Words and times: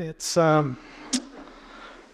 It's 0.00 0.38
um, 0.38 0.78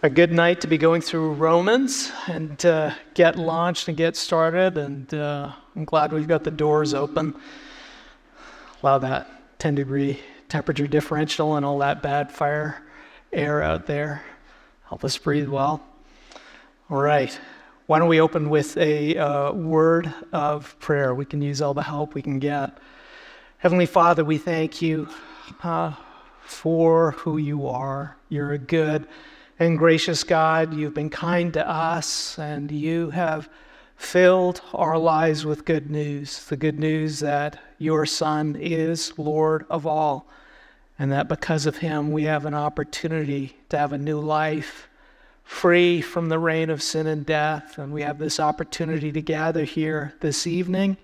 a 0.03 0.09
good 0.09 0.33
night 0.33 0.59
to 0.59 0.67
be 0.67 0.77
going 0.77 0.99
through 0.99 1.35
Romans 1.35 2.11
and 2.27 2.65
uh, 2.65 2.93
get 3.13 3.37
launched 3.37 3.87
and 3.87 3.95
get 3.95 4.17
started. 4.17 4.77
And 4.77 5.13
uh, 5.13 5.53
I'm 5.73 5.85
glad 5.85 6.11
we've 6.11 6.27
got 6.27 6.43
the 6.43 6.51
doors 6.51 6.93
open. 6.93 7.33
Allow 8.83 8.97
that 8.97 9.29
10 9.59 9.75
degree 9.75 10.19
temperature 10.49 10.85
differential 10.85 11.55
and 11.55 11.65
all 11.65 11.77
that 11.79 12.03
bad 12.03 12.29
fire 12.29 12.83
air 13.31 13.63
out 13.63 13.85
there. 13.85 14.21
Help 14.89 15.05
us 15.05 15.17
breathe 15.17 15.47
well. 15.47 15.81
All 16.89 17.01
right. 17.01 17.39
Why 17.85 17.99
don't 17.99 18.09
we 18.09 18.19
open 18.19 18.49
with 18.49 18.75
a 18.75 19.15
uh, 19.15 19.53
word 19.53 20.13
of 20.33 20.77
prayer? 20.79 21.15
We 21.15 21.23
can 21.23 21.41
use 21.41 21.61
all 21.61 21.73
the 21.73 21.83
help 21.83 22.15
we 22.15 22.21
can 22.21 22.39
get. 22.39 22.79
Heavenly 23.59 23.85
Father, 23.85 24.25
we 24.25 24.37
thank 24.37 24.81
you 24.81 25.07
uh, 25.63 25.93
for 26.47 27.11
who 27.11 27.37
you 27.37 27.67
are. 27.67 28.17
You're 28.29 28.53
a 28.53 28.57
good 28.57 29.07
and 29.59 29.77
gracious 29.77 30.23
God. 30.23 30.73
You've 30.73 30.93
been 30.93 31.09
kind 31.09 31.53
to 31.53 31.69
us, 31.69 32.39
and 32.39 32.71
you 32.71 33.09
have 33.09 33.49
filled 33.95 34.61
our 34.73 34.97
lives 34.97 35.43
with 35.43 35.65
good 35.65 35.89
news 35.89 36.45
the 36.45 36.55
good 36.55 36.79
news 36.79 37.19
that 37.19 37.59
your 37.79 38.05
Son 38.05 38.55
is 38.55 39.17
Lord 39.17 39.65
of 39.69 39.85
all, 39.85 40.27
and 40.97 41.11
that 41.11 41.27
because 41.27 41.65
of 41.65 41.77
him 41.77 42.11
we 42.11 42.23
have 42.23 42.45
an 42.45 42.53
opportunity 42.53 43.57
to 43.69 43.77
have 43.77 43.93
a 43.93 43.97
new 43.97 44.19
life. 44.19 44.87
Free 45.43 46.01
from 46.01 46.29
the 46.29 46.39
reign 46.39 46.69
of 46.69 46.83
sin 46.83 47.07
and 47.07 47.25
death, 47.25 47.77
and 47.77 47.93
we 47.93 48.01
have 48.01 48.19
this 48.19 48.39
opportunity 48.39 49.11
to 49.11 49.21
gather 49.21 49.63
here 49.63 50.13
this 50.19 50.45
evening. 50.45 50.97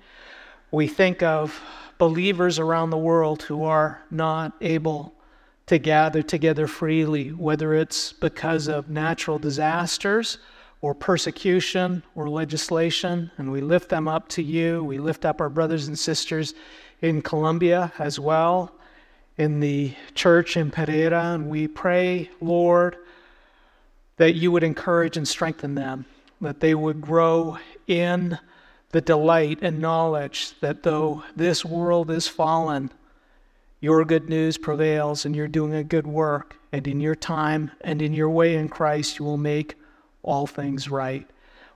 We 0.69 0.87
think 0.87 1.23
of 1.23 1.61
believers 1.97 2.59
around 2.59 2.89
the 2.89 2.97
world 2.97 3.43
who 3.43 3.63
are 3.63 4.01
not 4.11 4.53
able 4.59 5.13
to 5.65 5.77
gather 5.77 6.21
together 6.21 6.67
freely, 6.67 7.29
whether 7.29 7.73
it's 7.73 8.13
because 8.13 8.67
of 8.67 8.89
natural 8.89 9.39
disasters 9.39 10.37
or 10.81 10.93
persecution 10.93 12.03
or 12.15 12.29
legislation, 12.29 13.31
and 13.37 13.51
we 13.51 13.61
lift 13.61 13.89
them 13.89 14.07
up 14.07 14.27
to 14.27 14.43
you. 14.43 14.83
We 14.83 14.97
lift 14.97 15.23
up 15.23 15.39
our 15.39 15.49
brothers 15.49 15.87
and 15.87 15.97
sisters 15.97 16.53
in 17.01 17.21
Colombia 17.21 17.93
as 17.97 18.19
well, 18.19 18.73
in 19.37 19.61
the 19.61 19.93
church 20.13 20.57
in 20.57 20.71
Pereira, 20.71 21.33
and 21.33 21.49
we 21.49 21.67
pray, 21.67 22.29
Lord, 22.41 22.97
that 24.17 24.35
you 24.35 24.51
would 24.51 24.63
encourage 24.63 25.15
and 25.15 25.27
strengthen 25.27 25.75
them, 25.75 26.05
that 26.41 26.59
they 26.59 26.75
would 26.75 26.99
grow 26.99 27.57
in 27.87 28.37
the 28.91 29.01
delight 29.01 29.59
and 29.61 29.79
knowledge 29.79 30.53
that 30.59 30.83
though 30.83 31.23
this 31.35 31.65
world 31.65 32.11
is 32.11 32.27
fallen, 32.27 32.91
your 33.83 34.05
good 34.05 34.29
news 34.29 34.57
prevails 34.57 35.25
and 35.25 35.35
you're 35.35 35.45
doing 35.45 35.73
a 35.73 35.83
good 35.83 36.07
work. 36.07 36.55
And 36.71 36.87
in 36.87 37.01
your 37.01 37.15
time 37.15 37.69
and 37.81 38.01
in 38.01 38.13
your 38.13 38.29
way 38.29 38.55
in 38.55 38.69
Christ, 38.69 39.19
you 39.19 39.25
will 39.25 39.35
make 39.35 39.75
all 40.23 40.47
things 40.47 40.87
right. 40.87 41.29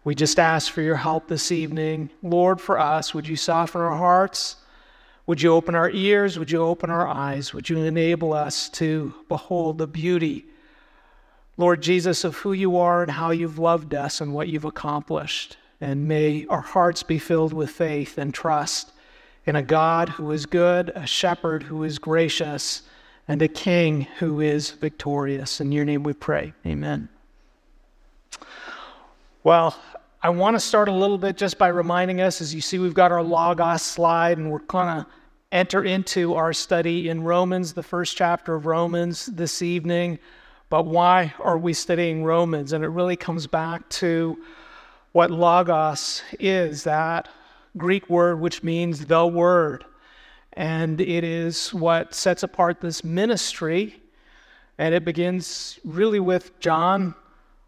We 0.05 0.15
just 0.15 0.39
ask 0.39 0.71
for 0.71 0.81
your 0.81 0.95
help 0.95 1.27
this 1.27 1.51
evening. 1.51 2.09
Lord, 2.23 2.61
for 2.61 2.79
us, 2.79 3.13
would 3.13 3.27
you 3.27 3.35
soften 3.35 3.81
our 3.81 3.97
hearts? 3.97 4.55
Would 5.25 5.41
you 5.41 5.51
open 5.51 5.75
our 5.75 5.89
ears? 5.89 6.39
Would 6.39 6.49
you 6.49 6.63
open 6.63 6.89
our 6.89 7.05
eyes? 7.05 7.53
Would 7.53 7.69
you 7.69 7.83
enable 7.83 8.31
us 8.31 8.69
to 8.69 9.13
behold 9.27 9.77
the 9.77 9.85
beauty, 9.85 10.45
Lord 11.57 11.81
Jesus, 11.81 12.23
of 12.23 12.37
who 12.37 12.53
you 12.53 12.77
are 12.77 13.01
and 13.01 13.11
how 13.11 13.31
you've 13.31 13.59
loved 13.59 13.93
us 13.93 14.21
and 14.21 14.33
what 14.33 14.47
you've 14.47 14.63
accomplished? 14.63 15.57
And 15.81 16.07
may 16.07 16.45
our 16.49 16.61
hearts 16.61 17.03
be 17.03 17.19
filled 17.19 17.51
with 17.51 17.69
faith 17.69 18.17
and 18.17 18.33
trust 18.33 18.93
in 19.47 19.55
a 19.55 19.63
God 19.63 20.09
who 20.09 20.31
is 20.31 20.45
good, 20.45 20.91
a 20.93 21.07
shepherd 21.07 21.63
who 21.63 21.83
is 21.85 21.97
gracious, 21.97 22.83
and 23.29 23.41
a 23.41 23.47
king 23.47 24.01
who 24.19 24.41
is 24.41 24.71
victorious. 24.71 25.61
In 25.61 25.71
your 25.71 25.85
name 25.85 26.03
we 26.03 26.11
pray. 26.11 26.53
Amen. 26.65 27.07
Well, 29.43 29.79
I 30.21 30.29
want 30.29 30.57
to 30.57 30.59
start 30.59 30.89
a 30.89 30.93
little 30.93 31.17
bit 31.17 31.37
just 31.37 31.57
by 31.57 31.69
reminding 31.69 32.19
us, 32.19 32.41
as 32.41 32.53
you 32.53 32.59
see, 32.59 32.77
we've 32.77 32.93
got 32.93 33.13
our 33.13 33.23
Logos 33.23 33.81
slide, 33.81 34.37
and 34.37 34.51
we're 34.51 34.59
going 34.59 34.87
to 34.87 35.07
enter 35.53 35.85
into 35.85 36.35
our 36.35 36.51
study 36.51 37.07
in 37.07 37.23
Romans, 37.23 37.73
the 37.73 37.83
first 37.83 38.17
chapter 38.17 38.53
of 38.53 38.65
Romans 38.65 39.27
this 39.27 39.61
evening. 39.61 40.19
But 40.69 40.85
why 40.85 41.33
are 41.39 41.57
we 41.57 41.71
studying 41.71 42.25
Romans? 42.25 42.73
And 42.73 42.83
it 42.83 42.89
really 42.89 43.15
comes 43.15 43.47
back 43.47 43.87
to 43.89 44.37
what 45.13 45.31
Logos 45.31 46.21
is 46.37 46.83
that 46.83 47.29
Greek 47.77 48.09
word 48.09 48.39
which 48.39 48.63
means 48.63 49.05
the 49.05 49.25
word. 49.25 49.85
And 50.53 50.99
it 50.99 51.23
is 51.23 51.73
what 51.73 52.15
sets 52.15 52.43
apart 52.43 52.81
this 52.81 53.03
ministry. 53.03 54.01
And 54.77 54.93
it 54.93 55.05
begins 55.05 55.79
really 55.83 56.19
with 56.19 56.59
John 56.59 57.13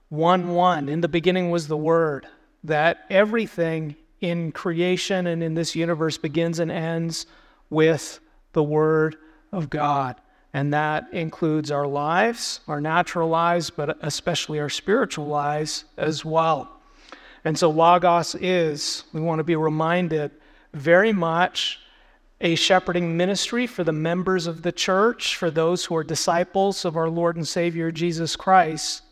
1 0.09 0.50
1. 0.50 0.90
In 0.90 1.02
the 1.02 1.08
beginning 1.08 1.52
was 1.52 1.68
the 1.68 1.78
Word. 1.78 2.28
That 2.64 3.06
everything 3.09 3.96
in 4.22 4.52
creation 4.52 5.28
and 5.28 5.42
in 5.42 5.53
this 5.53 5.75
universe 5.75 6.18
begins 6.18 6.59
and 6.59 6.72
ends 6.72 7.26
with 7.70 8.20
the 8.53 8.64
Word 8.64 9.18
of 9.52 9.70
God. 9.70 10.16
And 10.53 10.74
that 10.74 11.08
includes 11.14 11.70
our 11.70 11.88
lives, 11.88 12.62
our 12.68 12.81
natural 12.81 13.30
lives, 13.30 13.70
but 13.70 13.97
especially 14.02 14.59
our 14.59 14.70
spiritual 14.70 15.28
lives 15.28 15.86
as 15.96 16.26
well. 16.26 16.78
And 17.45 17.57
so, 17.57 17.69
Logos 17.69 18.35
is, 18.35 19.03
we 19.13 19.22
want 19.22 19.39
to 19.39 19.44
be 19.44 19.55
reminded, 19.55 20.31
very 20.73 21.13
much 21.13 21.79
a 22.41 22.55
shepherding 22.55 23.17
ministry 23.17 23.67
for 23.67 23.83
the 23.83 23.91
members 23.91 24.47
of 24.47 24.61
the 24.61 24.72
church, 24.72 25.35
for 25.35 25.51
those 25.51 25.85
who 25.85 25.95
are 25.95 26.03
disciples 26.03 26.85
of 26.85 26.95
our 26.95 27.09
Lord 27.09 27.35
and 27.35 27.47
Savior 27.47 27.91
Jesus 27.91 28.35
Christ, 28.35 29.03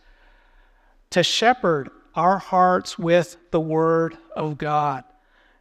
to 1.09 1.23
shepherd 1.23 1.89
our 2.15 2.37
hearts 2.37 2.97
with 2.97 3.37
the 3.51 3.59
Word 3.59 4.17
of 4.35 4.57
God. 4.57 5.03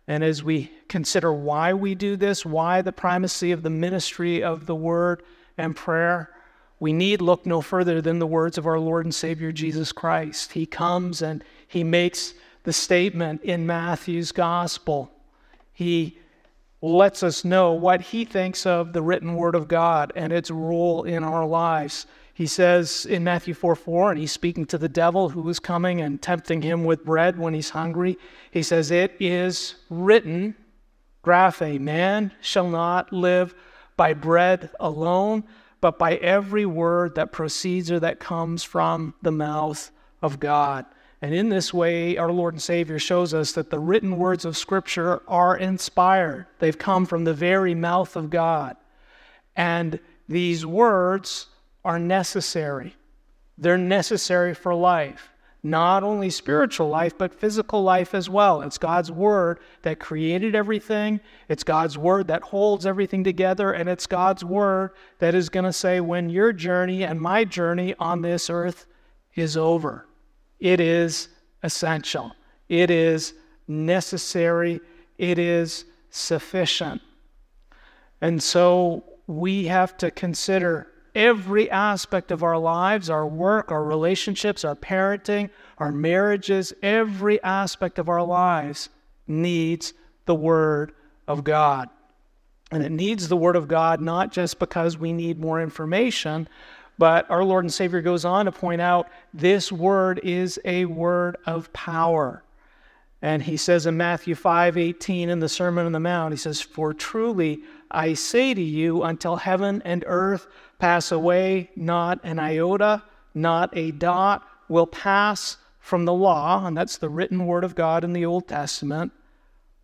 And 0.09 0.23
as 0.23 0.43
we 0.43 0.71
consider 0.89 1.33
why 1.33 1.73
we 1.73 1.95
do 1.95 2.17
this, 2.17 2.47
why 2.47 2.83
the 2.83 2.93
primacy 2.93 3.53
of 3.53 3.63
the 3.63 3.71
ministry 3.71 4.43
of 4.43 4.67
the 4.67 4.75
Word 4.75 5.23
and 5.59 5.75
prayer, 5.75 6.31
we 6.79 6.93
need 6.93 7.21
look 7.21 7.47
no 7.47 7.61
further 7.61 8.01
than 8.01 8.19
the 8.19 8.27
words 8.27 8.59
of 8.59 8.67
our 8.67 8.79
Lord 8.79 9.07
and 9.07 9.15
Savior 9.15 9.51
Jesus 9.51 9.93
Christ. 9.93 10.53
He 10.53 10.67
comes 10.67 11.23
and 11.23 11.43
He 11.67 11.83
makes 11.83 12.35
the 12.67 12.73
statement 12.73 13.43
in 13.43 13.65
Matthew's 13.65 14.33
gospel. 14.33 15.09
He 15.73 16.19
lets 16.83 17.23
us 17.23 17.45
know 17.45 17.73
what 17.73 18.01
he 18.01 18.25
thinks 18.25 18.67
of 18.67 18.93
the 18.93 19.03
written 19.03 19.37
word 19.37 19.55
of 19.55 19.69
God 19.69 20.13
and 20.17 20.33
its 20.33 20.51
role 20.51 21.05
in 21.05 21.23
our 21.23 21.47
lives. 21.47 22.07
He 22.35 22.47
says 22.47 23.07
in 23.07 23.23
Matthew 23.23 23.55
4 23.55 23.77
4, 23.77 24.11
and 24.11 24.21
he's 24.21 24.33
speaking 24.33 24.67
to 24.67 24.79
the 24.79 24.89
devil 24.89 25.29
who 25.29 25.49
is 25.49 25.61
coming 25.61 26.01
and 26.01 26.21
tempting 26.21 26.61
him 26.61 26.85
with 26.85 27.05
bread 27.05 27.39
when 27.39 27.55
he's 27.55 27.71
hungry. 27.71 28.19
He 28.51 28.65
says, 28.65 28.91
It 28.91 29.15
is 29.21 29.77
written, 29.89 30.57
graphe, 31.25 31.81
man 31.81 32.33
shall 32.41 32.69
not 32.69 33.13
live 33.13 33.55
by 33.97 34.13
bread 34.13 34.71
alone, 34.81 35.45
but 35.81 36.01
by 36.01 36.17
every 36.17 36.67
word 36.67 37.15
that 37.15 37.31
proceeds 37.31 37.93
or 37.93 38.01
that 38.01 38.19
comes 38.19 38.65
from 38.65 39.15
the 39.23 39.31
mouth 39.31 39.93
of 40.21 40.41
God. 40.41 40.85
And 41.23 41.35
in 41.35 41.49
this 41.49 41.73
way, 41.73 42.17
our 42.19 42.31
Lord 42.31 42.55
and 42.55 42.63
Savior 42.63 42.99
shows 42.99 43.33
us 43.33 43.53
that 43.53 43.71
the 43.71 43.79
written 43.79 44.19
words 44.19 44.45
of 44.45 44.57
Scripture 44.57 45.23
are 45.27 45.57
inspired. 45.57 46.47
They've 46.59 46.77
come 46.77 47.07
from 47.07 47.25
the 47.25 47.35
very 47.35 47.75
mouth 47.75 48.17
of 48.17 48.29
God. 48.29 48.77
And 49.57 49.99
these 50.29 50.67
words 50.67 51.47
are 51.85 51.99
necessary. 51.99 52.95
They're 53.57 53.79
necessary 53.79 54.53
for 54.53 54.75
life, 54.75 55.31
not 55.63 56.03
only 56.03 56.29
spiritual 56.29 56.91
life, 56.91 57.17
but 57.17 57.33
physical 57.33 57.83
life 57.83 58.15
as 58.15 58.29
well. 58.29 58.61
It's 58.61 58.77
God's 58.77 59.11
Word 59.11 59.61
that 59.83 59.99
created 59.99 60.55
everything, 60.55 61.21
it's 61.49 61.65
God's 61.65 61.97
Word 61.97 62.29
that 62.29 62.43
holds 62.43 62.85
everything 62.85 63.25
together, 63.25 63.73
and 63.73 63.89
it's 63.89 64.07
God's 64.07 64.45
Word 64.45 64.91
that 65.21 65.35
is 65.35 65.49
going 65.49 65.65
to 65.65 65.73
say 65.73 66.01
when 66.01 66.29
your 66.29 66.53
journey 66.53 67.05
and 67.05 67.19
my 67.19 67.45
journey 67.45 67.95
on 67.99 68.21
this 68.21 68.51
earth 68.51 68.85
is 69.35 69.57
over. 69.57 70.07
It 70.61 70.81
is 70.81 71.29
essential. 71.63 72.33
It 72.69 72.91
is 72.91 73.35
necessary. 73.69 74.81
It 75.19 75.39
is 75.39 75.85
sufficient. 76.11 77.03
And 78.21 78.43
so 78.43 79.05
we 79.27 79.67
have 79.67 79.97
to 79.99 80.11
consider 80.11 80.89
every 81.15 81.71
aspect 81.71 82.31
of 82.31 82.43
our 82.43 82.59
lives 82.59 83.09
our 83.11 83.27
work, 83.27 83.73
our 83.73 83.83
relationships, 83.83 84.65
our 84.65 84.77
parenting, 84.77 85.51
our 85.79 85.91
marriages, 85.93 86.73
every 86.83 87.43
aspect 87.43 87.99
of 87.99 88.09
our 88.09 88.23
lives 88.23 88.89
needs 89.27 89.95
the 90.27 90.35
Word 90.35 90.93
of 91.27 91.43
God. 91.43 91.89
And 92.71 92.83
it 92.83 92.93
needs 92.93 93.29
the 93.29 93.37
Word 93.37 93.57
of 93.57 93.69
God 93.69 94.01
not 94.01 94.33
just 94.33 94.59
because 94.59 94.99
we 94.99 95.13
need 95.13 95.39
more 95.39 95.61
information, 95.61 96.49
but 96.99 97.31
our 97.31 97.45
Lord 97.45 97.65
and 97.65 97.73
Savior 97.73 98.01
goes 98.01 98.25
on 98.25 98.47
to 98.47 98.53
point 98.53 98.81
out 98.81 99.09
this 99.35 99.71
word 99.71 100.21
is 100.23 100.59
a 100.65 100.85
word 100.87 101.37
of 101.47 101.73
power. 101.73 102.43
And 103.23 103.43
he 103.43 103.57
says 103.57 103.87
in 103.87 103.97
Matthew 103.97 104.35
5 104.35 104.77
18 104.77 105.29
in 105.29 105.41
the 105.41 105.49
Sermon 105.49 105.87
on 105.87 105.93
the 105.93 106.01
Mount, 106.01 106.33
he 106.33 106.39
says, 106.39 106.61
For 106.61 106.93
truly 106.95 107.61
I 107.91 108.15
say 108.15 108.55
to 108.55 108.63
you, 108.63 109.03
until 109.03 109.37
heaven 109.37 109.83
and 109.85 110.05
earth 110.07 110.47
pass 110.79 111.13
away, 111.13 111.71
not 111.77 112.21
an 112.23 112.39
iota, 112.39 113.03
not 113.35 113.77
a 113.77 113.91
dot 113.91 114.47
will 114.69 114.87
pass 114.87 115.57
from 115.79 116.05
the 116.05 116.13
law, 116.13 116.67
and 116.67 116.77
that's 116.77 116.99
the 116.99 117.09
written 117.09 117.47
word 117.47 117.63
of 117.63 117.75
God 117.75 118.03
in 118.05 118.13
the 118.13 118.27
Old 118.27 118.49
Testament, 118.49 119.13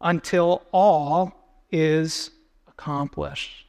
until 0.01 0.63
all 0.73 1.65
is 1.71 2.31
accomplished. 2.69 3.62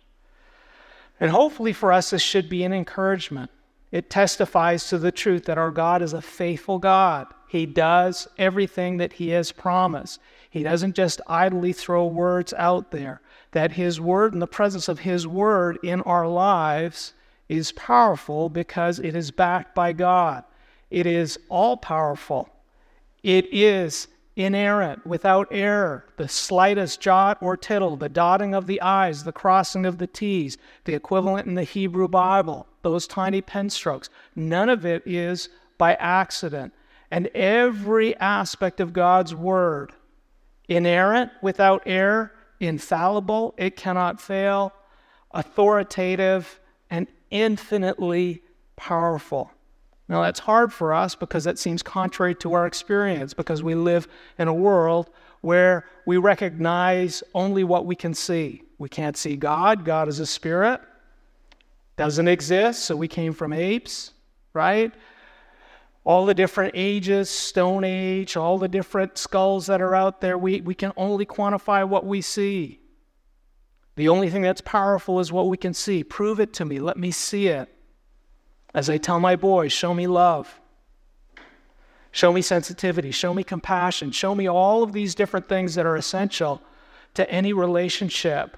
And 1.24 1.32
hopefully 1.32 1.72
for 1.72 1.94
us, 1.94 2.10
this 2.10 2.22
should 2.22 2.50
be 2.50 2.66
an 2.66 2.74
encouragement. 2.74 3.50
It 3.94 4.10
testifies 4.10 4.90
to 4.90 4.98
the 4.98 5.10
truth 5.10 5.46
that 5.46 5.58
our 5.58 5.72
God 5.72 6.02
is 6.02 6.12
a 6.12 6.22
faithful 6.22 6.80
God. 6.80 7.28
He 7.48 7.66
does 7.66 8.28
everything 8.38 8.98
that 8.98 9.14
He 9.14 9.30
has 9.30 9.50
promised. 9.50 10.20
He 10.50 10.64
doesn't 10.64 10.98
just 10.98 11.22
idly 11.26 11.72
throw 11.72 12.06
words 12.08 12.54
out 12.58 12.92
there. 12.92 13.22
That 13.52 13.72
His 13.72 14.02
Word 14.02 14.34
and 14.34 14.42
the 14.42 14.48
presence 14.48 14.90
of 14.90 15.00
His 15.00 15.26
Word 15.26 15.80
in 15.82 16.02
our 16.02 16.28
lives 16.28 17.14
is 17.48 17.72
powerful 17.72 18.50
because 18.50 19.00
it 19.00 19.16
is 19.16 19.32
backed 19.32 19.74
by 19.74 19.94
God. 19.94 20.44
It 20.92 21.06
is 21.06 21.40
all 21.48 21.78
powerful. 21.78 22.50
It 23.24 23.46
is 23.54 24.10
inerrant, 24.36 25.06
without 25.06 25.48
error, 25.52 26.06
the 26.18 26.28
slightest 26.28 27.00
jot 27.00 27.38
or 27.42 27.56
tittle, 27.56 27.96
the 27.96 28.10
dotting 28.10 28.56
of 28.56 28.68
the 28.68 28.82
I's, 28.82 29.24
the 29.24 29.32
crossing 29.32 29.86
of 29.86 29.98
the 30.00 30.08
T's, 30.08 30.58
the 30.86 30.96
equivalent 30.96 31.48
in 31.48 31.56
the 31.56 31.64
Hebrew 31.64 32.08
Bible, 32.08 32.68
those 32.82 33.08
tiny 33.08 33.42
pen 33.42 33.70
strokes. 33.70 34.10
None 34.36 34.70
of 34.70 34.86
it 34.86 35.04
is 35.06 35.50
by 35.78 35.94
accident. 35.96 36.74
And 37.12 37.28
every 37.28 38.18
aspect 38.18 38.80
of 38.80 38.92
God's 38.92 39.36
Word, 39.36 39.94
inerrant, 40.68 41.32
without 41.44 41.84
error, 41.86 42.32
infallible, 42.60 43.54
it 43.58 43.76
cannot 43.76 44.20
fail, 44.20 44.74
authoritative, 45.32 46.60
and 46.90 47.08
infinitely 47.30 48.42
powerful. 48.76 49.52
Now, 50.14 50.22
that's 50.22 50.42
hard 50.42 50.72
for 50.72 50.94
us 50.94 51.16
because 51.16 51.44
that 51.46 51.58
seems 51.58 51.82
contrary 51.82 52.36
to 52.36 52.54
our 52.54 52.68
experience, 52.68 53.34
because 53.34 53.64
we 53.64 53.74
live 53.74 54.08
in 54.38 54.48
a 54.48 54.54
world 54.54 55.10
where 55.42 55.88
we 56.06 56.18
recognize 56.18 57.24
only 57.34 57.64
what 57.64 57.88
we 57.88 57.96
can 57.96 58.14
see. 58.14 58.62
We 58.78 58.90
can't 58.90 59.18
see 59.18 59.36
God, 59.36 59.84
God 59.84 60.08
is 60.08 60.20
a 60.20 60.28
spirit, 60.28 60.82
doesn't 61.98 62.28
exist, 62.28 62.84
so 62.86 62.96
we 62.96 63.08
came 63.08 63.34
from 63.34 63.54
apes, 63.54 64.12
right? 64.54 64.94
All 66.04 66.28
the 66.28 66.36
different 66.36 66.74
ages, 66.76 67.32
Stone 67.32 67.84
Age, 67.84 68.38
all 68.38 68.60
the 68.60 68.68
different 68.68 69.18
skulls 69.18 69.66
that 69.66 69.82
are 69.82 69.96
out 69.96 70.22
there, 70.22 70.38
we, 70.38 70.62
we 70.62 70.76
can 70.76 70.94
only 70.96 71.26
quantify 71.26 71.90
what 71.90 72.06
we 72.06 72.22
see. 72.22 72.80
The 73.96 74.10
only 74.10 74.30
thing 74.30 74.44
that's 74.44 74.62
powerful 74.62 75.20
is 75.20 75.32
what 75.32 75.48
we 75.48 75.58
can 75.58 75.74
see. 75.74 76.04
Prove 76.04 76.40
it 76.40 76.54
to 76.54 76.66
me. 76.66 76.80
Let 76.80 76.98
me 76.98 77.10
see 77.10 77.48
it. 77.48 77.68
As 78.74 78.90
I 78.90 78.98
tell 78.98 79.20
my 79.20 79.36
boys, 79.36 79.72
show 79.72 79.94
me 79.94 80.08
love. 80.08 80.60
Show 82.12 82.32
me 82.32 82.42
sensitivity. 82.42 83.12
Show 83.12 83.34
me 83.34 83.44
compassion. 83.44 84.12
Show 84.12 84.36
me 84.36 84.48
all 84.48 84.84
of 84.84 84.94
these 84.94 85.16
different 85.16 85.48
things 85.48 85.76
that 85.76 85.86
are 85.86 85.96
essential 85.96 86.62
to 87.16 87.30
any 87.30 87.54
relationship, 87.54 88.58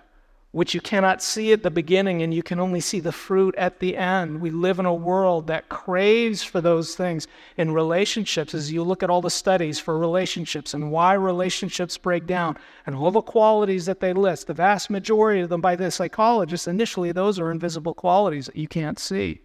which 0.52 0.74
you 0.74 0.80
cannot 0.80 1.22
see 1.22 1.52
at 1.52 1.64
the 1.64 1.72
beginning 1.72 2.22
and 2.22 2.34
you 2.34 2.44
can 2.44 2.60
only 2.60 2.80
see 2.80 3.02
the 3.02 3.12
fruit 3.12 3.56
at 3.58 3.80
the 3.80 3.98
end. 3.98 4.40
We 4.40 4.52
live 4.52 4.80
in 4.80 4.86
a 4.86 4.94
world 4.94 5.48
that 5.48 5.70
craves 5.70 6.44
for 6.44 6.62
those 6.62 6.96
things 6.96 7.28
in 7.58 7.72
relationships. 7.72 8.54
As 8.54 8.72
you 8.72 8.84
look 8.84 9.04
at 9.04 9.10
all 9.10 9.22
the 9.22 9.30
studies 9.30 9.80
for 9.80 9.98
relationships 9.98 10.74
and 10.74 10.92
why 10.92 11.14
relationships 11.14 11.98
break 11.98 12.26
down 12.26 12.58
and 12.86 12.96
all 12.96 13.12
the 13.12 13.22
qualities 13.22 13.86
that 13.86 14.00
they 14.00 14.14
list, 14.14 14.48
the 14.48 14.54
vast 14.54 14.90
majority 14.90 15.42
of 15.42 15.50
them 15.50 15.62
by 15.62 15.76
the 15.76 15.92
psychologists, 15.92 16.68
initially, 16.68 17.12
those 17.12 17.38
are 17.40 17.52
invisible 17.52 17.94
qualities 17.94 18.46
that 18.48 18.56
you 18.56 18.68
can't 18.68 19.00
see. 19.00 19.42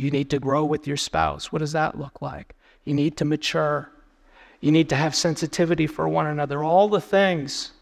You 0.00 0.10
need 0.10 0.30
to 0.30 0.38
grow 0.38 0.64
with 0.64 0.86
your 0.86 0.96
spouse. 0.96 1.52
What 1.52 1.58
does 1.58 1.72
that 1.72 1.98
look 1.98 2.22
like? 2.22 2.54
You 2.84 2.94
need 2.94 3.18
to 3.18 3.26
mature. 3.26 3.90
You 4.60 4.72
need 4.72 4.88
to 4.88 4.96
have 4.96 5.14
sensitivity 5.14 5.86
for 5.86 6.08
one 6.08 6.26
another. 6.26 6.64
All 6.64 6.88
the 6.88 7.02
things 7.02 7.72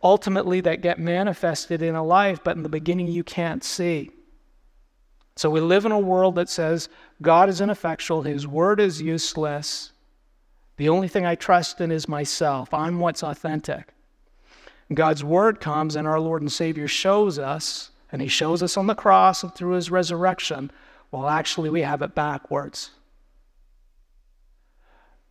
ultimately 0.00 0.60
that 0.60 0.80
get 0.80 1.00
manifested 1.00 1.82
in 1.82 1.96
a 1.96 2.04
life, 2.04 2.38
but 2.44 2.56
in 2.56 2.62
the 2.62 2.68
beginning 2.68 3.08
you 3.08 3.24
can't 3.24 3.64
see. 3.64 4.12
So 5.34 5.50
we 5.50 5.58
live 5.58 5.84
in 5.84 5.90
a 5.90 5.98
world 5.98 6.36
that 6.36 6.48
says 6.48 6.88
God 7.20 7.48
is 7.48 7.60
ineffectual, 7.60 8.22
His 8.22 8.46
word 8.46 8.78
is 8.78 9.02
useless. 9.02 9.90
The 10.76 10.88
only 10.88 11.08
thing 11.08 11.26
I 11.26 11.34
trust 11.34 11.80
in 11.80 11.90
is 11.90 12.08
myself. 12.08 12.72
I'm 12.72 13.00
what's 13.00 13.24
authentic. 13.24 13.92
God's 14.94 15.24
word 15.24 15.58
comes, 15.58 15.96
and 15.96 16.06
our 16.06 16.20
Lord 16.20 16.42
and 16.42 16.52
Savior 16.52 16.86
shows 16.86 17.40
us, 17.40 17.90
and 18.12 18.22
He 18.22 18.28
shows 18.28 18.62
us 18.62 18.76
on 18.76 18.86
the 18.86 18.94
cross 18.94 19.42
and 19.42 19.52
through 19.52 19.72
His 19.72 19.90
resurrection, 19.90 20.70
well, 21.10 21.28
actually, 21.28 21.70
we 21.70 21.82
have 21.82 22.02
it 22.02 22.14
backwards. 22.14 22.90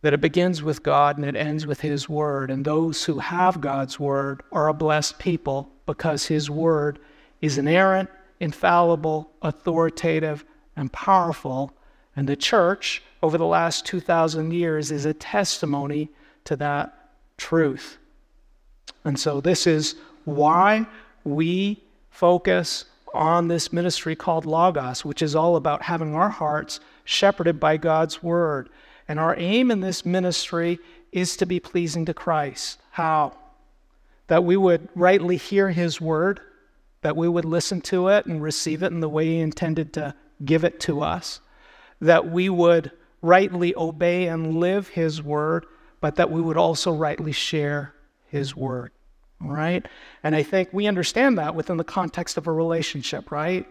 That 0.02 0.12
it 0.12 0.20
begins 0.20 0.62
with 0.62 0.82
God 0.82 1.16
and 1.16 1.26
it 1.26 1.36
ends 1.36 1.66
with 1.66 1.80
His 1.80 2.08
Word. 2.08 2.50
And 2.50 2.64
those 2.64 3.04
who 3.04 3.18
have 3.18 3.60
God's 3.60 3.98
Word 3.98 4.42
are 4.52 4.68
a 4.68 4.74
blessed 4.74 5.18
people 5.18 5.70
because 5.86 6.26
His 6.26 6.50
Word 6.50 6.98
is 7.40 7.58
inerrant, 7.58 8.10
infallible, 8.40 9.30
authoritative, 9.42 10.44
and 10.76 10.92
powerful. 10.92 11.72
And 12.14 12.28
the 12.28 12.36
church, 12.36 13.02
over 13.22 13.38
the 13.38 13.46
last 13.46 13.86
2,000 13.86 14.52
years, 14.52 14.90
is 14.90 15.06
a 15.06 15.14
testimony 15.14 16.10
to 16.44 16.56
that 16.56 17.10
truth. 17.36 17.98
And 19.04 19.18
so, 19.18 19.40
this 19.40 19.66
is 19.66 19.96
why 20.24 20.86
we 21.24 21.82
focus 22.10 22.84
on 23.14 23.48
this 23.48 23.72
ministry 23.72 24.14
called 24.14 24.46
Logos, 24.46 25.04
which 25.04 25.22
is 25.22 25.34
all 25.34 25.56
about 25.56 25.82
having 25.82 26.14
our 26.14 26.28
hearts 26.28 26.80
shepherded 27.04 27.58
by 27.58 27.76
God's 27.76 28.22
word. 28.22 28.68
And 29.08 29.18
our 29.18 29.34
aim 29.38 29.70
in 29.70 29.80
this 29.80 30.04
ministry 30.06 30.78
is 31.12 31.36
to 31.38 31.46
be 31.46 31.60
pleasing 31.60 32.04
to 32.06 32.14
Christ. 32.14 32.80
How? 32.92 33.36
That 34.28 34.44
we 34.44 34.56
would 34.56 34.88
rightly 34.94 35.36
hear 35.36 35.70
his 35.70 36.00
word, 36.00 36.40
that 37.02 37.16
we 37.16 37.28
would 37.28 37.44
listen 37.44 37.80
to 37.82 38.08
it 38.08 38.26
and 38.26 38.42
receive 38.42 38.82
it 38.82 38.92
in 38.92 39.00
the 39.00 39.08
way 39.08 39.26
he 39.26 39.40
intended 39.40 39.92
to 39.94 40.14
give 40.44 40.64
it 40.64 40.80
to 40.80 41.00
us, 41.00 41.40
that 42.00 42.30
we 42.30 42.48
would 42.48 42.92
rightly 43.22 43.74
obey 43.74 44.28
and 44.28 44.56
live 44.56 44.88
his 44.88 45.22
word, 45.22 45.66
but 46.00 46.16
that 46.16 46.30
we 46.30 46.40
would 46.40 46.56
also 46.56 46.92
rightly 46.92 47.32
share 47.32 47.94
his 48.26 48.54
word 48.54 48.92
right? 49.40 49.86
And 50.22 50.36
I 50.36 50.42
think 50.42 50.68
we 50.72 50.86
understand 50.86 51.38
that 51.38 51.54
within 51.54 51.76
the 51.76 51.84
context 51.84 52.36
of 52.36 52.46
a 52.46 52.52
relationship, 52.52 53.30
right? 53.30 53.66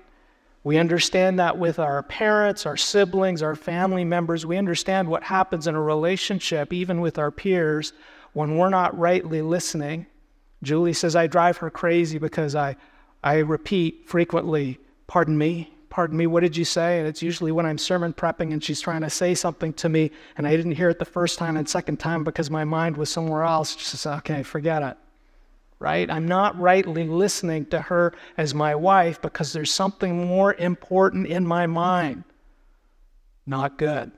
We 0.64 0.78
understand 0.78 1.40
that 1.40 1.58
with 1.58 1.80
our 1.80 2.04
parents, 2.04 2.66
our 2.66 2.76
siblings, 2.76 3.42
our 3.42 3.56
family 3.56 4.04
members. 4.04 4.46
We 4.46 4.58
understand 4.58 5.08
what 5.08 5.24
happens 5.24 5.68
in 5.68 5.76
a 5.76 5.82
relationship, 5.82 6.74
even 6.74 7.00
with 7.00 7.18
our 7.18 7.32
peers, 7.32 7.94
when 8.34 8.58
we're 8.58 8.70
not 8.70 8.98
rightly 8.98 9.42
listening. 9.42 10.08
Julie 10.62 10.94
says, 10.94 11.16
I 11.16 11.28
drive 11.28 11.58
her 11.58 11.70
crazy 11.70 12.18
because 12.18 12.56
I, 12.56 12.76
I 13.24 13.38
repeat 13.38 14.08
frequently, 14.08 14.80
Pardon 15.08 15.36
me, 15.38 15.74
pardon 15.90 16.18
me, 16.18 16.28
what 16.28 16.42
did 16.42 16.56
you 16.56 16.66
say? 16.66 17.00
And 17.00 17.08
it's 17.08 17.24
usually 17.24 17.52
when 17.52 17.66
I'm 17.66 17.80
sermon 17.80 18.14
prepping 18.14 18.54
and 18.54 18.64
she's 18.64 18.80
trying 18.80 19.02
to 19.02 19.10
say 19.10 19.34
something 19.34 19.74
to 19.74 19.90
me 19.90 20.12
and 20.38 20.46
I 20.48 20.56
didn't 20.56 20.74
hear 20.74 20.90
it 20.90 21.00
the 21.00 21.06
first 21.06 21.40
time 21.40 21.58
and 21.58 21.68
second 21.68 21.98
time 21.98 22.24
because 22.24 22.52
my 22.52 22.64
mind 22.64 22.96
was 22.96 23.10
somewhere 23.10 23.42
else. 23.42 23.76
She 23.76 23.86
says, 23.86 24.06
Okay, 24.06 24.44
forget 24.44 24.84
it 24.84 24.98
right? 25.80 26.10
I'm 26.12 26.28
not 26.28 26.60
rightly 26.60 27.08
listening 27.08 27.66
to 27.68 27.82
her 27.82 28.14
as 28.38 28.54
my 28.54 28.76
wife 28.76 29.22
because 29.22 29.54
there's 29.54 29.74
something 29.74 30.28
more 30.28 30.54
important 30.54 31.28
in 31.28 31.48
my 31.48 31.68
mind. 31.68 32.26
Not 33.46 33.78
good. 33.78 34.12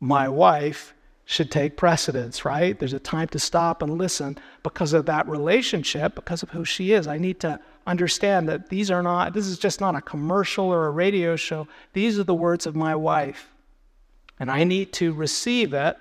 My 0.00 0.28
wife 0.28 0.94
should 1.24 1.50
take 1.50 1.76
precedence, 1.76 2.44
right? 2.44 2.78
There's 2.78 2.92
a 2.92 3.00
time 3.00 3.26
to 3.28 3.38
stop 3.40 3.82
and 3.82 3.98
listen 3.98 4.38
because 4.62 4.92
of 4.92 5.06
that 5.06 5.28
relationship, 5.28 6.14
because 6.14 6.44
of 6.44 6.50
who 6.50 6.64
she 6.64 6.92
is. 6.92 7.08
I 7.08 7.18
need 7.18 7.40
to 7.40 7.58
understand 7.84 8.48
that 8.48 8.68
these 8.68 8.92
are 8.92 9.02
not, 9.02 9.32
this 9.32 9.48
is 9.48 9.58
just 9.58 9.80
not 9.80 9.96
a 9.96 10.00
commercial 10.00 10.66
or 10.66 10.86
a 10.86 10.90
radio 10.90 11.34
show. 11.34 11.66
These 11.92 12.20
are 12.20 12.24
the 12.24 12.34
words 12.34 12.64
of 12.64 12.76
my 12.76 12.94
wife. 12.94 13.52
And 14.38 14.50
I 14.50 14.62
need 14.62 14.92
to 14.94 15.12
receive 15.12 15.74
it 15.74 15.96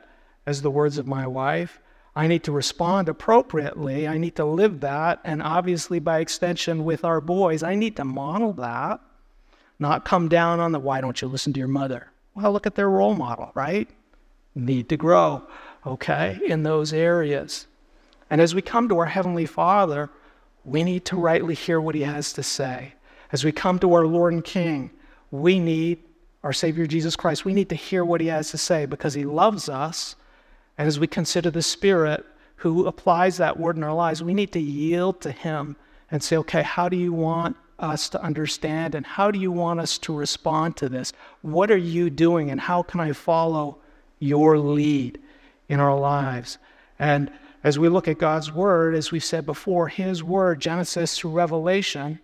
as 0.45 0.61
the 0.61 0.69
words 0.69 0.99
of 0.99 1.07
my 1.07 1.25
wife 1.25 1.79
I 2.15 2.27
need 2.27 2.43
to 2.45 2.51
respond 2.51 3.09
appropriately. 3.09 4.07
I 4.07 4.17
need 4.17 4.35
to 4.37 4.45
live 4.45 4.79
that. 4.79 5.19
And 5.25 5.41
obviously, 5.41 5.99
by 5.99 6.19
extension, 6.19 6.85
with 6.85 7.03
our 7.03 7.19
boys, 7.19 7.61
I 7.61 7.75
need 7.75 7.97
to 7.97 8.05
model 8.05 8.53
that, 8.53 9.01
not 9.79 10.05
come 10.05 10.29
down 10.29 10.61
on 10.61 10.71
the 10.71 10.79
why 10.79 11.01
don't 11.01 11.21
you 11.21 11.27
listen 11.27 11.51
to 11.53 11.59
your 11.59 11.67
mother? 11.67 12.11
Well, 12.33 12.53
look 12.53 12.65
at 12.65 12.75
their 12.75 12.89
role 12.89 13.15
model, 13.15 13.51
right? 13.53 13.89
Need 14.55 14.87
to 14.89 14.97
grow, 14.97 15.43
okay, 15.85 16.39
in 16.45 16.63
those 16.63 16.93
areas. 16.93 17.67
And 18.29 18.39
as 18.39 18.55
we 18.55 18.61
come 18.61 18.87
to 18.89 18.99
our 18.99 19.07
Heavenly 19.07 19.45
Father, 19.45 20.09
we 20.63 20.83
need 20.83 21.03
to 21.05 21.17
rightly 21.17 21.53
hear 21.53 21.81
what 21.81 21.95
He 21.95 22.01
has 22.01 22.31
to 22.33 22.43
say. 22.43 22.93
As 23.33 23.43
we 23.43 23.51
come 23.51 23.77
to 23.79 23.93
our 23.93 24.07
Lord 24.07 24.33
and 24.33 24.43
King, 24.43 24.91
we 25.31 25.59
need 25.59 25.99
our 26.43 26.53
Savior 26.53 26.87
Jesus 26.87 27.17
Christ. 27.17 27.43
We 27.43 27.53
need 27.53 27.69
to 27.69 27.75
hear 27.75 28.05
what 28.05 28.21
He 28.21 28.27
has 28.27 28.51
to 28.51 28.57
say 28.57 28.85
because 28.85 29.13
He 29.13 29.25
loves 29.25 29.67
us 29.67 30.15
and 30.77 30.87
as 30.87 30.99
we 30.99 31.07
consider 31.07 31.49
the 31.49 31.61
Spirit 31.61 32.25
who 32.57 32.85
applies 32.85 33.37
that 33.37 33.59
word 33.59 33.77
in 33.77 33.83
our 33.83 33.93
lives, 33.93 34.23
we 34.23 34.33
need 34.33 34.51
to 34.53 34.59
yield 34.59 35.21
to 35.21 35.31
Him 35.31 35.75
and 36.11 36.21
say, 36.21 36.37
okay, 36.37 36.61
how 36.61 36.89
do 36.89 36.97
you 36.97 37.13
want 37.13 37.57
us 37.77 38.07
to 38.09 38.21
understand, 38.21 38.95
and 38.95 39.05
how 39.05 39.29
do 39.29 39.37
you 39.37 39.51
want 39.51 39.79
us 39.79 39.97
to 39.97 40.15
respond 40.15 40.77
to 40.77 40.87
this? 40.87 41.11
What 41.41 41.69
are 41.71 41.77
you 41.77 42.09
doing, 42.09 42.49
and 42.49 42.59
how 42.59 42.83
can 42.83 42.99
I 42.99 43.11
follow 43.11 43.79
your 44.19 44.57
lead 44.57 45.19
in 45.67 45.79
our 45.79 45.97
lives? 45.97 46.57
And 46.99 47.31
as 47.63 47.77
we 47.77 47.89
look 47.89 48.07
at 48.07 48.17
God's 48.17 48.51
Word, 48.51 48.95
as 48.95 49.11
we've 49.11 49.23
said 49.23 49.45
before, 49.45 49.87
His 49.87 50.23
Word, 50.23 50.61
Genesis 50.61 51.17
through 51.17 51.31
Revelation, 51.31 52.19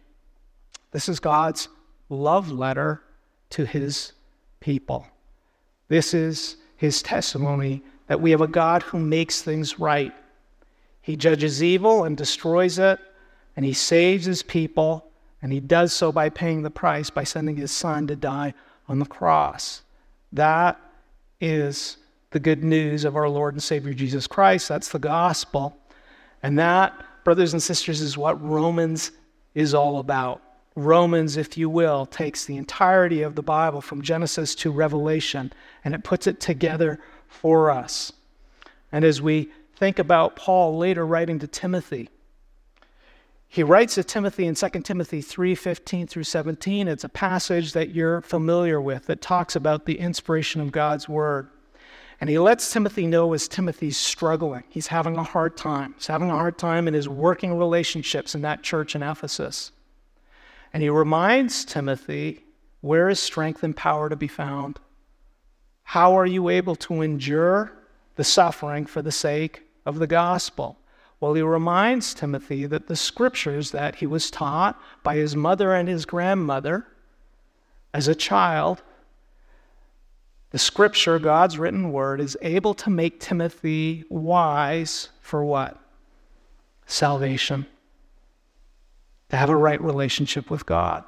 this 0.91 1.10
is 1.10 1.20
God's 1.20 1.67
love 2.10 2.51
letter 2.51 3.01
to 3.50 3.65
His 3.65 4.13
people. 4.60 5.08
This 5.89 6.13
is 6.13 6.58
His 6.77 7.01
testimony 7.01 7.81
that 8.12 8.20
we 8.20 8.32
have 8.32 8.41
a 8.41 8.48
God 8.48 8.84
who 8.84 9.00
makes 9.00 9.41
things 9.41 9.80
right. 9.80 10.13
He 11.01 11.15
judges 11.15 11.63
evil 11.63 12.03
and 12.03 12.18
destroys 12.18 12.77
it, 12.77 13.00
and 13.56 13.65
He 13.65 13.72
saves 13.72 14.25
His 14.25 14.44
people, 14.44 15.10
and 15.41 15.53
He 15.53 15.62
does 15.62 15.94
so 15.94 16.12
by 16.12 16.27
paying 16.27 16.62
the 16.62 16.70
price 16.70 17.10
by 17.10 17.24
sending 17.24 17.56
His 17.56 17.72
Son 17.72 18.08
to 18.08 18.18
die 18.18 18.53
on 18.89 19.00
the 19.00 19.06
cross. 19.06 19.84
That 20.34 20.77
is 21.39 22.00
the 22.32 22.39
good 22.41 22.65
news 22.65 23.06
of 23.06 23.15
our 23.15 23.30
Lord 23.30 23.53
and 23.53 23.63
Savior 23.63 23.94
Jesus 23.94 24.27
Christ. 24.27 24.68
That's 24.68 24.89
the 24.89 25.00
gospel. 25.00 25.77
And 26.44 26.60
that, 26.60 26.94
brothers 27.24 27.53
and 27.53 27.63
sisters, 27.63 28.01
is 28.01 28.18
what 28.18 28.44
Romans 28.44 29.12
is 29.56 29.74
all 29.74 30.00
about. 30.00 30.41
Romans, 30.75 31.38
if 31.38 31.58
you 31.58 31.70
will, 31.70 32.06
takes 32.08 32.44
the 32.44 32.58
entirety 32.58 33.22
of 33.22 33.36
the 33.36 33.41
Bible 33.41 33.80
from 33.80 34.01
Genesis 34.01 34.53
to 34.56 34.70
Revelation 34.70 35.53
and 35.86 35.96
it 35.96 36.03
puts 36.03 36.27
it 36.27 36.41
together 36.41 37.00
for 37.32 37.72
us. 37.72 38.12
And 38.92 39.04
as 39.04 39.22
we 39.22 39.50
think 39.76 39.98
about 39.98 40.36
Paul 40.36 40.78
later 40.78 41.06
writing 41.06 41.40
to 41.40 41.48
Timothy, 41.48 42.10
he 43.48 43.64
writes 43.64 43.96
to 43.96 44.04
Timothy 44.04 44.46
in 44.46 44.56
2 44.56 44.70
Timothy 44.82 45.22
3 45.22 45.56
15 45.56 46.08
through 46.08 46.24
17. 46.24 46.88
It's 46.88 47.04
a 47.04 47.10
passage 47.10 47.74
that 47.74 47.90
you're 47.90 48.22
familiar 48.22 48.80
with 48.80 49.08
that 49.08 49.22
talks 49.22 49.56
about 49.56 49.86
the 49.86 50.00
inspiration 50.00 50.62
of 50.62 50.72
God's 50.72 51.10
word. 51.10 51.50
And 52.22 52.30
he 52.30 52.38
lets 52.38 52.72
Timothy 52.72 53.08
know 53.08 53.34
as 53.34 53.48
Timothy's 53.48 53.98
struggling. 53.98 54.64
He's 54.70 54.88
having 54.88 55.18
a 55.18 55.24
hard 55.24 55.58
time. 55.58 55.96
He's 55.98 56.08
having 56.08 56.30
a 56.30 56.36
hard 56.36 56.58
time 56.58 56.88
in 56.88 56.94
his 56.94 57.10
working 57.10 57.58
relationships 57.58 58.36
in 58.36 58.42
that 58.44 58.62
church 58.62 58.96
in 58.96 59.02
Ephesus. 59.02 59.72
And 60.72 60.84
he 60.84 60.90
reminds 60.90 61.66
Timothy 61.66 62.44
where 62.82 63.10
is 63.10 63.20
strength 63.20 63.64
and 63.64 63.76
power 63.76 64.10
to 64.10 64.16
be 64.16 64.28
found? 64.28 64.80
How 65.92 66.18
are 66.18 66.26
you 66.26 66.48
able 66.48 66.78
to 66.78 67.02
endure 67.02 67.74
the 68.16 68.24
suffering 68.24 68.86
for 68.86 69.02
the 69.02 69.12
sake 69.12 69.64
of 69.86 70.00
the 70.00 70.08
gospel? 70.08 70.78
Well, 71.20 71.34
he 71.34 71.42
reminds 71.42 72.14
Timothy 72.14 72.66
that 72.68 72.88
the 72.88 72.96
scriptures 72.96 73.72
that 73.72 73.96
he 73.96 74.08
was 74.08 74.32
taught 74.32 74.82
by 75.04 75.18
his 75.18 75.36
mother 75.36 75.76
and 75.76 75.90
his 75.90 76.06
grandmother 76.06 76.88
as 77.94 78.08
a 78.08 78.16
child 78.16 78.82
the 80.52 80.60
scripture, 80.60 81.20
God's 81.20 81.60
written 81.60 81.92
word, 81.92 82.22
is 82.22 82.38
able 82.42 82.74
to 82.76 82.90
make 82.90 83.20
Timothy 83.20 84.06
wise 84.08 85.10
for 85.20 85.44
what? 85.44 85.78
Salvation. 86.86 87.66
To 89.28 89.36
have 89.36 89.50
a 89.50 89.58
right 89.58 89.82
relationship 89.82 90.50
with 90.50 90.66
God. 90.66 91.04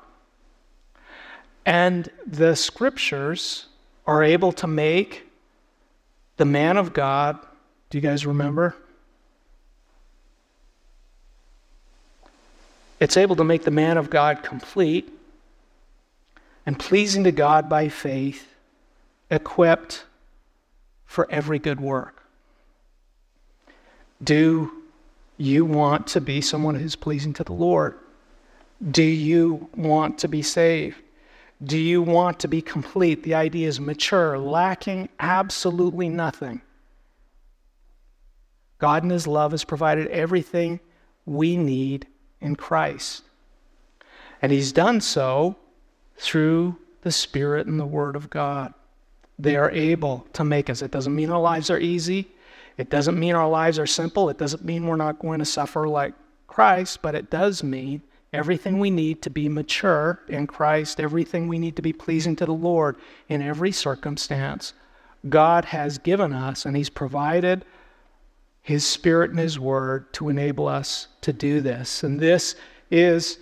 And 1.65 2.09
the 2.27 2.57
scriptures 2.57 3.67
are 4.05 4.23
able 4.23 4.51
to 4.51 4.67
make 4.67 5.23
the 6.37 6.45
man 6.45 6.77
of 6.77 6.93
God, 6.93 7.39
do 7.89 7.97
you 7.97 8.01
guys 8.01 8.25
remember? 8.25 8.75
It's 12.99 13.17
able 13.17 13.35
to 13.35 13.43
make 13.43 13.63
the 13.63 13.71
man 13.71 13.97
of 13.97 14.09
God 14.09 14.43
complete 14.43 15.11
and 16.65 16.79
pleasing 16.79 17.23
to 17.25 17.31
God 17.31 17.69
by 17.69 17.89
faith 17.89 18.47
equipped 19.29 20.05
for 21.05 21.29
every 21.29 21.59
good 21.59 21.79
work. 21.79 22.23
Do 24.23 24.71
you 25.37 25.65
want 25.65 26.07
to 26.07 26.21
be 26.21 26.39
someone 26.39 26.75
who's 26.75 26.95
pleasing 26.95 27.33
to 27.33 27.43
the 27.43 27.53
Lord? 27.53 27.97
Do 28.89 29.03
you 29.03 29.69
want 29.75 30.19
to 30.19 30.27
be 30.27 30.41
saved? 30.41 31.02
Do 31.63 31.77
you 31.77 32.01
want 32.01 32.39
to 32.39 32.47
be 32.47 32.61
complete? 32.61 33.23
The 33.23 33.35
idea 33.35 33.67
is 33.67 33.79
mature, 33.79 34.37
lacking 34.37 35.09
absolutely 35.19 36.09
nothing. 36.09 36.61
God 38.79 39.03
in 39.03 39.09
His 39.09 39.27
love 39.27 39.51
has 39.51 39.63
provided 39.63 40.07
everything 40.07 40.79
we 41.25 41.55
need 41.55 42.07
in 42.41 42.55
Christ. 42.55 43.23
And 44.41 44.51
He's 44.51 44.71
done 44.71 44.99
so 44.99 45.55
through 46.17 46.77
the 47.01 47.11
Spirit 47.11 47.67
and 47.67 47.79
the 47.79 47.85
Word 47.85 48.15
of 48.15 48.29
God 48.29 48.73
they 49.39 49.55
are 49.55 49.71
able 49.71 50.27
to 50.33 50.43
make 50.43 50.69
us. 50.69 50.81
It 50.81 50.91
doesn't 50.91 51.15
mean 51.15 51.29
our 51.29 51.41
lives 51.41 51.69
are 51.69 51.79
easy. 51.79 52.27
It 52.77 52.89
doesn't 52.89 53.19
mean 53.19 53.35
our 53.35 53.49
lives 53.49 53.79
are 53.79 53.87
simple. 53.87 54.29
It 54.29 54.37
doesn't 54.37 54.63
mean 54.63 54.87
we're 54.87 54.95
not 54.95 55.19
going 55.19 55.39
to 55.39 55.45
suffer 55.45 55.87
like 55.87 56.13
Christ, 56.47 57.01
but 57.01 57.15
it 57.15 57.29
does 57.29 57.63
mean 57.63 58.01
everything 58.33 58.79
we 58.79 58.89
need 58.89 59.21
to 59.21 59.29
be 59.29 59.47
mature 59.47 60.19
in 60.27 60.47
Christ, 60.47 60.99
everything 60.99 61.47
we 61.47 61.59
need 61.59 61.75
to 61.75 61.81
be 61.81 61.93
pleasing 61.93 62.35
to 62.37 62.45
the 62.45 62.51
Lord 62.51 62.97
in 63.29 63.41
every 63.41 63.71
circumstance. 63.71 64.73
God 65.29 65.65
has 65.65 65.99
given 65.99 66.33
us, 66.33 66.65
and 66.65 66.75
He's 66.75 66.89
provided 66.89 67.63
His 68.61 68.85
Spirit 68.85 69.29
and 69.29 69.39
His 69.39 69.59
Word 69.59 70.11
to 70.13 70.29
enable 70.29 70.67
us 70.67 71.07
to 71.21 71.31
do 71.31 71.61
this. 71.61 72.03
And 72.03 72.19
this 72.19 72.55
is 72.91 73.37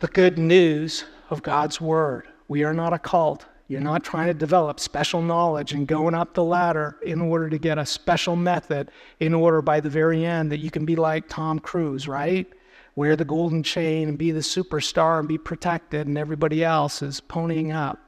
the 0.00 0.08
good 0.08 0.38
news 0.38 1.04
of 1.30 1.42
God's 1.42 1.80
Word. 1.80 2.26
We 2.48 2.64
are 2.64 2.74
not 2.74 2.92
a 2.92 2.98
cult. 2.98 3.44
You're 3.68 3.80
not 3.80 4.04
trying 4.04 4.28
to 4.28 4.34
develop 4.34 4.78
special 4.78 5.20
knowledge 5.20 5.72
and 5.72 5.88
going 5.88 6.14
up 6.14 6.34
the 6.34 6.44
ladder 6.44 6.96
in 7.04 7.20
order 7.20 7.50
to 7.50 7.58
get 7.58 7.78
a 7.78 7.86
special 7.86 8.36
method 8.36 8.90
in 9.18 9.34
order 9.34 9.60
by 9.60 9.80
the 9.80 9.90
very 9.90 10.24
end 10.24 10.52
that 10.52 10.60
you 10.60 10.70
can 10.70 10.84
be 10.84 10.94
like 10.94 11.28
Tom 11.28 11.58
Cruise, 11.58 12.06
right? 12.06 12.46
Wear 12.96 13.14
the 13.14 13.24
golden 13.24 13.62
chain 13.62 14.08
and 14.08 14.18
be 14.18 14.30
the 14.30 14.40
superstar 14.40 15.18
and 15.18 15.28
be 15.28 15.38
protected, 15.38 16.06
and 16.06 16.16
everybody 16.16 16.64
else 16.64 17.02
is 17.02 17.20
ponying 17.20 17.72
up. 17.72 18.00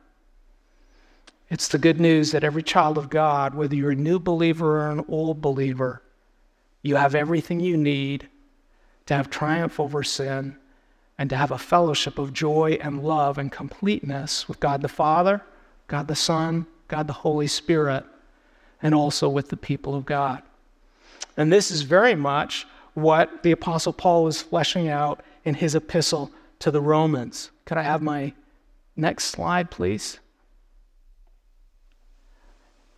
It's 1.50 1.68
the 1.68 1.78
good 1.78 2.00
news 2.00 2.33
that 2.33 2.42
every 2.42 2.62
child 2.62 2.99
of 2.99 3.11
God, 3.11 3.54
whether 3.54 3.75
you're 3.75 3.92
a 3.92 3.97
new 3.97 4.18
believer 4.18 4.80
or 4.80 4.90
an 4.90 5.04
old 5.09 5.40
believer, 5.40 6.02
you 6.83 6.97
have 6.97 7.14
everything 7.14 7.61
you 7.61 7.76
need 7.76 8.28
to 9.07 9.14
have 9.14 9.30
triumph 9.30 9.78
over 9.78 10.02
sin 10.02 10.57
and 11.18 11.28
to 11.30 11.37
have 11.37 11.50
a 11.50 11.59
fellowship 11.59 12.18
of 12.18 12.33
joy 12.33 12.78
and 12.80 13.02
love 13.02 13.38
and 13.38 13.50
completeness 13.50 14.49
with 14.49 14.61
God 14.61 14.83
the 14.83 14.88
Father, 14.88 15.42
God 15.87 16.09
the 16.09 16.16
Son, 16.16 16.66
God 16.87 17.07
the 17.07 17.12
Holy 17.12 17.47
Spirit, 17.47 18.04
and 18.83 18.95
also 18.95 19.28
with 19.28 19.49
the 19.49 19.57
people 19.57 19.95
of 19.95 20.07
God. 20.07 20.42
And 21.37 21.52
this 21.52 21.71
is 21.71 21.83
very 21.83 22.14
much 22.14 22.66
what 23.02 23.43
the 23.43 23.52
Apostle 23.52 23.93
Paul 23.93 24.25
was 24.25 24.43
fleshing 24.43 24.88
out 24.88 25.23
in 25.45 25.55
his 25.55 25.75
epistle 25.75 26.31
to 26.59 26.71
the 26.71 26.81
Romans. 26.81 27.50
Could 27.64 27.78
I 27.78 27.83
have 27.83 28.02
my 28.02 28.33
next 28.97 29.25
slide, 29.25 29.71
please? 29.71 30.19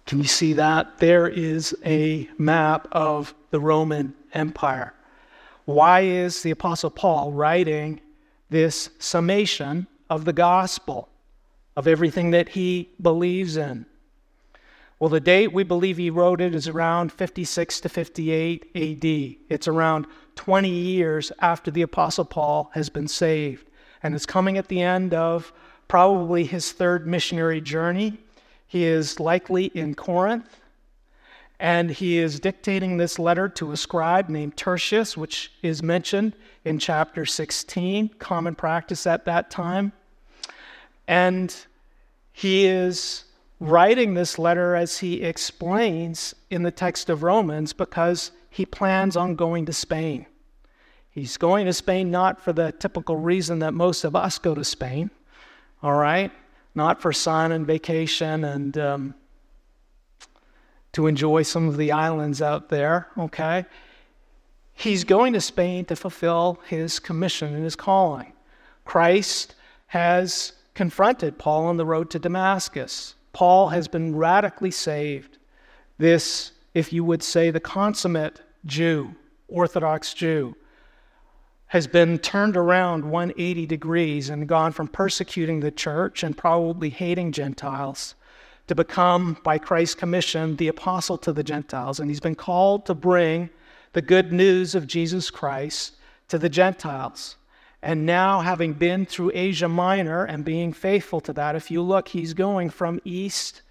Can 0.07 0.19
you 0.19 0.25
see 0.25 0.55
that? 0.55 0.99
There 0.99 1.29
is 1.29 1.77
a 1.85 2.29
map 2.39 2.89
of 2.93 3.35
the 3.51 3.61
Roman 3.61 4.15
Empire. 4.33 4.95
Why 5.67 6.01
is 6.01 6.43
the 6.43 6.51
Apostle 6.51 6.91
Paul 6.91 7.33
writing 7.33 8.01
this 8.51 8.91
summation 8.99 9.87
of 10.11 10.25
the 10.25 10.33
gospel, 10.33 11.09
of 11.77 11.87
everything 11.87 12.33
that 12.33 12.51
he 12.51 12.91
believes 13.01 13.57
in. 13.57 13.87
Well, 15.01 15.09
the 15.09 15.19
date 15.19 15.55
we 15.55 15.65
believe 15.65 15.97
he 15.97 16.11
wrote 16.11 16.43
it 16.43 16.55
is 16.55 16.69
around 16.69 17.11
56 17.11 17.81
to 17.81 17.89
58 17.89 18.71
AD. 18.77 19.37
It's 19.49 19.67
around 19.67 20.07
20 20.37 20.69
years 20.69 21.33
after 21.41 21.71
the 21.71 21.81
Apostle 21.81 22.27
Paul 22.27 22.71
has 22.75 22.91
been 22.91 23.09
saved. 23.09 23.71
And 24.03 24.15
it's 24.15 24.27
coming 24.27 24.59
at 24.59 24.69
the 24.69 24.83
end 24.83 25.15
of 25.15 25.55
probably 25.89 26.45
his 26.45 26.73
third 26.73 27.07
missionary 27.07 27.63
journey. 27.63 28.19
He 28.67 28.85
is 28.85 29.19
likely 29.19 29.65
in 29.75 29.95
Corinth 29.95 30.61
and 31.59 31.91
he 31.91 32.19
is 32.19 32.41
dictating 32.41 32.97
this 32.97 33.19
letter 33.19 33.49
to 33.49 33.73
a 33.73 33.77
scribe 33.77 34.29
named 34.29 34.57
Tertius, 34.57 35.17
which 35.17 35.53
is 35.63 35.83
mentioned 35.83 36.35
in 36.65 36.79
chapter 36.79 37.27
16, 37.27 38.09
common 38.19 38.55
practice 38.55 39.07
at 39.07 39.27
that 39.27 39.51
time. 39.51 39.93
And 41.07 41.55
he 42.33 42.67
is 42.67 43.25
writing 43.61 44.15
this 44.15 44.39
letter 44.39 44.75
as 44.75 44.99
he 44.99 45.23
explains 45.23 46.35
in 46.49 46.63
the 46.63 46.71
text 46.71 47.11
of 47.11 47.23
Romans 47.23 47.75
because 47.75 48.33
he 48.49 48.65
plans 48.65 49.17
on 49.17 49.37
going 49.37 49.67
to 49.67 49.73
Spain. 49.73 50.27
He's 51.11 51.37
going 51.37 51.67
to 51.67 51.73
Spain 51.73 52.11
not 52.11 52.41
for 52.41 52.53
the 52.53 52.73
typical 52.73 53.17
reason 53.17 53.59
that 53.59 53.75
most 53.75 54.05
of 54.05 54.17
us 54.17 54.39
go 54.39 54.55
to 54.55 54.65
Spain, 54.65 55.11
all 55.83 55.95
right? 55.95 56.33
Not 56.75 57.03
for 57.03 57.13
sun 57.13 57.53
and 57.53 57.67
vacation 57.67 58.45
and 58.45 58.79
um, 58.79 59.15
to 60.93 61.07
enjoy 61.07 61.43
some 61.43 61.69
of 61.69 61.77
the 61.77 61.93
islands 61.93 62.41
out 62.41 62.69
there, 62.71 63.09
okay? 63.19 63.67
He's 64.73 65.05
going 65.05 65.35
to 65.35 65.41
Spain 65.41 65.85
to 65.87 65.97
fulfill 65.97 66.61
his 66.67 66.99
commission 66.99 67.55
and 67.55 67.65
his 67.65 67.77
calling. 67.77 68.33
Christ 68.85 69.55
has 69.89 70.55
confronted 70.75 71.39
Paul 71.39 71.67
on 71.67 71.77
the 71.77 71.85
road 71.85 72.09
to 72.11 72.19
Damascus. 72.19 73.15
Paul 73.33 73.69
has 73.69 73.89
been 73.89 74.17
radically 74.17 74.71
saved. 74.71 75.39
This, 75.99 76.53
if 76.75 76.93
you 76.93 77.05
would 77.05 77.23
say, 77.23 77.51
the 77.51 77.61
consummate 77.61 78.41
Jew, 78.65 79.15
Orthodox 79.49 80.15
Jew, 80.15 80.57
has 81.69 81.87
been 81.87 82.19
turned 82.19 82.57
around 82.57 83.05
180 83.05 83.67
degrees 83.67 84.29
and 84.29 84.49
gone 84.49 84.73
from 84.73 84.89
persecuting 84.89 85.61
the 85.61 85.71
church 85.71 86.25
and 86.25 86.37
probably 86.37 86.91
hating 86.91 87.31
Gentiles 87.31 88.17
to 88.67 88.75
become, 88.75 89.37
by 89.45 89.59
Christ's 89.59 89.95
commission, 89.95 90.57
the 90.57 90.69
apostle 90.69 91.19
to 91.19 91.33
the 91.33 91.45
Gentiles. 91.45 92.01
And 92.01 92.11
he's 92.11 92.21
been 92.21 92.35
called 92.35 92.87
to 92.87 92.95
bring 92.95 93.51
the 93.93 94.03
good 94.03 94.33
news 94.33 94.75
of 94.75 94.87
Jesus 94.87 95.31
Christ 95.31 95.97
to 96.29 96.39
the 96.39 96.49
Gentiles. 96.49 97.37
And 97.83 98.05
now, 98.05 98.41
having 98.41 98.75
been 98.75 99.07
through 99.07 99.33
Asia 99.35 99.69
Minor 99.69 100.25
and 100.25 100.45
being 100.45 100.73
faithful 100.73 101.21
to 101.23 101.33
that, 101.33 101.57
if 101.57 101.71
you 101.71 101.81
look, 101.83 102.09
he's 102.09 102.35
going 102.35 102.71
from 102.71 103.01
east 103.05 103.63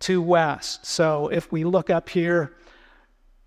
to 0.00 0.22
west. 0.22 0.86
So 0.86 1.28
if 1.28 1.52
we 1.52 1.64
look 1.64 1.90
up 1.90 2.08
here, 2.08 2.54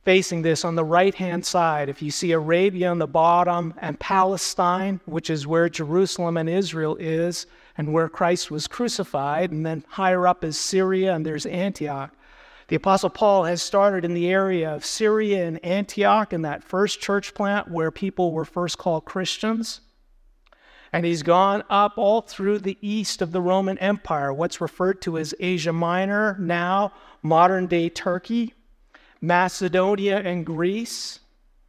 facing 0.06 0.44
this 0.44 0.64
on 0.64 0.76
the 0.76 0.86
right 0.86 1.16
hand 1.16 1.44
side. 1.44 1.90
If 1.90 2.02
you 2.02 2.12
see 2.12 2.32
Arabia 2.32 2.92
on 2.92 3.00
the 3.00 3.08
bottom 3.08 3.74
and 3.82 4.00
Palestine, 4.00 5.02
which 5.06 5.32
is 5.32 5.48
where 5.48 5.68
Jerusalem 5.68 6.38
and 6.38 6.48
Israel 6.48 6.96
is, 6.98 7.48
and 7.76 7.92
where 7.92 8.08
Christ 8.08 8.52
was 8.52 8.68
crucified, 8.68 9.52
and 9.52 9.66
then 9.66 9.84
higher 9.90 10.28
up 10.28 10.44
is 10.44 10.60
Syria 10.60 11.16
and 11.16 11.26
there's 11.26 11.48
Antioch. 11.48 12.12
The 12.68 12.76
Apostle 12.76 13.10
Paul 13.10 13.44
has 13.46 13.62
started 13.62 14.06
in 14.06 14.14
the 14.14 14.30
area 14.30 14.74
of 14.74 14.86
Syria 14.86 15.46
and 15.48 15.64
Antioch 15.66 16.34
in 16.34 16.44
that 16.44 16.64
first 16.64 17.02
church 17.02 17.34
plant 17.34 17.70
where 17.70 17.92
people 17.92 18.32
were 18.32 18.46
first 18.46 18.78
called 18.78 19.06
Christians. 19.06 19.82
And 20.96 21.06
he's 21.06 21.24
gone 21.24 21.62
up 21.70 21.98
all 21.98 22.22
through 22.22 22.60
the 22.60 22.78
east 22.80 23.22
of 23.22 23.34
the 23.34 23.42
Roman 23.42 23.78
Empire, 23.80 24.32
what's 24.32 24.62
referred 24.62 25.02
to 25.02 25.18
as 25.18 25.36
Asia 25.42 25.74
Minor, 25.74 26.38
now 26.40 26.94
modern 27.22 27.68
day 27.68 27.90
Turkey. 27.90 28.54
Macedonia 29.20 30.20
and 30.20 30.46
Greece, 30.46 31.20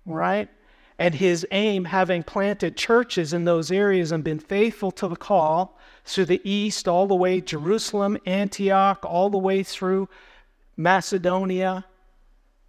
right? 0.05 0.49
And 0.97 1.13
his 1.13 1.45
aim, 1.51 1.87
having 1.87 2.23
planted 2.23 2.77
churches 2.77 3.33
in 3.33 3.45
those 3.45 3.73
areas 3.73 4.13
and 4.13 4.23
been 4.23 4.39
faithful 4.39 4.93
to 4.93 5.09
the 5.09 5.17
call 5.17 5.77
through 6.05 6.27
the 6.27 6.49
east, 6.49 6.87
all 6.87 7.09
the 7.09 7.17
way 7.17 7.41
Jerusalem, 7.41 8.19
Antioch, 8.27 9.05
all 9.05 9.29
the 9.29 9.39
way 9.39 9.65
through 9.65 10.09
Macedonia, 10.77 11.85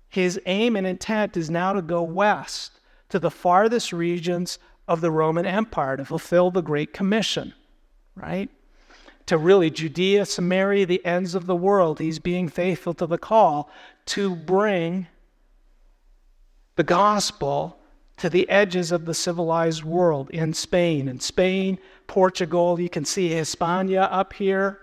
his 0.09 0.41
aim 0.47 0.75
and 0.75 0.87
intent 0.87 1.37
is 1.37 1.51
now 1.51 1.73
to 1.73 1.83
go 1.83 2.01
west 2.01 2.79
to 3.09 3.19
the 3.19 3.29
farthest 3.29 3.93
regions 3.93 4.57
of 4.87 5.01
the 5.01 5.11
Roman 5.11 5.45
Empire 5.45 5.97
to 5.97 6.05
fulfill 6.05 6.51
the 6.51 6.61
Great 6.61 6.93
Commission, 6.93 7.53
right? 8.15 8.49
to 9.27 9.37
really 9.37 9.69
Judea, 9.69 10.25
Samaria, 10.25 10.85
the 10.85 11.05
ends 11.05 11.35
of 11.35 11.45
the 11.45 11.55
world. 11.55 11.99
He's 11.99 12.17
being 12.17 12.47
faithful 12.47 12.93
to 12.95 13.05
the 13.05 13.17
call 13.17 13.69
to 14.07 14.35
bring 14.35 15.07
the 16.75 16.83
gospel 16.83 17.77
to 18.15 18.29
the 18.29 18.49
edges 18.49 18.91
of 18.91 19.05
the 19.05 19.13
civilized 19.13 19.83
world 19.83 20.29
in 20.31 20.53
Spain. 20.53 21.07
In 21.07 21.19
Spain, 21.19 21.77
Portugal, 22.07 22.79
you 22.79 22.89
can 22.89 23.05
see 23.05 23.29
Hispania 23.29 24.03
up 24.03 24.33
here, 24.33 24.79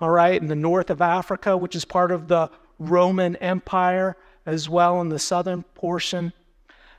all 0.00 0.10
right, 0.10 0.40
in 0.40 0.46
the 0.46 0.54
north 0.54 0.88
of 0.88 1.02
Africa, 1.02 1.56
which 1.56 1.74
is 1.74 1.84
part 1.84 2.12
of 2.12 2.28
the 2.28 2.48
Roman 2.78 3.36
Empire, 3.36 4.16
as 4.46 4.68
well 4.68 5.00
in 5.00 5.08
the 5.08 5.18
southern 5.18 5.64
portion. 5.74 6.32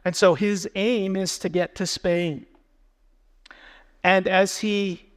And 0.04 0.16
so 0.16 0.36
his 0.36 0.68
aim 0.76 1.16
is 1.16 1.38
to 1.40 1.50
get 1.50 1.76
to 1.76 1.86
Spain. 1.86 2.46
And 4.04 4.28
as 4.28 4.58
he 4.58 5.12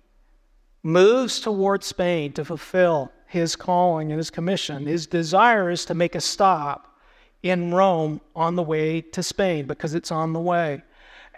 moves 0.85 1.41
toward 1.41 1.83
Spain 1.83 2.33
to 2.35 2.45
fulfill 2.45 3.11
his 3.27 3.57
calling 3.57 4.13
and 4.13 4.19
his 4.19 4.31
commission. 4.31 4.87
His 4.87 5.09
desire 5.09 5.69
is 5.69 5.85
to 5.87 5.95
make 5.95 6.15
a 6.15 6.21
stop 6.21 7.01
in 7.43 7.75
Rome 7.75 8.21
on 8.37 8.55
the 8.55 8.63
way 8.63 9.01
to 9.01 9.25
Spain 9.25 9.67
because 9.67 9.95
it's 9.95 10.13
on 10.13 10.33
the 10.33 10.41
way. 10.41 10.83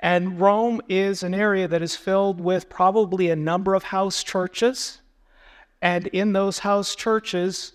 And 0.03 0.39
Rome 0.39 0.83
is 0.91 1.23
an 1.23 1.33
area 1.33 1.67
that 1.69 1.81
is 1.81 1.97
filled 1.97 2.39
with 2.39 2.69
probably 2.69 3.31
a 3.31 3.37
number 3.37 3.75
of 3.75 3.85
house 3.85 4.23
churches. 4.23 5.01
And 5.81 6.09
in 6.09 6.35
those 6.35 6.59
house 6.59 6.95
churches, 6.95 7.73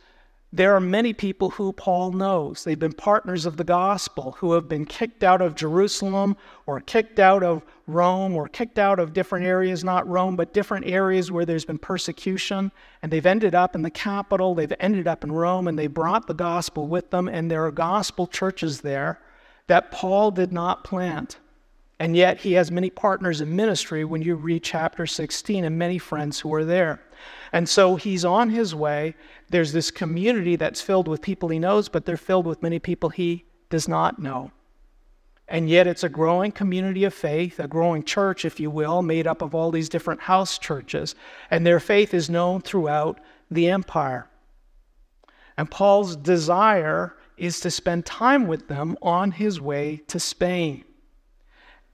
there 0.53 0.75
are 0.75 0.81
many 0.81 1.13
people 1.13 1.51
who 1.51 1.71
Paul 1.71 2.11
knows. 2.11 2.65
They've 2.65 2.77
been 2.77 2.91
partners 2.91 3.45
of 3.45 3.55
the 3.55 3.63
gospel 3.63 4.33
who 4.39 4.51
have 4.51 4.67
been 4.67 4.85
kicked 4.85 5.23
out 5.23 5.41
of 5.41 5.55
Jerusalem 5.55 6.35
or 6.65 6.81
kicked 6.81 7.19
out 7.19 7.41
of 7.41 7.63
Rome 7.87 8.35
or 8.35 8.49
kicked 8.49 8.77
out 8.77 8.99
of 8.99 9.13
different 9.13 9.45
areas, 9.45 9.83
not 9.85 10.07
Rome, 10.09 10.35
but 10.35 10.53
different 10.53 10.85
areas 10.87 11.31
where 11.31 11.45
there's 11.45 11.63
been 11.63 11.77
persecution. 11.77 12.73
And 13.01 13.11
they've 13.11 13.25
ended 13.25 13.55
up 13.55 13.75
in 13.75 13.81
the 13.81 13.89
capital, 13.89 14.53
they've 14.53 14.73
ended 14.79 15.07
up 15.07 15.23
in 15.23 15.31
Rome, 15.31 15.69
and 15.69 15.79
they 15.79 15.87
brought 15.87 16.27
the 16.27 16.33
gospel 16.33 16.85
with 16.85 17.11
them. 17.11 17.29
And 17.29 17.49
there 17.49 17.65
are 17.65 17.71
gospel 17.71 18.27
churches 18.27 18.81
there 18.81 19.19
that 19.67 19.89
Paul 19.89 20.31
did 20.31 20.51
not 20.51 20.83
plant. 20.83 21.37
And 22.01 22.17
yet 22.17 22.39
he 22.39 22.53
has 22.53 22.71
many 22.71 22.89
partners 22.89 23.41
in 23.41 23.55
ministry 23.55 24.03
when 24.03 24.23
you 24.23 24.33
read 24.33 24.63
chapter 24.63 25.05
16 25.05 25.63
and 25.63 25.77
many 25.77 25.99
friends 25.99 26.39
who 26.39 26.51
are 26.55 26.65
there. 26.65 26.99
And 27.53 27.69
so 27.69 27.95
he's 27.95 28.25
on 28.25 28.49
his 28.49 28.73
way. 28.73 29.13
There's 29.49 29.71
this 29.71 29.91
community 29.91 30.55
that's 30.55 30.81
filled 30.81 31.07
with 31.07 31.21
people 31.21 31.49
he 31.49 31.59
knows, 31.59 31.89
but 31.89 32.05
they're 32.07 32.17
filled 32.17 32.47
with 32.47 32.63
many 32.63 32.79
people 32.79 33.09
he 33.09 33.45
does 33.69 33.87
not 33.87 34.17
know. 34.17 34.49
And 35.47 35.69
yet 35.69 35.85
it's 35.85 36.03
a 36.03 36.09
growing 36.09 36.51
community 36.51 37.03
of 37.03 37.13
faith, 37.13 37.59
a 37.59 37.67
growing 37.67 38.01
church, 38.01 38.45
if 38.45 38.59
you 38.59 38.71
will, 38.71 39.03
made 39.03 39.27
up 39.27 39.43
of 39.43 39.53
all 39.53 39.69
these 39.69 39.87
different 39.87 40.21
house 40.21 40.57
churches. 40.57 41.13
And 41.51 41.67
their 41.67 41.79
faith 41.79 42.15
is 42.15 42.31
known 42.31 42.61
throughout 42.61 43.19
the 43.51 43.69
empire. 43.69 44.27
And 45.55 45.69
Paul's 45.69 46.15
desire 46.15 47.15
is 47.37 47.59
to 47.59 47.69
spend 47.69 48.07
time 48.07 48.47
with 48.47 48.69
them 48.69 48.97
on 49.03 49.33
his 49.33 49.61
way 49.61 50.01
to 50.07 50.19
Spain 50.19 50.83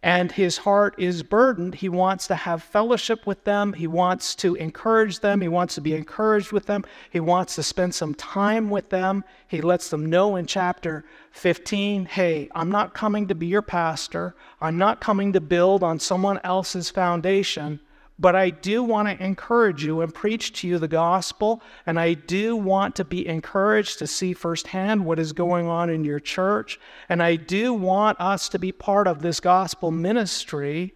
and 0.03 0.31
his 0.31 0.57
heart 0.59 0.93
is 0.97 1.23
burdened. 1.23 1.75
He 1.75 1.89
wants 1.89 2.27
to 2.27 2.35
have 2.35 2.61
fellowship 2.61 3.25
with 3.25 3.43
them. 3.45 3.73
He 3.73 3.87
wants 3.87 4.35
to 4.35 4.53
encourage 4.55 5.19
them. 5.19 5.41
He 5.41 5.47
wants 5.47 5.75
to 5.75 5.81
be 5.81 5.95
encouraged 5.95 6.51
with 6.51 6.67
them. 6.67 6.85
He 7.09 7.19
wants 7.19 7.55
to 7.55 7.63
spend 7.63 7.95
some 7.95 8.13
time 8.13 8.69
with 8.69 8.89
them. 8.89 9.23
He 9.47 9.61
lets 9.61 9.89
them 9.89 10.05
know 10.05 10.35
in 10.35 10.45
chapter 10.45 11.03
15 11.31 12.05
hey, 12.05 12.47
I'm 12.53 12.69
not 12.69 12.93
coming 12.93 13.27
to 13.27 13.35
be 13.35 13.47
your 13.47 13.63
pastor. 13.63 14.35
I'm 14.61 14.77
not 14.77 15.01
coming 15.01 15.33
to 15.33 15.41
build 15.41 15.83
on 15.83 15.99
someone 15.99 16.39
else's 16.43 16.91
foundation. 16.91 17.79
But 18.19 18.35
I 18.35 18.49
do 18.49 18.81
want 18.83 19.07
to 19.07 19.23
encourage 19.23 19.85
you 19.85 20.01
and 20.01 20.13
preach 20.13 20.53
to 20.61 20.67
you 20.67 20.79
the 20.79 20.87
gospel. 20.87 21.61
And 21.85 21.99
I 21.99 22.15
do 22.15 22.55
want 22.55 22.95
to 22.95 23.05
be 23.05 23.27
encouraged 23.27 23.99
to 23.99 24.07
see 24.07 24.33
firsthand 24.33 25.05
what 25.05 25.19
is 25.19 25.33
going 25.33 25.67
on 25.67 25.89
in 25.89 26.03
your 26.03 26.19
church. 26.19 26.79
And 27.09 27.21
I 27.21 27.35
do 27.35 27.73
want 27.73 28.19
us 28.19 28.49
to 28.49 28.59
be 28.59 28.71
part 28.71 29.07
of 29.07 29.21
this 29.21 29.39
gospel 29.39 29.91
ministry 29.91 30.95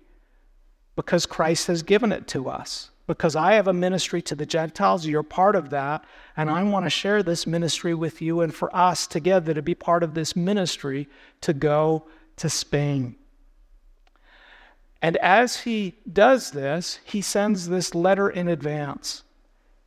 because 0.96 1.28
Christ 1.28 1.68
has 1.68 1.84
given 1.84 2.12
it 2.12 2.28
to 2.30 2.50
us. 2.50 2.90
Because 3.06 3.36
I 3.36 3.54
have 3.54 3.68
a 3.68 3.74
ministry 3.74 4.22
to 4.24 4.36
the 4.36 4.46
Gentiles, 4.46 5.06
you're 5.06 5.22
part 5.22 5.56
of 5.56 5.70
that. 5.72 6.06
And 6.38 6.50
I 6.50 6.64
want 6.64 6.86
to 6.86 6.90
share 6.90 7.22
this 7.22 7.46
ministry 7.46 7.94
with 7.94 8.22
you 8.22 8.42
and 8.42 8.54
for 8.54 8.76
us 8.76 9.06
together 9.06 9.54
to 9.54 9.62
be 9.62 9.76
part 9.76 10.02
of 10.02 10.14
this 10.14 10.36
ministry 10.36 11.08
to 11.42 11.54
go 11.54 12.08
to 12.38 12.50
Spain. 12.50 13.16
And 15.02 15.18
as 15.18 15.62
he 15.62 15.96
does 16.12 16.52
this, 16.52 17.00
he 17.04 17.22
sends 17.22 17.68
this 17.68 17.96
letter 17.96 18.30
in 18.30 18.48
advance. 18.48 19.24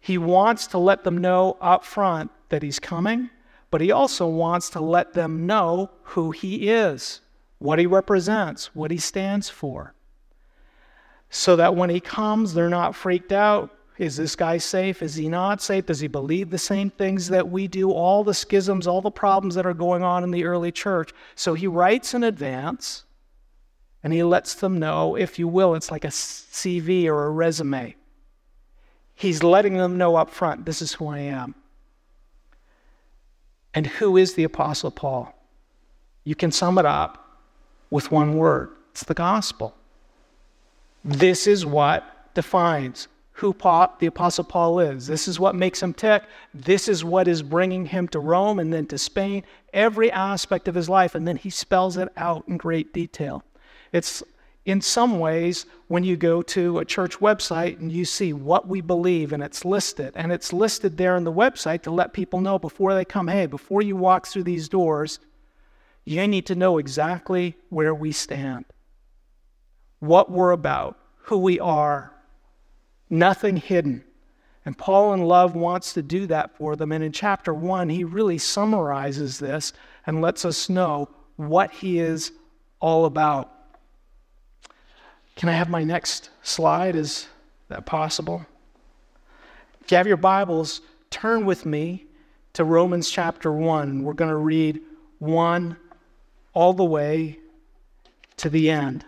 He 0.00 0.18
wants 0.18 0.66
to 0.68 0.78
let 0.78 1.04
them 1.04 1.18
know 1.18 1.56
up 1.60 1.84
front 1.84 2.30
that 2.48 2.62
he's 2.62 2.80
coming, 2.80 3.30
but 3.70 3.80
he 3.80 3.90
also 3.90 4.26
wants 4.26 4.68
to 4.70 4.80
let 4.80 5.14
them 5.14 5.46
know 5.46 5.90
who 6.02 6.30
he 6.30 6.68
is, 6.68 7.20
what 7.58 7.78
he 7.78 7.86
represents, 7.86 8.74
what 8.74 8.90
he 8.90 8.98
stands 8.98 9.48
for. 9.48 9.94
So 11.30 11.56
that 11.56 11.74
when 11.74 11.90
he 11.90 12.00
comes, 12.00 12.52
they're 12.52 12.68
not 12.68 12.94
freaked 12.94 13.32
out. 13.32 13.70
Is 13.96 14.16
this 14.16 14.34
guy 14.34 14.58
safe? 14.58 15.02
Is 15.02 15.14
he 15.14 15.28
not 15.28 15.62
safe? 15.62 15.86
Does 15.86 16.00
he 16.00 16.08
believe 16.08 16.50
the 16.50 16.58
same 16.58 16.90
things 16.90 17.28
that 17.28 17.48
we 17.48 17.68
do? 17.68 17.90
All 17.92 18.24
the 18.24 18.34
schisms, 18.34 18.86
all 18.86 19.00
the 19.00 19.10
problems 19.10 19.54
that 19.54 19.66
are 19.66 19.74
going 19.74 20.02
on 20.02 20.24
in 20.24 20.32
the 20.32 20.44
early 20.44 20.72
church. 20.72 21.12
So 21.36 21.54
he 21.54 21.68
writes 21.68 22.14
in 22.14 22.24
advance 22.24 23.04
and 24.04 24.12
he 24.12 24.22
lets 24.22 24.54
them 24.54 24.78
know, 24.78 25.16
if 25.16 25.38
you 25.38 25.48
will, 25.48 25.74
it's 25.74 25.90
like 25.90 26.04
a 26.04 26.08
CV 26.08 27.06
or 27.06 27.24
a 27.24 27.30
resume. 27.30 27.96
He's 29.14 29.42
letting 29.42 29.78
them 29.78 29.96
know 29.96 30.16
up 30.16 30.28
front 30.28 30.66
this 30.66 30.82
is 30.82 30.92
who 30.92 31.08
I 31.08 31.20
am. 31.20 31.54
And 33.72 33.86
who 33.86 34.18
is 34.18 34.34
the 34.34 34.44
Apostle 34.44 34.90
Paul? 34.90 35.34
You 36.22 36.34
can 36.34 36.52
sum 36.52 36.78
it 36.78 36.84
up 36.84 37.40
with 37.90 38.10
one 38.10 38.36
word 38.36 38.70
it's 38.90 39.04
the 39.04 39.14
gospel. 39.14 39.74
This 41.04 41.48
is 41.48 41.66
what 41.66 42.32
defines 42.34 43.08
who 43.32 43.52
Paul, 43.52 43.96
the 43.98 44.06
Apostle 44.06 44.44
Paul 44.44 44.78
is. 44.78 45.06
This 45.08 45.26
is 45.26 45.40
what 45.40 45.56
makes 45.56 45.82
him 45.82 45.92
tick. 45.92 46.22
This 46.52 46.88
is 46.88 47.04
what 47.04 47.26
is 47.26 47.42
bringing 47.42 47.86
him 47.86 48.06
to 48.08 48.20
Rome 48.20 48.60
and 48.60 48.72
then 48.72 48.86
to 48.86 48.98
Spain, 48.98 49.42
every 49.72 50.12
aspect 50.12 50.68
of 50.68 50.76
his 50.76 50.88
life. 50.88 51.16
And 51.16 51.26
then 51.26 51.36
he 51.36 51.50
spells 51.50 51.96
it 51.96 52.08
out 52.16 52.46
in 52.46 52.56
great 52.56 52.92
detail. 52.92 53.42
It's 53.94 54.24
in 54.64 54.80
some 54.80 55.20
ways, 55.20 55.66
when 55.88 56.04
you 56.04 56.16
go 56.16 56.42
to 56.42 56.78
a 56.78 56.84
church 56.84 57.18
website 57.20 57.78
and 57.78 57.92
you 57.92 58.04
see 58.04 58.32
what 58.32 58.66
we 58.66 58.80
believe 58.80 59.32
and 59.32 59.42
it's 59.42 59.64
listed, 59.64 60.12
and 60.16 60.32
it's 60.32 60.52
listed 60.52 60.96
there 60.96 61.16
in 61.16 61.24
the 61.24 61.32
website 61.32 61.82
to 61.82 61.90
let 61.90 62.12
people 62.12 62.40
know 62.40 62.58
before 62.58 62.94
they 62.94 63.04
come, 63.04 63.28
hey, 63.28 63.46
before 63.46 63.82
you 63.82 63.94
walk 63.94 64.26
through 64.26 64.42
these 64.42 64.68
doors, 64.68 65.20
you 66.04 66.26
need 66.26 66.46
to 66.46 66.54
know 66.54 66.78
exactly 66.78 67.56
where 67.68 67.94
we 67.94 68.10
stand, 68.10 68.64
what 70.00 70.30
we're 70.30 70.50
about, 70.50 70.98
who 71.18 71.36
we 71.36 71.60
are, 71.60 72.12
nothing 73.08 73.58
hidden. 73.58 74.02
And 74.64 74.76
Paul 74.76 75.12
in 75.12 75.22
love 75.22 75.54
wants 75.54 75.92
to 75.92 76.02
do 76.02 76.26
that 76.26 76.56
for 76.56 76.74
them. 76.74 76.90
And 76.90 77.04
in 77.04 77.12
chapter 77.12 77.54
one, 77.54 77.90
he 77.90 78.02
really 78.02 78.38
summarizes 78.38 79.38
this 79.38 79.72
and 80.06 80.20
lets 80.20 80.44
us 80.44 80.68
know 80.70 81.10
what 81.36 81.70
he 81.70 82.00
is 82.00 82.32
all 82.80 83.04
about. 83.04 83.53
Can 85.36 85.48
I 85.48 85.52
have 85.52 85.68
my 85.68 85.82
next 85.82 86.30
slide? 86.42 86.96
Is 86.96 87.26
that 87.68 87.86
possible? 87.86 88.46
If 89.80 89.90
you 89.90 89.96
have 89.96 90.06
your 90.06 90.16
Bibles, 90.16 90.80
turn 91.10 91.44
with 91.44 91.66
me 91.66 92.06
to 92.52 92.64
Romans 92.64 93.10
chapter 93.10 93.52
1. 93.52 94.02
We're 94.02 94.12
going 94.12 94.30
to 94.30 94.36
read 94.36 94.80
1 95.18 95.76
all 96.52 96.72
the 96.72 96.84
way 96.84 97.38
to 98.36 98.48
the 98.48 98.70
end. 98.70 99.04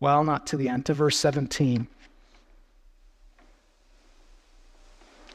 Well, 0.00 0.22
not 0.22 0.46
to 0.48 0.56
the 0.56 0.68
end, 0.68 0.86
to 0.86 0.94
verse 0.94 1.16
17. 1.16 1.88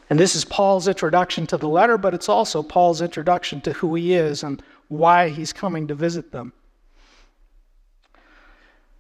And 0.10 0.19
this 0.19 0.36
is 0.36 0.45
Paul's 0.45 0.88
introduction 0.88 1.47
to 1.47 1.58
the 1.58 1.67
letter, 1.67 1.97
but 1.97 2.13
it's 2.13 2.30
also 2.30 2.62
Paul's 2.62 3.02
introduction 3.02 3.62
to 3.62 3.73
who 3.73 3.95
he 3.95 4.13
is 4.13 4.43
and 4.43 4.62
why 4.88 5.30
he's 5.30 5.52
coming 5.52 5.88
to 5.88 5.95
visit 5.95 6.32
them. 6.32 6.54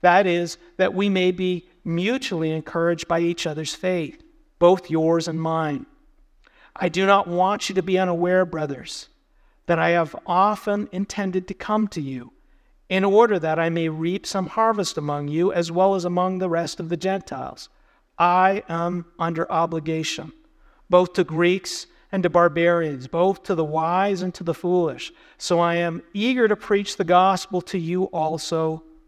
That 0.00 0.26
is, 0.26 0.58
that 0.76 0.94
we 0.94 1.08
may 1.08 1.32
be 1.32 1.68
mutually 1.84 2.50
encouraged 2.52 3.08
by 3.08 3.20
each 3.20 3.46
other's 3.46 3.74
faith, 3.74 4.22
both 4.58 4.90
yours 4.90 5.26
and 5.26 5.40
mine. 5.40 5.86
I 6.76 6.88
do 6.88 7.06
not 7.06 7.26
want 7.26 7.68
you 7.68 7.74
to 7.74 7.82
be 7.82 7.98
unaware, 7.98 8.44
brothers, 8.44 9.08
that 9.66 9.78
I 9.78 9.90
have 9.90 10.14
often 10.26 10.88
intended 10.92 11.48
to 11.48 11.54
come 11.54 11.88
to 11.88 12.00
you, 12.00 12.32
in 12.88 13.04
order 13.04 13.38
that 13.38 13.58
I 13.58 13.68
may 13.68 13.88
reap 13.88 14.24
some 14.24 14.46
harvest 14.46 14.96
among 14.96 15.28
you 15.28 15.52
as 15.52 15.72
well 15.72 15.94
as 15.94 16.04
among 16.04 16.38
the 16.38 16.48
rest 16.48 16.78
of 16.80 16.88
the 16.88 16.96
Gentiles. 16.96 17.68
I 18.18 18.62
am 18.68 19.06
under 19.18 19.50
obligation, 19.50 20.32
both 20.88 21.12
to 21.14 21.24
Greeks 21.24 21.86
and 22.10 22.22
to 22.22 22.30
barbarians, 22.30 23.06
both 23.06 23.42
to 23.42 23.54
the 23.54 23.64
wise 23.64 24.22
and 24.22 24.32
to 24.34 24.44
the 24.44 24.54
foolish. 24.54 25.12
So 25.36 25.60
I 25.60 25.74
am 25.74 26.02
eager 26.14 26.48
to 26.48 26.56
preach 26.56 26.96
the 26.96 27.04
gospel 27.04 27.60
to 27.62 27.78
you 27.78 28.04
also 28.04 28.82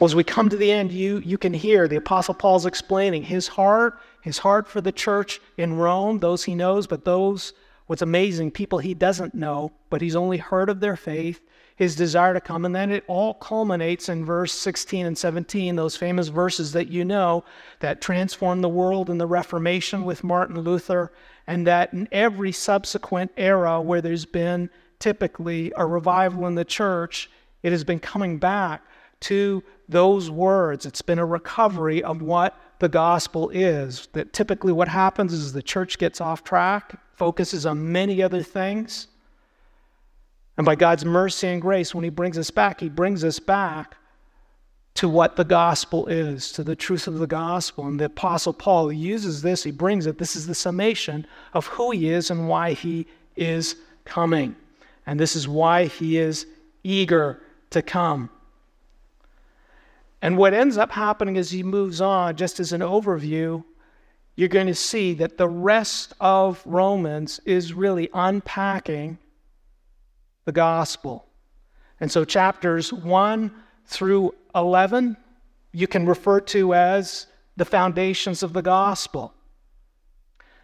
Well, 0.00 0.06
as 0.06 0.16
we 0.16 0.24
come 0.24 0.48
to 0.48 0.56
the 0.56 0.72
end, 0.72 0.90
you, 0.90 1.22
you 1.24 1.38
can 1.38 1.54
hear 1.54 1.86
the 1.86 1.96
Apostle 1.96 2.34
Paul's 2.34 2.66
explaining 2.66 3.22
his 3.22 3.46
heart, 3.46 3.96
his 4.22 4.38
heart 4.38 4.66
for 4.66 4.80
the 4.80 4.90
church 4.90 5.40
in 5.56 5.76
Rome, 5.76 6.18
those 6.18 6.44
he 6.44 6.56
knows, 6.56 6.88
but 6.88 7.04
those, 7.04 7.52
what's 7.86 8.02
amazing, 8.02 8.50
people 8.50 8.80
he 8.80 8.92
doesn't 8.92 9.34
know, 9.34 9.70
but 9.90 10.02
he's 10.02 10.16
only 10.16 10.38
heard 10.38 10.68
of 10.68 10.80
their 10.80 10.96
faith, 10.96 11.40
his 11.76 11.94
desire 11.94 12.34
to 12.34 12.40
come. 12.40 12.64
And 12.64 12.74
then 12.74 12.90
it 12.90 13.04
all 13.06 13.34
culminates 13.34 14.08
in 14.08 14.24
verse 14.24 14.52
16 14.52 15.06
and 15.06 15.16
17, 15.16 15.76
those 15.76 15.96
famous 15.96 16.26
verses 16.26 16.72
that 16.72 16.88
you 16.88 17.04
know 17.04 17.44
that 17.78 18.00
transformed 18.00 18.64
the 18.64 18.68
world 18.68 19.08
in 19.08 19.18
the 19.18 19.28
Reformation 19.28 20.04
with 20.04 20.24
Martin 20.24 20.58
Luther 20.58 21.12
and 21.46 21.68
that 21.68 21.92
in 21.92 22.08
every 22.10 22.50
subsequent 22.50 23.30
era 23.36 23.80
where 23.80 24.00
there's 24.00 24.26
been 24.26 24.70
typically 24.98 25.72
a 25.76 25.86
revival 25.86 26.48
in 26.48 26.56
the 26.56 26.64
church, 26.64 27.30
it 27.62 27.70
has 27.70 27.84
been 27.84 28.00
coming 28.00 28.38
back 28.38 28.82
to 29.24 29.62
those 29.88 30.30
words. 30.30 30.86
It's 30.86 31.02
been 31.02 31.18
a 31.18 31.26
recovery 31.26 32.02
of 32.02 32.22
what 32.22 32.58
the 32.78 32.88
gospel 32.88 33.50
is. 33.50 34.08
That 34.12 34.32
typically 34.32 34.72
what 34.72 34.88
happens 34.88 35.32
is 35.32 35.52
the 35.52 35.62
church 35.62 35.98
gets 35.98 36.20
off 36.20 36.44
track, 36.44 36.98
focuses 37.14 37.66
on 37.66 37.92
many 37.92 38.22
other 38.22 38.42
things. 38.42 39.08
And 40.56 40.64
by 40.64 40.74
God's 40.74 41.04
mercy 41.04 41.48
and 41.48 41.60
grace, 41.60 41.94
when 41.94 42.04
He 42.04 42.10
brings 42.10 42.38
us 42.38 42.50
back, 42.50 42.80
He 42.80 42.88
brings 42.88 43.24
us 43.24 43.38
back 43.38 43.96
to 44.94 45.08
what 45.08 45.36
the 45.36 45.44
gospel 45.44 46.06
is, 46.06 46.52
to 46.52 46.62
the 46.62 46.76
truth 46.76 47.08
of 47.08 47.18
the 47.18 47.26
gospel. 47.26 47.86
And 47.86 47.98
the 47.98 48.04
Apostle 48.06 48.52
Paul 48.52 48.92
uses 48.92 49.42
this, 49.42 49.64
he 49.64 49.72
brings 49.72 50.06
it. 50.06 50.18
This 50.18 50.36
is 50.36 50.46
the 50.46 50.54
summation 50.54 51.26
of 51.52 51.66
who 51.66 51.90
he 51.90 52.10
is 52.10 52.30
and 52.30 52.48
why 52.48 52.72
he 52.72 53.06
is 53.34 53.74
coming. 54.04 54.54
And 55.06 55.18
this 55.18 55.34
is 55.34 55.48
why 55.48 55.86
he 55.86 56.16
is 56.16 56.46
eager 56.84 57.42
to 57.70 57.82
come. 57.82 58.30
And 60.24 60.38
what 60.38 60.54
ends 60.54 60.78
up 60.78 60.90
happening 60.90 61.36
as 61.36 61.50
he 61.50 61.62
moves 61.62 62.00
on, 62.00 62.36
just 62.36 62.58
as 62.58 62.72
an 62.72 62.80
overview, 62.80 63.62
you're 64.36 64.48
going 64.48 64.68
to 64.68 64.74
see 64.74 65.12
that 65.12 65.36
the 65.36 65.46
rest 65.46 66.14
of 66.18 66.62
Romans 66.64 67.42
is 67.44 67.74
really 67.74 68.08
unpacking 68.14 69.18
the 70.46 70.52
gospel. 70.52 71.26
And 72.00 72.10
so 72.10 72.24
chapters 72.24 72.90
1 72.90 73.52
through 73.84 74.34
11, 74.54 75.18
you 75.72 75.86
can 75.86 76.06
refer 76.06 76.40
to 76.40 76.72
as 76.72 77.26
the 77.58 77.66
foundations 77.66 78.42
of 78.42 78.54
the 78.54 78.62
gospel. 78.62 79.34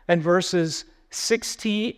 And 0.09 0.23
verses 0.23 0.87
16 1.11 1.97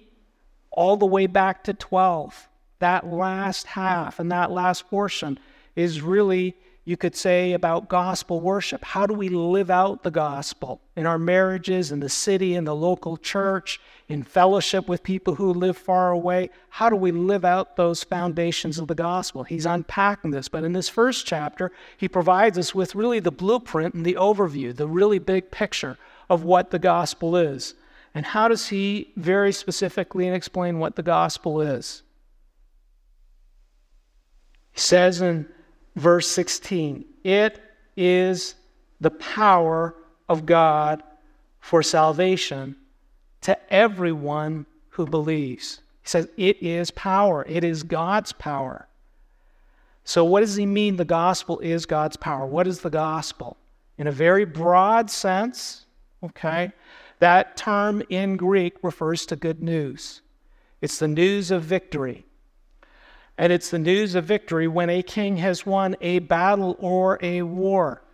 all 0.73 0.97
the 0.97 1.07
way 1.07 1.29
back 1.29 1.63
to 1.63 1.75
12, 1.75 2.49
that 2.81 3.07
last 3.07 3.69
half 3.69 4.19
and 4.19 4.33
that 4.33 4.51
last 4.51 4.91
portion 4.91 5.39
is 5.77 6.03
really 6.03 6.57
you 6.85 6.97
could 6.97 7.15
say 7.15 7.53
about 7.53 7.89
gospel 7.89 8.41
worship. 8.41 8.83
How 8.85 9.07
do 9.07 9.15
we 9.15 9.29
live 9.29 9.71
out 9.71 10.03
the 10.03 10.11
gospel 10.11 10.81
in 10.97 11.07
our 11.07 11.19
marriages, 11.19 11.93
in 11.93 12.01
the 12.01 12.09
city, 12.09 12.57
in 12.57 12.65
the 12.65 12.75
local 12.75 13.17
church, 13.17 13.81
in 14.09 14.25
fellowship 14.25 14.89
with 14.89 15.05
people 15.05 15.37
who 15.37 15.53
live 15.53 15.77
far 15.77 16.11
away? 16.11 16.51
How 16.71 16.91
do 16.91 16.97
we 16.97 17.13
live 17.13 17.45
out 17.45 17.77
those 17.77 18.03
foundations 18.03 18.81
of 18.81 18.89
the 18.89 18.97
gospel? 18.97 19.45
He's 19.45 19.65
unpacking 19.65 20.33
this, 20.33 20.49
but 20.49 20.65
in 20.65 20.73
this 20.73 20.89
first 20.89 21.25
chapter, 21.25 21.71
he 21.97 22.09
provides 22.09 22.59
us 22.59 22.75
with 22.75 22.97
really 22.97 23.21
the 23.21 23.31
blueprint 23.31 23.95
and 23.95 24.05
the 24.05 24.15
overview, 24.15 24.75
the 24.75 24.89
really 24.89 25.21
big 25.21 25.53
picture 25.53 25.99
of 26.29 26.43
what 26.43 26.73
the 26.73 26.81
gospel 26.81 27.37
is. 27.37 27.75
And 28.13 28.27
how 28.27 28.49
does 28.49 28.69
he 28.69 29.13
very 29.17 29.53
specifically 29.53 30.29
explain 30.29 30.81
what 30.81 30.97
the 30.97 31.03
gospel 31.03 31.61
is? 31.61 32.03
He 34.73 34.81
says 34.81 35.21
in 35.21 35.49
verse 35.97 36.29
16. 36.29 37.05
It 37.25 37.61
is 37.97 38.55
the 39.01 39.11
power 39.11 39.95
of 40.29 40.47
God 40.47 41.03
for 41.61 41.83
salvation 41.83 42.77
to 43.43 43.73
everyone 43.73 44.67
who 44.91 45.07
believes. 45.07 45.81
He 46.03 46.09
says 46.09 46.29
it 46.37 46.63
is 46.63 46.91
power, 46.91 47.45
it 47.49 47.65
is 47.65 47.83
God's 47.83 48.33
power. 48.33 48.89
So, 50.05 50.25
what 50.25 50.41
does 50.41 50.57
he 50.57 50.67
mean 50.67 50.97
the 50.97 51.05
gospel 51.05 51.61
is 51.61 51.87
God's 51.87 52.17
power? 52.17 52.45
What 52.45 52.67
is 52.67 52.81
the 52.81 52.91
gospel? 52.91 53.57
In 53.99 54.07
a 54.07 54.13
very 54.13 54.45
broad 54.45 55.11
sense, 55.11 55.87
okay, 56.25 56.73
that 57.21 57.57
term 57.57 58.03
in 58.09 58.37
Greek 58.37 58.75
refers 58.83 59.25
to 59.27 59.37
good 59.37 59.63
news. 59.63 60.23
It's 60.81 60.99
the 60.99 61.07
news 61.07 61.53
of 61.53 61.63
victory. 61.63 62.27
And 63.43 63.53
it's 63.53 63.71
the 63.71 63.79
news 63.81 64.15
of 64.15 64.25
victory 64.25 64.69
when 64.69 64.89
a 64.89 65.03
king 65.03 65.39
has 65.39 65.67
won 65.67 65.97
a 66.01 66.21
battle 66.21 66.77
or 66.79 67.19
a 67.21 67.43
war. 67.43 68.05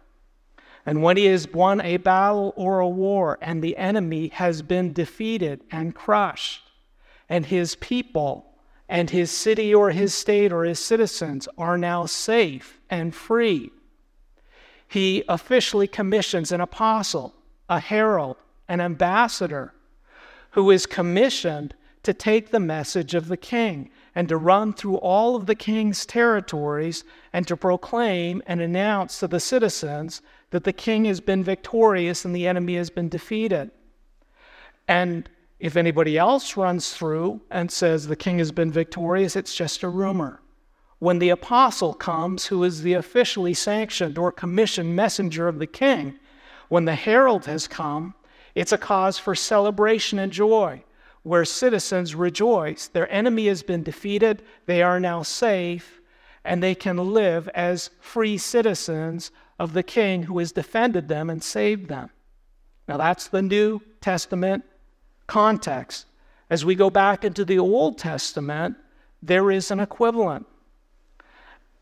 And 0.87 1.03
when 1.03 1.19
he 1.19 1.27
has 1.27 1.47
won 1.53 1.83
a 1.83 1.99
battle 1.99 2.55
or 2.57 2.79
a 2.79 2.89
war 2.89 3.37
and 3.43 3.63
the 3.63 3.77
enemy 3.77 4.29
has 4.29 4.63
been 4.63 4.95
defeated 4.95 5.61
and 5.71 5.95
crushed, 5.95 6.71
and 7.29 7.45
his 7.45 7.75
people 7.75 8.55
and 8.89 9.11
his 9.11 9.31
city 9.31 9.75
or 9.75 9.91
his 9.91 10.15
state 10.15 10.51
or 10.51 10.65
his 10.65 10.79
citizens 10.79 11.47
are 11.59 11.77
now 11.77 12.07
safe 12.07 12.81
and 12.89 13.15
free, 13.15 13.71
he 14.89 15.25
officially 15.29 15.87
commissions 15.87 16.53
an 16.53 16.63
apostle, 16.63 17.35
a 17.69 17.81
herald, 17.81 18.39
an 18.67 18.81
ambassador 18.81 19.75
who 20.53 20.71
is 20.71 20.87
commissioned 20.87 21.75
to 22.03 22.15
take 22.15 22.51
the 22.51 22.59
message 22.59 23.15
of 23.15 23.29
the 23.29 23.37
king 23.37 23.91
and 24.19 24.29
to 24.29 24.37
run 24.37 24.73
through 24.73 24.97
all 24.97 25.37
of 25.37 25.47
the 25.47 25.55
king's 25.55 26.05
territories 26.05 27.05
and 27.33 27.47
to 27.47 27.57
proclaim 27.57 28.43
and 28.49 28.61
announce 28.61 29.21
to 29.21 29.29
the 29.29 29.39
citizens 29.39 30.23
that 30.51 30.65
the 30.65 30.73
king 30.73 31.05
has 31.05 31.21
been 31.21 31.45
victorious 31.45 32.25
and 32.25 32.35
the 32.35 32.49
enemy 32.49 32.75
has 32.75 32.91
been 32.91 33.09
defeated. 33.09 33.71
And 34.89 35.31
if 35.61 35.77
anybody 35.77 36.19
else 36.19 36.57
runs 36.57 36.93
through 36.93 37.43
and 37.53 37.71
says 37.71 38.09
the 38.09 38.17
king 38.17 38.39
has 38.39 38.51
been 38.51 38.73
victorious, 38.73 39.37
it's 39.37 39.55
just 39.55 39.85
a 39.85 39.89
rumor. 39.89 40.43
When 40.99 41.21
the 41.21 41.29
apostle 41.29 41.95
comes, 41.95 42.47
who 42.47 42.65
is 42.65 42.83
the 42.83 42.95
officially 42.95 43.55
sanctioned 43.55 44.19
or 44.19 44.33
commissioned 44.33 44.97
messenger 44.97 45.47
of 45.47 45.61
the 45.61 45.69
king, 45.69 46.19
when 46.69 46.87
the 46.87 46.97
herald 46.97 47.47
has 47.47 47.69
come, 47.69 48.15
it's 48.57 48.73
a 48.73 48.79
cause 48.79 49.17
for 49.17 49.37
celebration 49.37 50.19
and 50.19 50.33
joy 50.33 50.83
where 51.29 51.45
citizens 51.45 52.15
rejoice. 52.15 52.89
Their 52.89 53.11
enemy 53.13 53.49
has 53.49 53.63
been 53.63 53.83
defeated, 53.83 54.43
they 54.65 54.83
are 54.83 54.99
now 54.99 55.23
safe, 55.23 56.01
and 56.43 56.63
they 56.63 56.75
can 56.75 56.97
live 56.97 57.49
as 57.49 57.91
free 58.01 58.39
citizens 58.39 59.31
of 59.59 59.75
the 59.75 59.83
King 59.83 60.23
who 60.23 60.39
has 60.39 60.53
defended 60.53 61.09
them 61.09 61.29
and 61.29 61.43
saved 61.43 61.89
them. 61.89 62.09
Now, 62.89 62.97
that's 62.97 63.29
the 63.29 63.43
New 63.43 63.83
Testament 64.01 64.65
context. 65.27 66.07
As 66.49 66.65
we 66.65 66.75
go 66.75 66.89
back 66.89 67.25
into 67.25 67.45
the 67.45 67.59
Old 67.59 67.99
Testament, 67.99 68.77
there 69.23 69.51
is 69.51 69.71
an 69.71 69.81
equivalent. 69.81 70.47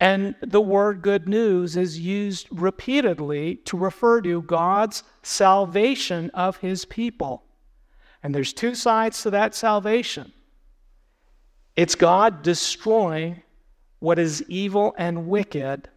And 0.01 0.35
the 0.41 0.61
word 0.61 1.03
good 1.03 1.29
news 1.29 1.77
is 1.77 2.01
used 2.01 2.49
repeatedly 2.51 3.57
to 3.67 3.79
refer 3.79 4.21
to 4.23 4.43
God's 4.43 5.05
salvation 5.23 6.31
of 6.35 6.57
his 6.57 6.85
people. 6.85 7.46
And 8.27 8.35
there's 8.35 8.53
two 8.53 8.75
sides 8.75 9.23
to 9.23 9.31
that 9.31 9.55
salvation 9.55 10.33
it's 11.77 11.95
God 11.95 12.43
destroying 12.43 13.41
what 14.01 14.19
is 14.19 14.45
evil 14.49 14.97
and 14.99 15.29
wicked 15.29 15.89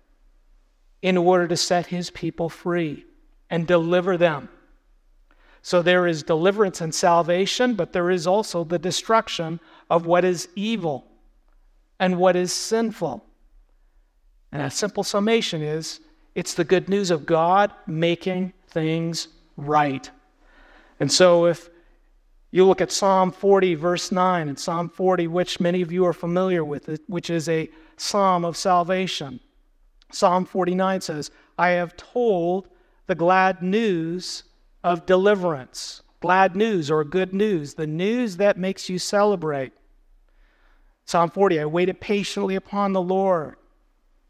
in 1.02 1.18
order 1.18 1.48
to 1.48 1.58
set 1.58 1.88
his 1.88 2.12
people 2.12 2.48
free 2.48 3.04
and 3.50 3.66
deliver 3.66 4.16
them. 4.16 4.48
So 5.64 5.82
there 5.82 6.06
is 6.06 6.22
deliverance 6.22 6.82
and 6.82 6.94
salvation, 6.94 7.74
but 7.74 7.94
there 7.94 8.12
is 8.12 8.28
also 8.28 8.64
the 8.64 8.78
destruction 8.78 9.60
of 9.90 10.06
what 10.06 10.24
is 10.24 10.50
evil 10.56 11.08
and 12.00 12.20
what 12.20 12.36
is 12.36 12.54
sinful. 12.54 13.26
And 14.52 14.62
a 14.62 14.70
simple 14.70 15.04
summation 15.04 15.64
is 15.64 16.00
it's 16.36 16.54
the 16.54 16.64
good 16.64 16.90
news 16.90 17.10
of 17.10 17.26
God 17.26 17.74
making 17.88 18.54
things 18.68 19.30
right. 19.58 20.08
And 21.00 21.12
so 21.12 21.48
if 21.48 21.72
you 22.52 22.66
look 22.66 22.82
at 22.82 22.92
Psalm 22.92 23.32
40, 23.32 23.76
verse 23.76 24.12
9, 24.12 24.48
and 24.48 24.58
Psalm 24.58 24.90
40, 24.90 25.28
which 25.28 25.60
many 25.60 25.82
of 25.82 25.92
you 25.92 26.06
are 26.06 26.14
familiar 26.14 26.66
with, 26.66 27.00
which 27.08 27.30
is 27.30 27.48
a 27.48 27.70
psalm 27.96 28.44
of 28.44 28.58
salvation. 28.58 29.40
Psalm 30.12 30.46
49 30.46 31.02
says, 31.02 31.30
I 31.58 31.70
have 31.70 31.96
told 31.96 32.68
the 33.06 33.16
glad 33.16 33.62
news 33.62 34.44
of 34.84 35.06
deliverance. 35.06 36.02
Glad 36.22 36.56
news 36.56 36.90
or 36.90 37.04
good 37.04 37.34
news, 37.34 37.76
the 37.76 37.88
news 37.88 38.38
that 38.38 38.58
makes 38.58 38.90
you 38.90 38.98
celebrate. 38.98 39.72
Psalm 41.06 41.30
40, 41.30 41.60
I 41.60 41.66
waited 41.66 42.02
patiently 42.02 42.56
upon 42.56 42.94
the 42.94 43.02
Lord. 43.02 43.56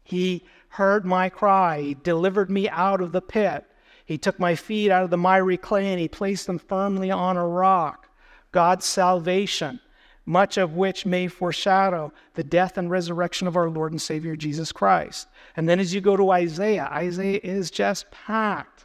He 0.04 0.44
heard 0.68 1.04
my 1.04 1.28
cry, 1.28 1.80
He 1.80 1.94
delivered 1.94 2.50
me 2.50 2.68
out 2.68 3.00
of 3.00 3.12
the 3.12 3.22
pit. 3.22 3.64
He 4.04 4.18
took 4.18 4.38
my 4.38 4.54
feet 4.54 4.90
out 4.90 5.04
of 5.04 5.10
the 5.10 5.16
miry 5.16 5.56
clay 5.56 5.90
and 5.90 6.00
He 6.00 6.08
placed 6.08 6.46
them 6.46 6.58
firmly 6.58 7.10
on 7.10 7.36
a 7.36 7.46
rock. 7.46 8.09
God's 8.52 8.84
salvation, 8.84 9.80
much 10.26 10.56
of 10.56 10.74
which 10.74 11.06
may 11.06 11.28
foreshadow 11.28 12.12
the 12.34 12.44
death 12.44 12.78
and 12.78 12.90
resurrection 12.90 13.46
of 13.46 13.56
our 13.56 13.70
Lord 13.70 13.92
and 13.92 14.00
Savior 14.00 14.36
Jesus 14.36 14.72
Christ. 14.72 15.28
And 15.56 15.68
then 15.68 15.80
as 15.80 15.94
you 15.94 16.00
go 16.00 16.16
to 16.16 16.30
Isaiah, 16.30 16.88
Isaiah 16.92 17.40
is 17.42 17.70
just 17.70 18.10
packed 18.10 18.84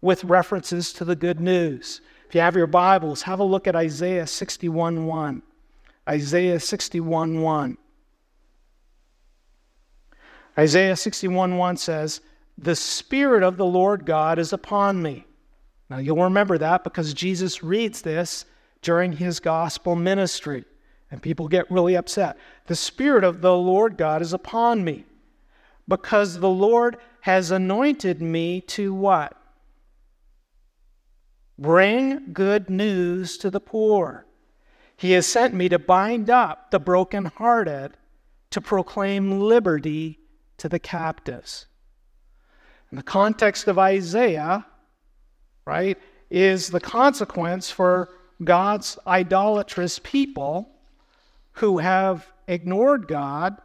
with 0.00 0.24
references 0.24 0.92
to 0.94 1.04
the 1.04 1.16
good 1.16 1.40
news. 1.40 2.00
If 2.28 2.34
you 2.34 2.40
have 2.40 2.56
your 2.56 2.66
Bibles, 2.66 3.22
have 3.22 3.40
a 3.40 3.44
look 3.44 3.66
at 3.66 3.76
Isaiah 3.76 4.26
61 4.26 5.06
1. 5.06 5.42
Isaiah 6.08 6.60
61 6.60 7.40
1. 7.40 7.78
Isaiah 10.58 10.96
61 10.96 11.56
1 11.56 11.76
says, 11.76 12.20
The 12.56 12.76
Spirit 12.76 13.42
of 13.42 13.56
the 13.56 13.66
Lord 13.66 14.04
God 14.04 14.38
is 14.38 14.52
upon 14.52 15.00
me. 15.00 15.24
Now 15.88 15.98
you'll 15.98 16.22
remember 16.22 16.58
that 16.58 16.84
because 16.84 17.14
Jesus 17.14 17.62
reads 17.62 18.02
this 18.02 18.44
during 18.82 19.12
his 19.12 19.40
gospel 19.40 19.96
ministry. 19.96 20.64
And 21.10 21.22
people 21.22 21.48
get 21.48 21.70
really 21.70 21.96
upset. 21.96 22.36
The 22.66 22.76
Spirit 22.76 23.24
of 23.24 23.40
the 23.40 23.56
Lord 23.56 23.96
God 23.96 24.20
is 24.20 24.32
upon 24.32 24.84
me 24.84 25.04
because 25.86 26.38
the 26.38 26.50
Lord 26.50 26.98
has 27.22 27.50
anointed 27.50 28.20
me 28.20 28.60
to 28.60 28.92
what? 28.92 29.34
Bring 31.58 32.32
good 32.32 32.70
news 32.70 33.38
to 33.38 33.50
the 33.50 33.60
poor. 33.60 34.26
He 34.96 35.12
has 35.12 35.26
sent 35.26 35.54
me 35.54 35.68
to 35.70 35.78
bind 35.78 36.28
up 36.28 36.70
the 36.70 36.78
brokenhearted, 36.78 37.96
to 38.50 38.60
proclaim 38.60 39.40
liberty 39.40 40.18
to 40.58 40.68
the 40.68 40.78
captives. 40.78 41.66
In 42.90 42.96
the 42.96 43.02
context 43.02 43.68
of 43.68 43.78
Isaiah, 43.78 44.66
right, 45.64 45.98
is 46.30 46.68
the 46.68 46.80
consequence 46.80 47.70
for 47.70 48.08
God's 48.42 48.98
idolatrous 49.06 49.98
people 49.98 50.70
who 51.52 51.78
have 51.78 52.26
ignored 52.46 53.08
God. 53.08 53.60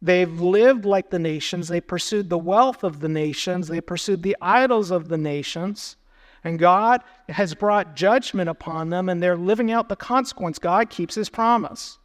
They've 0.00 0.40
lived 0.40 0.84
like 0.84 1.10
the 1.10 1.18
nations. 1.18 1.68
They 1.68 1.80
pursued 1.80 2.28
the 2.28 2.38
wealth 2.38 2.84
of 2.84 3.00
the 3.00 3.08
nations. 3.08 3.68
They 3.68 3.80
pursued 3.80 4.22
the 4.22 4.36
idols 4.40 4.90
of 4.90 5.08
the 5.08 5.18
nations. 5.18 5.96
And 6.44 6.58
God 6.58 7.02
has 7.28 7.54
brought 7.54 7.94
judgment 7.94 8.50
upon 8.50 8.90
them, 8.90 9.08
and 9.08 9.22
they're 9.22 9.36
living 9.36 9.70
out 9.70 9.88
the 9.88 9.96
consequence. 9.96 10.58
God 10.58 10.90
keeps 10.90 11.14
his 11.14 11.28
promise. 11.28 11.98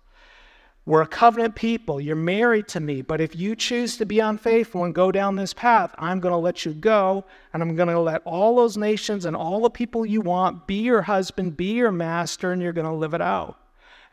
We're 0.87 1.01
a 1.01 1.07
covenant 1.07 1.55
people. 1.55 1.99
You're 1.99 2.15
married 2.15 2.69
to 2.69 2.79
me. 2.79 3.01
But 3.01 3.19
if 3.19 3.35
you 3.35 3.57
choose 3.57 3.97
to 3.97 4.05
be 4.05 4.21
unfaithful 4.21 4.85
and 4.85 4.95
go 4.95 5.11
down 5.11 5.35
this 5.35 5.53
path, 5.53 5.93
I'm 5.97 6.21
going 6.21 6.31
to 6.31 6.37
let 6.37 6.63
you 6.63 6.71
go. 6.71 7.25
And 7.51 7.61
I'm 7.61 7.75
going 7.75 7.89
to 7.89 7.99
let 7.99 8.21
all 8.23 8.55
those 8.55 8.77
nations 8.77 9.25
and 9.25 9.35
all 9.35 9.59
the 9.59 9.69
people 9.69 10.05
you 10.05 10.21
want 10.21 10.65
be 10.65 10.75
your 10.75 11.01
husband, 11.01 11.57
be 11.57 11.73
your 11.73 11.91
master, 11.91 12.53
and 12.53 12.61
you're 12.61 12.71
going 12.71 12.87
to 12.87 12.93
live 12.93 13.13
it 13.13 13.21
out. 13.21 13.59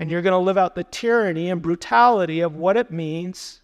And 0.01 0.11
you're 0.11 0.21
going 0.21 0.33
to 0.33 0.39
live 0.39 0.59
out 0.59 0.75
the 0.75 0.83
tyranny 0.83 1.49
and 1.49 1.63
brutality 1.63 2.41
of 2.41 2.57
what 2.57 2.77
it 2.77 2.91
means 2.91 3.61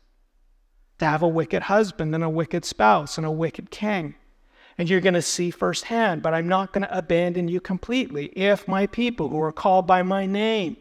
to 1.00 1.04
have 1.04 1.24
a 1.24 1.28
wicked 1.28 1.62
husband 1.62 2.14
and 2.14 2.22
a 2.22 2.30
wicked 2.30 2.64
spouse 2.64 3.18
and 3.18 3.26
a 3.26 3.32
wicked 3.32 3.72
king. 3.72 4.14
And 4.78 4.88
you're 4.88 5.00
going 5.00 5.14
to 5.14 5.20
see 5.20 5.50
firsthand, 5.50 6.22
but 6.22 6.32
I'm 6.32 6.46
not 6.46 6.72
going 6.72 6.86
to 6.86 6.96
abandon 6.96 7.48
you 7.48 7.60
completely 7.60 8.26
if 8.36 8.68
my 8.68 8.86
people 8.86 9.30
who 9.30 9.40
are 9.40 9.50
called 9.50 9.88
by 9.88 10.04
my 10.04 10.26
name 10.26 10.76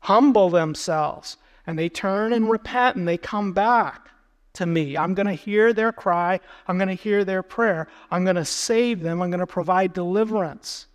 humble 0.00 0.50
themselves 0.50 1.36
and 1.66 1.78
they 1.78 1.88
turn 1.88 2.32
and 2.32 2.50
repent 2.50 2.96
and 2.96 3.06
they 3.06 3.18
come 3.18 3.52
back 3.52 4.08
to 4.54 4.66
me. 4.66 4.96
I'm 4.96 5.14
going 5.14 5.26
to 5.26 5.32
hear 5.32 5.72
their 5.72 5.92
cry. 5.92 6.40
I'm 6.66 6.78
going 6.78 6.88
to 6.88 6.94
hear 6.94 7.24
their 7.24 7.42
prayer. 7.42 7.88
I'm 8.10 8.24
going 8.24 8.36
to 8.36 8.44
save 8.44 9.00
them. 9.00 9.22
I'm 9.22 9.30
going 9.30 9.40
to 9.40 9.46
provide 9.46 9.92
deliverance. 9.92 10.86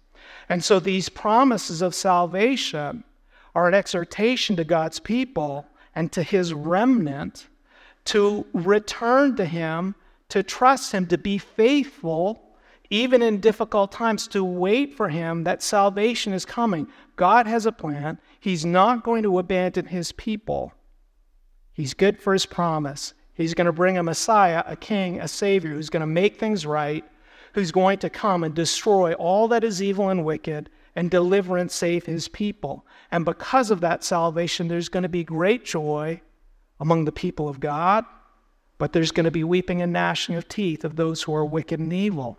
And 0.49 0.63
so 0.63 0.79
these 0.79 1.09
promises 1.09 1.81
of 1.81 1.95
salvation 1.95 3.03
are 3.55 3.67
an 3.67 3.73
exhortation 3.73 4.55
to 4.55 4.63
God's 4.63 4.99
people 4.99 5.65
and 5.95 6.11
to 6.11 6.23
his 6.23 6.53
remnant 6.53 7.47
to 8.05 8.45
return 8.53 9.35
to 9.37 9.45
him, 9.45 9.95
to 10.29 10.43
trust 10.43 10.91
him, 10.91 11.07
to 11.07 11.17
be 11.17 11.37
faithful 11.37 12.43
even 12.89 13.23
in 13.23 13.39
difficult 13.39 13.91
times, 13.91 14.27
to 14.27 14.43
wait 14.43 14.95
for 14.95 15.09
him 15.09 15.43
that 15.45 15.63
salvation 15.63 16.31
is 16.31 16.45
coming. 16.45 16.87
God 17.15 17.47
has 17.47 17.65
a 17.65 17.71
plan. 17.71 18.19
He's 18.43 18.65
not 18.65 19.05
going 19.05 19.23
to 19.23 19.39
abandon 19.39 19.85
his 19.85 20.11
people. 20.11 20.73
He's 21.71 21.93
good 21.93 22.19
for 22.19 22.33
his 22.33 22.45
promise. 22.45 23.13
He's 23.33 23.53
going 23.53 23.67
to 23.67 23.71
bring 23.71 23.97
a 23.97 24.03
Messiah, 24.03 24.65
a 24.67 24.75
king, 24.75 25.21
a 25.21 25.29
Savior 25.29 25.71
who's 25.71 25.89
going 25.89 26.01
to 26.01 26.05
make 26.05 26.37
things 26.37 26.65
right, 26.65 27.05
who's 27.53 27.71
going 27.71 27.99
to 27.99 28.09
come 28.09 28.43
and 28.43 28.53
destroy 28.53 29.13
all 29.13 29.47
that 29.47 29.63
is 29.63 29.81
evil 29.81 30.09
and 30.09 30.25
wicked 30.25 30.69
and 30.93 31.09
deliver 31.09 31.55
and 31.55 31.71
save 31.71 32.05
his 32.05 32.27
people. 32.27 32.85
And 33.11 33.23
because 33.23 33.71
of 33.71 33.79
that 33.79 34.03
salvation, 34.03 34.67
there's 34.67 34.89
going 34.89 35.03
to 35.03 35.09
be 35.09 35.23
great 35.23 35.63
joy 35.63 36.19
among 36.81 37.05
the 37.05 37.13
people 37.13 37.47
of 37.47 37.61
God, 37.61 38.03
but 38.77 38.91
there's 38.91 39.13
going 39.13 39.23
to 39.23 39.31
be 39.31 39.45
weeping 39.45 39.81
and 39.81 39.93
gnashing 39.93 40.35
of 40.35 40.49
teeth 40.49 40.83
of 40.83 40.97
those 40.97 41.23
who 41.23 41.33
are 41.33 41.45
wicked 41.45 41.79
and 41.79 41.93
evil. 41.93 42.37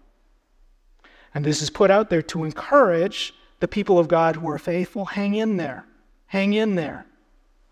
And 1.35 1.47
this 1.47 1.63
is 1.63 1.71
put 1.71 1.91
out 1.91 2.11
there 2.11 2.21
to 2.21 2.45
encourage 2.45 3.33
the 3.61 3.69
people 3.69 3.99
of 3.99 4.07
God 4.07 4.37
who 4.37 4.51
are 4.51 4.59
faithful. 4.59 5.07
Hang 5.07 5.35
in 5.35 5.57
there. 5.57 5.87
Hang 6.35 6.53
in 6.53 6.75
there. 6.75 7.07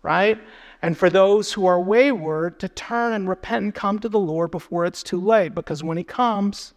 Right? 0.03 0.39
And 0.81 0.97
for 0.97 1.09
those 1.09 1.51
who 1.51 1.65
are 1.65 1.81
wayward, 1.81 2.61
to 2.61 2.69
turn 2.69 3.11
and 3.11 3.27
repent 3.27 3.63
and 3.65 3.75
come 3.75 3.99
to 3.99 4.07
the 4.07 4.17
Lord 4.17 4.51
before 4.51 4.85
it's 4.85 5.03
too 5.03 5.19
late. 5.19 5.53
Because 5.53 5.83
when 5.83 5.97
He 5.97 6.05
comes, 6.05 6.73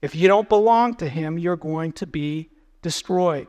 if 0.00 0.14
you 0.14 0.26
don't 0.26 0.48
belong 0.48 0.94
to 0.94 1.08
Him, 1.10 1.38
you're 1.38 1.54
going 1.54 1.92
to 1.92 2.06
be 2.06 2.48
destroyed. 2.80 3.46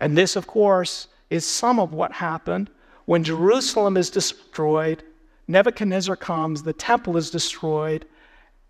And 0.00 0.18
this, 0.18 0.34
of 0.34 0.48
course, 0.48 1.06
is 1.30 1.46
some 1.46 1.78
of 1.78 1.92
what 1.92 2.10
happened 2.10 2.70
when 3.04 3.22
Jerusalem 3.22 3.96
is 3.96 4.10
destroyed. 4.10 5.04
Nebuchadnezzar 5.46 6.16
comes, 6.16 6.64
the 6.64 6.72
temple 6.72 7.18
is 7.18 7.30
destroyed, 7.30 8.04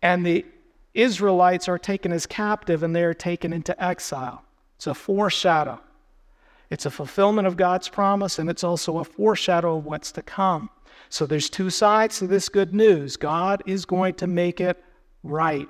and 0.03 0.26
the 0.26 0.44
Israelites 0.92 1.70
are 1.70 1.79
taken 1.79 2.12
as 2.12 2.26
captive 2.26 2.83
and 2.83 2.94
they 2.94 3.05
are 3.05 3.14
taken 3.14 3.55
into 3.55 3.83
exile. 3.83 4.44
It's 4.76 4.87
a 4.87 4.92
foreshadow. 4.92 5.81
It's 6.70 6.87
a 6.87 6.90
fulfillment 6.90 7.46
of 7.46 7.56
God's 7.56 7.88
promise, 7.88 8.38
and 8.38 8.48
it's 8.48 8.64
also 8.64 8.98
a 8.98 9.04
foreshadow 9.04 9.76
of 9.76 9.85
what's 9.85 10.12
to 10.12 10.22
come. 10.22 10.70
So 11.09 11.26
there's 11.26 11.50
two 11.50 11.70
sides 11.70 12.18
to 12.18 12.28
this 12.28 12.48
good 12.48 12.72
news. 12.72 13.16
God 13.16 13.62
is 13.66 13.85
going 13.85 14.14
to 14.14 14.28
make 14.28 14.61
it 14.61 14.83
right. 15.24 15.68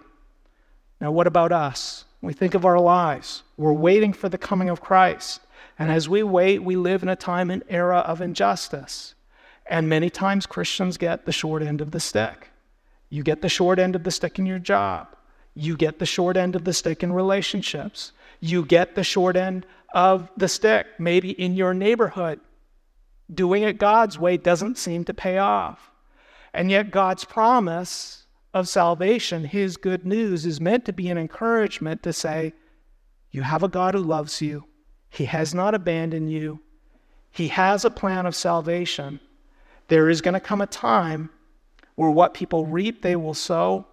Now, 1.00 1.10
what 1.10 1.26
about 1.26 1.52
us? 1.52 2.04
We 2.20 2.34
think 2.34 2.54
of 2.54 2.66
our 2.66 2.78
lives. 2.78 3.42
We're 3.56 3.72
waiting 3.72 4.12
for 4.12 4.28
the 4.28 4.36
coming 4.36 4.68
of 4.68 4.82
Christ. 4.82 5.40
And 5.78 5.90
as 5.90 6.08
we 6.08 6.22
wait, 6.22 6.62
we 6.62 6.76
live 6.76 7.02
in 7.02 7.08
a 7.08 7.16
time 7.16 7.50
and 7.50 7.62
era 7.70 8.00
of 8.00 8.20
injustice. 8.20 9.14
And 9.64 9.88
many 9.88 10.10
times 10.10 10.44
Christians 10.44 10.98
get 10.98 11.24
the 11.24 11.32
short 11.32 11.62
end 11.62 11.80
of 11.80 11.92
the 11.92 12.00
stick. 12.00 12.50
You 13.08 13.22
get 13.22 13.40
the 13.40 13.48
short 13.48 13.78
end 13.78 13.96
of 13.96 14.04
the 14.04 14.10
stick 14.10 14.38
in 14.38 14.44
your 14.44 14.58
job. 14.58 15.08
You 15.54 15.76
get 15.76 15.98
the 15.98 16.06
short 16.06 16.36
end 16.36 16.54
of 16.54 16.64
the 16.64 16.74
stick 16.74 17.02
in 17.02 17.14
relationships. 17.14 18.12
You 18.40 18.64
get 18.64 18.94
the 18.94 19.05
short 19.05 19.37
end 19.37 19.66
of 19.94 20.31
the 20.37 20.48
stick, 20.48 20.87
maybe 20.98 21.31
in 21.31 21.55
your 21.55 21.74
neighborhood. 21.74 22.40
Doing 23.33 23.62
it 23.62 23.79
God's 23.79 24.18
way 24.18 24.37
doesn't 24.37 24.79
seem 24.79 25.05
to 25.05 25.14
pay 25.14 25.38
off. 25.38 25.90
And 26.53 26.70
yet, 26.70 26.90
God's 26.90 27.24
promise 27.24 28.26
of 28.53 28.68
salvation, 28.68 29.44
His 29.44 29.76
good 29.76 30.05
news, 30.05 30.44
is 30.44 30.61
meant 30.61 30.85
to 30.87 30.92
be 30.92 31.09
an 31.09 31.18
encouragement 31.18 32.03
to 32.03 32.12
say, 32.12 32.53
You 33.31 33.42
have 33.42 33.62
a 33.62 33.68
God 33.68 33.94
who 33.94 34.00
loves 34.00 34.40
you, 34.40 34.64
He 35.11 35.26
has 35.26 35.55
not 35.55 35.74
abandoned 35.74 36.33
you, 36.33 36.61
He 37.31 37.48
has 37.48 37.85
a 37.85 37.90
plan 37.90 38.26
of 38.26 38.35
salvation. 38.35 39.20
There 39.88 40.09
is 40.09 40.20
going 40.20 40.35
to 40.35 40.40
come 40.40 40.61
a 40.61 40.66
time 40.66 41.31
where 41.96 42.11
what 42.11 42.33
people 42.33 42.64
reap, 42.64 43.03
they 43.03 43.16
will 43.16 43.35
sow. 43.35 43.87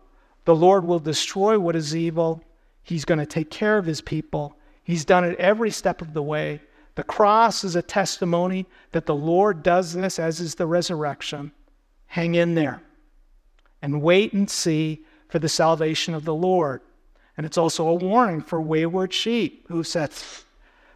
The 0.45 0.55
Lord 0.55 0.85
will 0.85 0.99
destroy 0.99 1.59
what 1.59 1.75
is 1.75 1.95
evil. 1.95 2.43
He's 2.87 3.03
going 3.03 3.19
to 3.19 3.25
take 3.25 3.51
care 3.51 3.77
of 3.77 3.85
his 3.85 3.99
people. 3.99 4.55
He's 4.81 5.03
done 5.03 5.25
it 5.25 5.37
every 5.39 5.71
step 5.71 6.01
of 6.01 6.13
the 6.13 6.23
way. 6.23 6.61
The 6.95 7.03
cross 7.03 7.65
is 7.65 7.75
a 7.75 7.81
testimony 7.81 8.65
that 8.93 9.05
the 9.05 9.13
Lord 9.13 9.61
does 9.61 9.91
this, 9.91 10.17
as 10.17 10.39
is 10.39 10.55
the 10.55 10.65
resurrection. 10.65 11.51
Hang 12.05 12.35
in 12.35 12.55
there 12.55 12.81
and 13.81 14.01
wait 14.01 14.31
and 14.31 14.49
see 14.49 15.05
for 15.27 15.37
the 15.37 15.49
salvation 15.49 16.13
of 16.13 16.23
the 16.23 16.33
Lord. 16.33 16.79
And 17.35 17.45
it's 17.45 17.57
also 17.57 17.89
a 17.89 17.93
warning 17.93 18.41
for 18.41 18.61
wayward 18.61 19.13
sheep 19.13 19.65
who 19.67 19.83
says, 19.83 20.45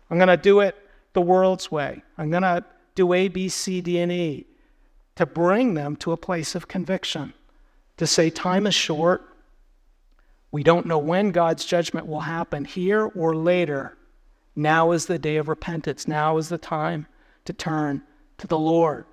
I'm 0.10 0.17
going 0.17 0.30
to 0.30 0.38
do 0.38 0.62
it 0.62 0.77
the 1.12 1.19
world's 1.19 1.69
way. 1.69 2.04
I'm 2.17 2.32
going 2.32 2.43
to 2.43 2.63
do 2.95 3.12
A, 3.12 3.27
B, 3.27 3.49
C, 3.49 3.82
D, 3.82 3.99
and 3.99 4.13
E 4.13 4.45
to 5.17 5.25
bring 5.25 5.73
them 5.73 5.97
to 5.97 6.13
a 6.13 6.17
place 6.17 6.56
of 6.56 6.69
conviction, 6.69 7.34
to 7.97 8.08
say, 8.08 8.30
time 8.30 8.65
is 8.65 8.73
short. 8.73 9.27
We 10.52 10.64
don't 10.64 10.86
know 10.86 11.00
when 11.00 11.32
God's 11.32 11.66
judgment 11.66 12.08
will 12.08 12.22
happen, 12.22 12.66
here 12.66 13.12
or 13.16 13.36
later. 13.36 13.98
Now 14.56 14.92
is 14.92 15.06
the 15.06 15.18
day 15.18 15.38
of 15.38 15.48
repentance. 15.48 16.08
Now 16.08 16.38
is 16.38 16.50
the 16.50 16.58
time 16.58 17.08
to 17.46 17.54
turn 17.54 18.04
to 18.38 18.48
the 18.48 18.60
Lord. 18.60 19.06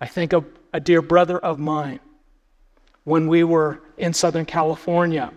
I 0.00 0.06
think 0.06 0.32
of 0.32 0.44
a 0.72 0.80
dear 0.80 1.02
brother 1.02 1.38
of 1.38 1.58
mine 1.58 2.00
when 3.04 3.28
we 3.28 3.44
were 3.44 3.80
in 3.96 4.12
Southern 4.12 4.44
California. 4.44 5.32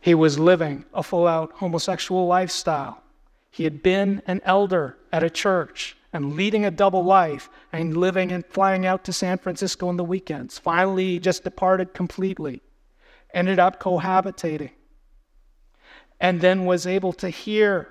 He 0.00 0.14
was 0.14 0.38
living 0.38 0.84
a 0.94 1.02
full 1.02 1.26
out 1.26 1.52
homosexual 1.52 2.26
lifestyle. 2.26 3.02
He 3.50 3.64
had 3.64 3.82
been 3.82 4.22
an 4.26 4.40
elder 4.44 4.96
at 5.12 5.22
a 5.22 5.30
church 5.30 5.96
and 6.12 6.34
leading 6.34 6.64
a 6.64 6.70
double 6.70 7.04
life 7.04 7.48
and 7.72 7.96
living 7.96 8.32
and 8.32 8.44
flying 8.46 8.84
out 8.84 9.04
to 9.04 9.12
San 9.12 9.38
Francisco 9.38 9.88
on 9.88 9.96
the 9.96 10.04
weekends. 10.04 10.58
Finally, 10.58 11.06
he 11.06 11.18
just 11.18 11.44
departed 11.44 11.94
completely, 11.94 12.62
ended 13.34 13.58
up 13.58 13.80
cohabitating, 13.80 14.70
and 16.20 16.40
then 16.40 16.64
was 16.64 16.86
able 16.86 17.12
to 17.14 17.28
hear 17.28 17.88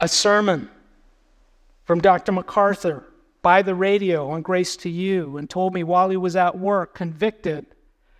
a 0.00 0.08
sermon 0.08 0.70
from 1.84 2.00
Dr. 2.00 2.32
MacArthur 2.32 3.04
by 3.42 3.62
the 3.62 3.74
radio 3.74 4.30
on 4.30 4.42
Grace 4.42 4.76
to 4.78 4.90
You 4.90 5.36
and 5.36 5.48
told 5.48 5.72
me 5.72 5.84
while 5.84 6.10
he 6.10 6.16
was 6.16 6.36
at 6.36 6.58
work, 6.58 6.94
convicted 6.94 7.66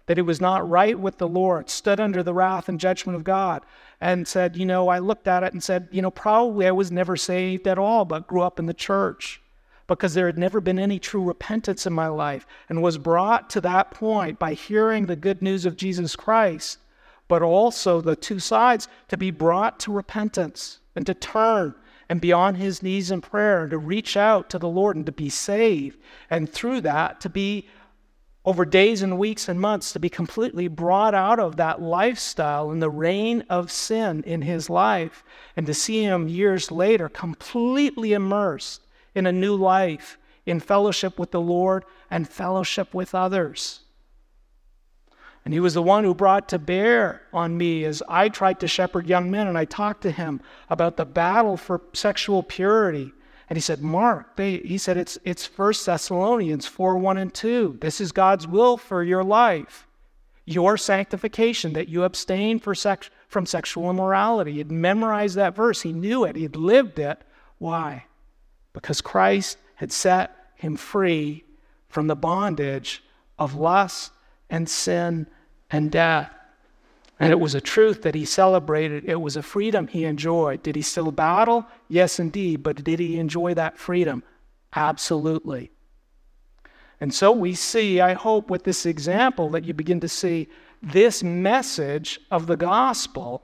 that 0.07 0.17
he 0.17 0.23
was 0.23 0.41
not 0.41 0.69
right 0.69 0.99
with 0.99 1.19
the 1.19 1.27
Lord, 1.27 1.69
stood 1.69 1.99
under 1.99 2.23
the 2.23 2.33
wrath 2.33 2.69
and 2.69 2.79
judgment 2.79 3.17
of 3.17 3.25
God, 3.25 3.63
and 4.01 4.27
said, 4.27 4.57
You 4.57 4.65
know, 4.65 4.89
I 4.89 5.01
looked 5.01 5.27
at 5.27 5.43
it 5.43 5.53
and 5.53 5.63
said, 5.63 5.89
You 5.91 6.01
know, 6.01 6.13
probably 6.13 6.67
I 6.67 6.71
was 6.71 6.93
never 6.93 7.17
saved 7.17 7.67
at 7.67 7.79
all, 7.79 8.05
but 8.05 8.29
grew 8.29 8.43
up 8.43 8.61
in 8.61 8.67
the 8.67 8.75
church 8.75 9.43
because 9.87 10.15
there 10.15 10.27
had 10.27 10.39
never 10.39 10.61
been 10.61 10.79
any 10.79 10.99
true 10.99 11.23
repentance 11.23 11.87
in 11.87 11.93
my 11.93 12.09
life 12.09 12.47
and 12.69 12.83
was 12.83 12.99
brought 12.99 13.49
to 13.51 13.61
that 13.61 13.91
point 13.91 14.39
by 14.39 14.55
hearing 14.55 15.07
the 15.07 15.17
good 15.17 15.43
news 15.43 15.65
of 15.65 15.77
Jesus 15.77 16.17
Christ, 16.17 16.79
but 17.29 17.43
also 17.43 18.01
the 18.01 18.17
two 18.17 18.39
sides 18.39 18.89
to 19.09 19.17
be 19.17 19.31
brought 19.31 19.79
to 19.81 19.93
repentance 19.93 20.81
and 20.95 21.07
to 21.07 21.15
turn 21.15 21.75
and 22.09 22.21
be 22.21 22.33
on 22.33 22.55
his 22.55 22.83
knees 22.83 23.11
in 23.11 23.21
prayer 23.21 23.63
and 23.63 23.71
to 23.71 23.79
reach 23.79 24.17
out 24.17 24.49
to 24.51 24.59
the 24.59 24.69
Lord 24.69 24.97
and 24.97 25.07
to 25.07 25.13
be 25.13 25.29
saved. 25.29 25.99
And 26.31 26.51
through 26.51 26.83
that, 26.83 27.21
to 27.23 27.29
be 27.29 27.69
over 28.45 28.65
days 28.65 29.03
and 29.03 29.19
weeks 29.19 29.49
and 29.49 29.61
months 29.61 29.93
to 29.93 29.99
be 29.99 30.09
completely 30.09 30.69
brought 30.69 31.15
out 31.15 31.41
of 31.41 31.57
that 31.57 31.83
lifestyle 31.83 32.71
and 32.71 32.81
the 32.81 32.89
reign 32.89 33.45
of 33.51 33.73
sin 33.73 34.23
in 34.25 34.43
his 34.43 34.71
life 34.71 35.25
and 35.57 35.67
to 35.67 35.75
see 35.75 36.05
him 36.05 36.29
years 36.29 36.71
later 36.71 37.09
completely 37.09 38.13
immersed 38.13 38.86
in 39.17 39.27
a 39.27 39.33
new 39.33 39.57
life 39.57 40.19
in 40.45 40.61
fellowship 40.61 41.19
with 41.19 41.33
the 41.33 41.41
Lord 41.41 41.85
and 42.11 42.29
fellowship 42.29 42.95
with 42.95 43.15
others. 43.15 43.81
And 45.45 45.55
he 45.55 45.61
was 45.61 45.75
the 45.75 45.83
one 45.83 46.05
who 46.05 46.15
brought 46.15 46.49
to 46.51 46.59
bear 46.59 47.23
on 47.33 47.57
me 47.57 47.85
as 47.85 48.03
I 48.09 48.29
tried 48.29 48.61
to 48.61 48.69
shepherd 48.69 49.07
young 49.07 49.31
men 49.31 49.47
and 49.47 49.57
I 49.57 49.65
talked 49.65 50.03
to 50.03 50.11
him 50.11 50.41
about 50.69 50.97
the 50.97 51.05
battle 51.05 51.57
for 51.57 51.81
sexual 51.93 52.43
purity 52.43 53.13
and 53.49 53.57
he 53.57 53.61
said, 53.61 53.81
Mark, 53.81 54.37
they, 54.37 54.59
he 54.59 54.77
said, 54.77 54.97
it's, 54.97 55.19
it's 55.25 55.47
1 55.47 55.73
Thessalonians 55.85 56.67
4 56.67 56.99
1 56.99 57.17
and 57.17 57.33
2. 57.33 57.79
This 57.81 58.01
is 58.01 58.11
God's 58.11 58.47
will 58.47 58.77
for 58.77 59.05
your 59.05 59.23
life, 59.23 59.87
your 60.45 60.77
sanctification, 60.77 61.73
that 61.75 61.89
you 61.89 62.03
abstain 62.03 62.61
sex, 62.75 63.09
from 63.29 63.47
sexual 63.47 63.89
immorality. 63.89 64.55
He'd 64.55 64.73
memorized 64.73 65.37
that 65.37 65.55
verse. 65.55 65.83
He 65.83 65.93
knew 65.93 66.25
it. 66.25 66.35
He'd 66.35 66.57
lived 66.57 66.99
it. 66.99 67.23
Why? 67.59 68.07
Because 68.77 69.01
Christ 69.01 69.57
had 69.77 69.91
set 69.91 70.37
him 70.55 70.77
free 70.77 71.45
from 71.89 72.09
the 72.09 72.15
bondage 72.15 73.03
of 73.39 73.55
lust 73.55 74.13
and 74.51 74.69
sin 74.69 75.27
and 75.71 75.91
death. 75.91 76.31
And 77.19 77.33
it 77.33 77.41
was 77.41 77.55
a 77.55 77.61
truth 77.63 78.03
that 78.03 78.15
he 78.15 78.27
celebrated. 78.27 79.07
It 79.07 79.19
was 79.19 79.35
a 79.35 79.43
freedom 79.43 79.87
he 79.87 80.05
enjoyed. 80.05 80.63
Did 80.63 80.77
he 80.77 80.83
still 80.83 81.11
battle? 81.11 81.65
Yes, 81.89 82.21
indeed. 82.21 82.63
But 82.63 82.85
did 82.85 82.99
he 82.99 83.19
enjoy 83.19 83.55
that 83.55 83.79
freedom? 83.79 84.23
Absolutely. 84.75 85.71
And 87.01 87.15
so 87.15 87.33
we 87.33 87.55
see, 87.55 88.03
I 88.03 88.13
hope, 88.13 88.51
with 88.51 88.65
this 88.65 88.85
example, 88.85 89.49
that 89.51 89.65
you 89.65 89.73
begin 89.73 90.01
to 90.01 90.09
see 90.09 90.49
this 90.83 91.23
message 91.23 92.21
of 92.31 92.47
the 92.47 92.59
gospel 92.59 93.43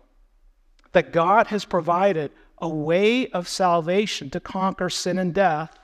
that 0.93 1.11
God 1.11 1.47
has 1.47 1.64
provided 1.64 2.33
a 2.62 2.68
way 2.68 3.26
of 3.28 3.48
salvation 3.48 4.30
to 4.30 4.38
conquer 4.40 4.88
sin 4.88 5.18
and 5.18 5.34
death 5.34 5.78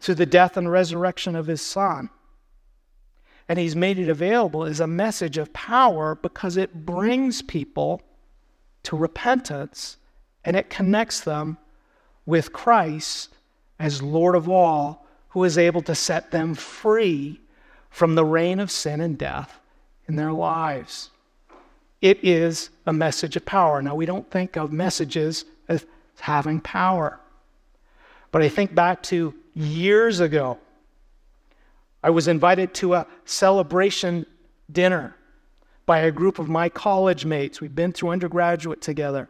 through 0.00 0.14
the 0.14 0.24
death 0.24 0.56
and 0.56 0.72
resurrection 0.72 1.36
of 1.36 1.46
his 1.46 1.60
Son. 1.60 2.08
And 3.46 3.58
he's 3.58 3.76
made 3.76 3.98
it 3.98 4.08
available 4.08 4.64
as 4.64 4.80
a 4.80 4.86
message 4.86 5.36
of 5.36 5.52
power 5.52 6.14
because 6.14 6.56
it 6.56 6.86
brings 6.86 7.42
people 7.42 8.00
to 8.84 8.96
repentance 8.96 9.98
and 10.42 10.56
it 10.56 10.70
connects 10.70 11.20
them 11.20 11.58
with 12.24 12.52
Christ 12.54 13.28
as 13.78 14.02
Lord 14.02 14.34
of 14.34 14.48
all, 14.48 15.06
who 15.30 15.44
is 15.44 15.58
able 15.58 15.82
to 15.82 15.94
set 15.94 16.30
them 16.30 16.54
free 16.54 17.40
from 17.90 18.14
the 18.14 18.24
reign 18.24 18.58
of 18.58 18.70
sin 18.70 19.00
and 19.00 19.18
death 19.18 19.60
in 20.08 20.16
their 20.16 20.32
lives. 20.32 21.10
It 22.00 22.24
is 22.24 22.70
a 22.86 22.92
message 22.92 23.36
of 23.36 23.44
power. 23.44 23.82
Now, 23.82 23.94
we 23.94 24.06
don't 24.06 24.30
think 24.30 24.56
of 24.56 24.72
messages 24.72 25.44
as 25.68 25.84
having 26.20 26.60
power. 26.60 27.20
But 28.32 28.42
I 28.42 28.48
think 28.48 28.74
back 28.74 29.02
to 29.04 29.34
years 29.54 30.20
ago, 30.20 30.58
I 32.02 32.10
was 32.10 32.28
invited 32.28 32.72
to 32.74 32.94
a 32.94 33.06
celebration 33.24 34.24
dinner 34.72 35.16
by 35.84 35.98
a 35.98 36.10
group 36.10 36.38
of 36.38 36.48
my 36.48 36.68
college 36.68 37.24
mates. 37.24 37.60
We've 37.60 37.74
been 37.74 37.92
through 37.92 38.10
undergraduate 38.10 38.80
together. 38.80 39.28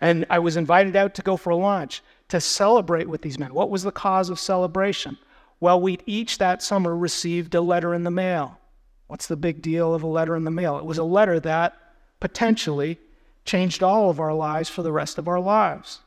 And 0.00 0.26
I 0.28 0.40
was 0.40 0.56
invited 0.56 0.96
out 0.96 1.14
to 1.14 1.22
go 1.22 1.36
for 1.36 1.54
lunch 1.54 2.02
to 2.28 2.40
celebrate 2.40 3.08
with 3.08 3.22
these 3.22 3.38
men. 3.38 3.54
What 3.54 3.70
was 3.70 3.84
the 3.84 3.92
cause 3.92 4.28
of 4.28 4.40
celebration? 4.40 5.16
Well, 5.60 5.80
we'd 5.80 6.02
each 6.04 6.38
that 6.38 6.62
summer 6.62 6.94
received 6.94 7.54
a 7.54 7.60
letter 7.60 7.94
in 7.94 8.02
the 8.02 8.10
mail. 8.10 8.58
What's 9.06 9.26
the 9.26 9.36
big 9.36 9.62
deal 9.62 9.94
of 9.94 10.02
a 10.02 10.06
letter 10.06 10.34
in 10.34 10.44
the 10.44 10.50
mail? 10.50 10.78
It 10.78 10.84
was 10.84 10.98
a 10.98 11.04
letter 11.04 11.38
that 11.40 11.76
potentially 12.20 12.98
changed 13.44 13.82
all 13.82 14.08
of 14.08 14.18
our 14.18 14.32
lives 14.32 14.68
for 14.68 14.82
the 14.82 14.92
rest 14.92 15.18
of 15.18 15.28
our 15.28 15.40
lives. 15.40 16.00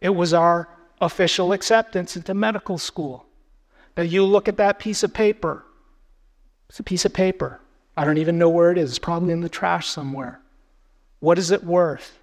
It 0.00 0.10
was 0.10 0.34
our 0.34 0.68
official 1.00 1.52
acceptance 1.52 2.16
into 2.16 2.34
medical 2.34 2.78
school. 2.78 3.26
Now, 3.96 4.02
you 4.02 4.24
look 4.24 4.48
at 4.48 4.56
that 4.58 4.78
piece 4.78 5.02
of 5.02 5.14
paper. 5.14 5.64
It's 6.68 6.80
a 6.80 6.84
piece 6.84 7.04
of 7.04 7.14
paper. 7.14 7.60
I 7.96 8.04
don't 8.04 8.18
even 8.18 8.38
know 8.38 8.48
where 8.48 8.70
it 8.70 8.78
is. 8.78 8.90
It's 8.90 8.98
probably 8.98 9.32
in 9.32 9.40
the 9.40 9.48
trash 9.48 9.88
somewhere. 9.88 10.40
What 11.20 11.38
is 11.38 11.50
it 11.50 11.64
worth? 11.64 12.18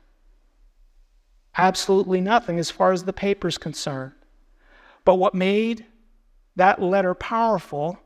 Absolutely 1.57 2.21
nothing 2.21 2.59
as 2.59 2.69
far 2.69 2.91
as 2.91 3.03
the 3.03 3.13
paper 3.13 3.47
is 3.47 3.57
concerned. 3.57 4.13
But 5.05 5.15
what 5.15 5.33
made 5.33 5.85
that 6.55 6.81
letter 6.81 7.13
powerful 7.13 7.99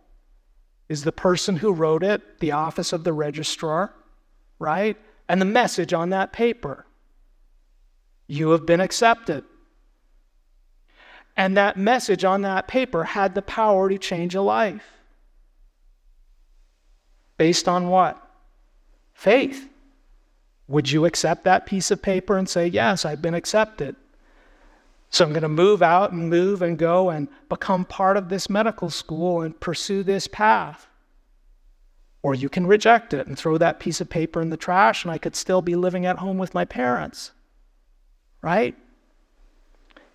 is 0.88 1.04
the 1.04 1.12
person 1.12 1.58
who 1.58 1.74
wrote 1.74 2.04
it, 2.04 2.40
the 2.40 2.52
office 2.52 2.94
of 2.94 3.04
the 3.04 3.14
registrar, 3.14 3.94
right? 4.60 4.98
And 5.28 5.42
the 5.42 5.46
message 5.46 5.94
on 5.94 6.10
that 6.10 6.32
paper. 6.32 6.86
You 8.28 8.52
have 8.52 8.66
been 8.66 8.80
accepted. 8.80 9.44
And 11.38 11.58
that 11.58 11.78
message 11.78 12.24
on 12.24 12.42
that 12.44 12.68
paper 12.68 13.04
had 13.04 13.36
the 13.36 13.42
power 13.42 13.90
to 13.90 13.98
change 13.98 14.36
a 14.36 14.42
life. 14.42 14.86
Based 17.38 17.68
on 17.68 17.90
what? 17.90 18.22
Faith. 19.14 19.70
Would 20.68 20.92
you 20.92 21.06
accept 21.06 21.44
that 21.44 21.66
piece 21.66 21.92
of 21.92 22.02
paper 22.02 22.38
and 22.38 22.48
say, 22.48 22.68
Yes, 22.68 23.06
I've 23.06 23.22
been 23.22 23.34
accepted? 23.34 23.96
So 25.10 25.24
I'm 25.24 25.32
going 25.32 25.44
to 25.44 25.50
move 25.50 25.82
out 25.82 26.12
and 26.12 26.30
move 26.30 26.62
and 26.62 26.78
go 26.78 27.10
and 27.10 27.28
become 27.48 27.86
part 27.86 28.18
of 28.18 28.30
this 28.30 28.50
medical 28.50 28.90
school 28.90 29.42
and 29.42 29.58
pursue 29.60 30.04
this 30.04 30.28
path. 30.28 30.88
Or 32.22 32.34
you 32.34 32.50
can 32.50 32.68
reject 32.68 33.14
it 33.14 33.28
and 33.28 33.38
throw 33.38 33.58
that 33.58 33.80
piece 33.80 34.02
of 34.02 34.10
paper 34.10 34.42
in 34.42 34.50
the 34.50 34.58
trash, 34.58 35.04
and 35.04 35.12
I 35.12 35.18
could 35.18 35.36
still 35.36 35.62
be 35.62 35.76
living 35.76 36.06
at 36.06 36.18
home 36.18 36.38
with 36.38 36.54
my 36.54 36.66
parents. 36.66 37.32
Right? 38.42 38.76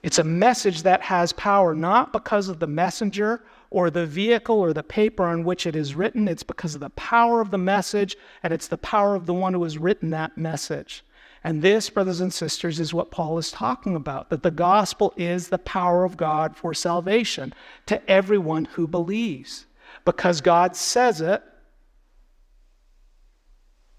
It's 0.02 0.18
a 0.18 0.24
message 0.24 0.82
that 0.82 1.02
has 1.02 1.32
power 1.34 1.74
not 1.74 2.12
because 2.12 2.48
of 2.48 2.58
the 2.58 2.66
messenger 2.66 3.44
or 3.70 3.90
the 3.90 4.06
vehicle 4.06 4.58
or 4.58 4.72
the 4.72 4.82
paper 4.82 5.24
on 5.24 5.44
which 5.44 5.66
it 5.66 5.76
is 5.76 5.94
written. 5.94 6.26
It's 6.26 6.42
because 6.42 6.74
of 6.74 6.80
the 6.80 6.90
power 6.90 7.40
of 7.40 7.50
the 7.50 7.58
message 7.58 8.16
and 8.42 8.52
it's 8.52 8.68
the 8.68 8.78
power 8.78 9.14
of 9.14 9.26
the 9.26 9.34
one 9.34 9.52
who 9.52 9.62
has 9.62 9.78
written 9.78 10.10
that 10.10 10.38
message. 10.38 11.04
And 11.42 11.62
this, 11.62 11.88
brothers 11.88 12.20
and 12.20 12.32
sisters, 12.32 12.78
is 12.78 12.92
what 12.92 13.10
Paul 13.10 13.38
is 13.38 13.50
talking 13.50 13.96
about 13.96 14.28
that 14.28 14.42
the 14.42 14.50
gospel 14.50 15.14
is 15.16 15.48
the 15.48 15.58
power 15.58 16.04
of 16.04 16.16
God 16.16 16.56
for 16.56 16.74
salvation 16.74 17.54
to 17.86 18.08
everyone 18.10 18.66
who 18.66 18.86
believes. 18.86 19.66
Because 20.04 20.40
God 20.40 20.76
says 20.76 21.20
it, 21.20 21.42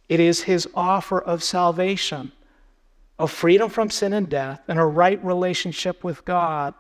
it 0.08 0.20
is 0.20 0.44
his 0.44 0.68
offer 0.76 1.20
of 1.20 1.42
salvation 1.42 2.32
of 3.18 3.32
freedom 3.32 3.70
from 3.70 3.90
sin 3.90 4.14
and 4.14 4.28
death 4.30 4.62
and 4.68 4.80
a 4.80 4.86
right 4.86 5.24
relationship 5.24 6.04
with 6.04 6.26
God 6.26 6.74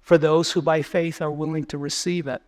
for 0.00 0.18
those 0.18 0.52
who 0.52 0.62
by 0.62 0.82
faith 0.82 1.22
are 1.22 1.30
willing 1.30 1.64
to 1.64 1.78
receive 1.78 2.26
it. 2.26 2.42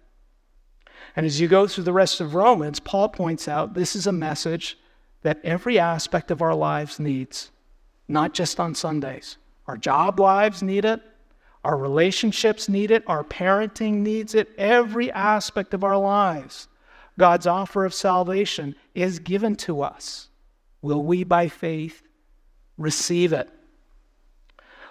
And 1.17 1.25
as 1.25 1.41
you 1.41 1.49
go 1.49 1.67
through 1.67 1.85
the 1.85 1.93
rest 1.93 2.21
of 2.21 2.35
Romans, 2.35 2.79
Paul 2.79 3.09
points 3.09 3.49
out 3.49 3.75
this 3.75 3.97
is 3.97 4.07
a 4.07 4.13
message 4.13 4.79
that 5.23 5.41
every 5.45 5.79
aspect 5.79 6.31
of 6.31 6.43
our 6.43 6.55
lives 6.55 6.99
needs, 6.99 7.51
not 8.07 8.35
just 8.35 8.59
on 8.61 8.75
Sundays. 8.75 9.37
Our 9.67 9.77
job 9.77 10.19
lives 10.19 10.63
need 10.63 10.85
it, 10.85 11.03
our 11.65 11.77
relationships 11.77 12.69
need 12.69 12.91
it, 12.91 13.05
our 13.07 13.25
parenting 13.25 13.97
needs 13.97 14.35
it, 14.35 14.49
every 14.57 15.11
aspect 15.13 15.75
of 15.75 15.85
our 15.85 15.99
lives. 15.99 16.69
God's 17.19 17.47
offer 17.47 17.85
of 17.85 17.93
salvation 17.93 18.77
is 18.95 19.19
given 19.19 19.57
to 19.57 19.83
us. 19.83 20.29
Will 20.81 21.03
we, 21.03 21.25
by 21.25 21.49
faith, 21.49 22.03
receive 22.79 23.33
it. 23.33 23.51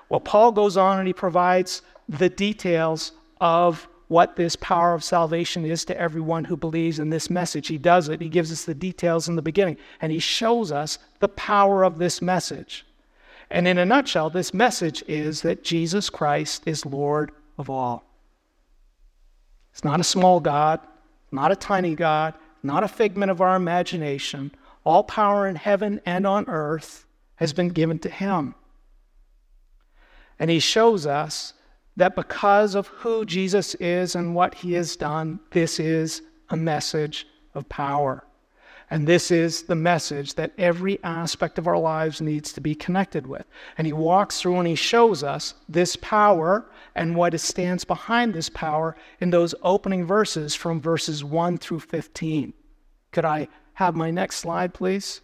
Well, 0.09 0.19
Paul 0.19 0.51
goes 0.51 0.77
on 0.77 0.99
and 0.99 1.07
he 1.07 1.13
provides 1.13 1.81
the 2.07 2.29
details 2.29 3.13
of 3.41 3.87
what 4.07 4.35
this 4.35 4.55
power 4.55 4.93
of 4.93 5.03
salvation 5.03 5.65
is 5.65 5.83
to 5.85 5.99
everyone 5.99 6.45
who 6.45 6.55
believes 6.55 6.99
in 6.99 7.09
this 7.09 7.29
message. 7.29 7.67
He 7.67 7.77
does 7.77 8.07
it, 8.09 8.21
he 8.21 8.29
gives 8.29 8.51
us 8.51 8.63
the 8.63 8.73
details 8.73 9.27
in 9.27 9.35
the 9.35 9.41
beginning, 9.41 9.77
and 10.01 10.11
he 10.11 10.19
shows 10.19 10.71
us 10.71 10.97
the 11.19 11.27
power 11.27 11.83
of 11.83 11.97
this 11.97 12.21
message. 12.21 12.85
And 13.49 13.67
in 13.67 13.77
a 13.77 13.85
nutshell, 13.85 14.29
this 14.29 14.53
message 14.53 15.03
is 15.07 15.41
that 15.41 15.63
Jesus 15.63 16.09
Christ 16.09 16.63
is 16.65 16.85
Lord 16.85 17.31
of 17.57 17.69
all. 17.69 18.03
It's 19.71 19.83
not 19.83 19.99
a 19.99 20.05
small 20.05 20.39
God, 20.39 20.79
not 21.31 21.51
a 21.51 21.55
tiny 21.55 21.95
God, 21.95 22.33
not 22.63 22.83
a 22.83 22.87
figment 22.87 23.31
of 23.31 23.41
our 23.41 23.55
imagination. 23.55 24.51
All 24.83 25.03
power 25.03 25.47
in 25.47 25.55
heaven 25.55 26.01
and 26.05 26.25
on 26.25 26.47
earth 26.47 27.05
has 27.35 27.53
been 27.53 27.69
given 27.69 27.99
to 27.99 28.09
him. 28.09 28.55
And 30.39 30.49
he 30.49 30.59
shows 30.59 31.05
us 31.05 31.53
that 31.97 32.15
because 32.15 32.75
of 32.75 32.87
who 32.87 33.25
Jesus 33.25 33.75
is 33.75 34.15
and 34.15 34.33
what 34.33 34.53
he 34.53 34.73
has 34.73 34.95
done, 34.95 35.39
this 35.51 35.79
is 35.79 36.21
a 36.49 36.55
message 36.55 37.27
of 37.53 37.67
power. 37.67 38.23
And 38.89 39.05
this 39.05 39.31
is 39.31 39.63
the 39.63 39.75
message 39.75 40.35
that 40.35 40.53
every 40.57 41.03
aspect 41.03 41.57
of 41.57 41.67
our 41.67 41.77
lives 41.77 42.21
needs 42.21 42.53
to 42.53 42.61
be 42.61 42.73
connected 42.73 43.27
with. 43.27 43.45
And 43.77 43.85
he 43.85 43.91
walks 43.91 44.39
through 44.39 44.59
and 44.59 44.67
he 44.67 44.75
shows 44.75 45.23
us 45.23 45.55
this 45.67 45.97
power 45.97 46.69
and 46.95 47.15
what 47.15 47.37
stands 47.39 47.83
behind 47.83 48.33
this 48.33 48.47
power 48.47 48.95
in 49.19 49.29
those 49.29 49.53
opening 49.61 50.05
verses 50.05 50.55
from 50.55 50.79
verses 50.79 51.23
1 51.23 51.57
through 51.57 51.81
15. 51.81 52.53
Could 53.11 53.25
I 53.25 53.49
have 53.73 53.95
my 53.95 54.09
next 54.09 54.37
slide, 54.37 54.73
please? 54.73 55.19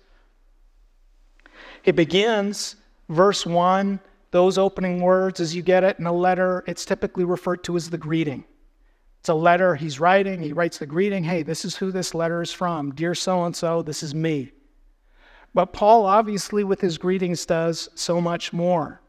It 1.86 1.95
begins, 1.95 2.76
verse 3.07 3.45
1, 3.45 3.99
those 4.34 4.57
opening 4.57 4.99
words, 4.99 5.39
as 5.39 5.55
you 5.55 5.61
get 5.61 5.84
it 5.84 5.99
in 5.99 6.07
a 6.07 6.11
letter, 6.11 6.63
it's 6.65 6.86
typically 6.86 7.23
referred 7.23 7.63
to 7.65 7.75
as 7.77 7.91
the 7.91 7.99
greeting. 7.99 8.43
It's 9.19 9.29
a 9.29 9.36
letter 9.36 9.75
he's 9.75 9.99
writing. 9.99 10.41
He 10.41 10.53
writes 10.53 10.79
the 10.79 10.88
greeting 10.88 11.23
Hey, 11.23 11.43
this 11.43 11.63
is 11.63 11.75
who 11.75 11.91
this 11.91 12.15
letter 12.15 12.41
is 12.41 12.51
from. 12.51 12.95
Dear 12.95 13.13
so 13.13 13.45
and 13.45 13.55
so, 13.55 13.84
this 13.84 14.01
is 14.01 14.15
me. 14.15 14.51
But 15.53 15.71
Paul, 15.71 16.07
obviously, 16.07 16.63
with 16.63 16.81
his 16.81 16.97
greetings, 16.97 17.45
does 17.45 17.89
so 17.93 18.19
much 18.19 18.51
more. 18.51 19.01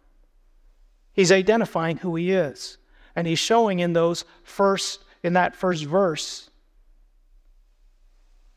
He's 1.14 1.32
identifying 1.32 1.96
who 1.96 2.14
he 2.16 2.30
is. 2.30 2.76
And 3.16 3.26
he's 3.26 3.38
showing 3.38 3.78
in 3.78 3.94
those 3.94 4.26
first, 4.42 5.04
in 5.22 5.32
that 5.32 5.56
first 5.56 5.86
verse, 5.86 6.50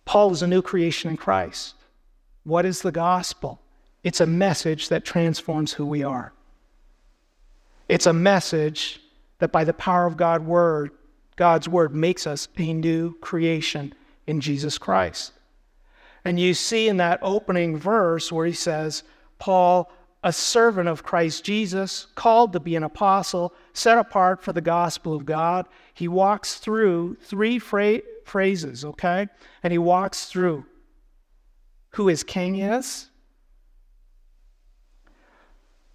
Paul 0.03 0.33
is 0.33 0.41
a 0.41 0.47
new 0.47 0.61
creation 0.61 1.09
in 1.11 1.15
Christ. 1.15 1.75
What 2.43 2.65
is 2.65 2.81
the 2.81 2.91
gospel? 2.91 3.61
It's 4.03 4.19
a 4.19 4.25
message 4.25 4.89
that 4.89 5.05
transforms 5.05 5.71
who 5.71 5.85
we 5.85 6.03
are. 6.03 6.33
It's 7.87 8.05
a 8.05 8.13
message 8.13 8.99
that 9.39 9.51
by 9.51 9.63
the 9.63 9.73
power 9.73 10.05
of 10.05 10.17
God 10.17 10.45
word, 10.45 10.91
God's 11.35 11.69
word 11.69 11.95
makes 11.95 12.27
us 12.27 12.47
a 12.57 12.73
new 12.73 13.13
creation 13.19 13.93
in 14.25 14.41
Jesus 14.41 14.77
Christ. 14.77 15.33
And 16.25 16.39
you 16.39 16.53
see 16.53 16.89
in 16.89 16.97
that 16.97 17.19
opening 17.21 17.77
verse 17.77 18.31
where 18.31 18.45
he 18.45 18.53
says, 18.53 19.03
Paul, 19.39 19.91
a 20.23 20.33
servant 20.33 20.89
of 20.89 21.03
Christ 21.03 21.45
Jesus, 21.45 22.07
called 22.15 22.51
to 22.53 22.59
be 22.59 22.75
an 22.75 22.83
apostle, 22.83 23.53
set 23.73 23.97
apart 23.97 24.41
for 24.41 24.51
the 24.51 24.59
gospel 24.59 25.13
of 25.13 25.25
God. 25.25 25.67
He 25.93 26.07
walks 26.07 26.55
through 26.55 27.17
three 27.21 27.59
fra- 27.59 28.01
phrases, 28.25 28.83
okay? 28.83 29.27
And 29.63 29.71
he 29.71 29.77
walks 29.77 30.25
through 30.25 30.65
who 31.91 32.07
his 32.07 32.23
king 32.23 32.59
is. 32.59 33.09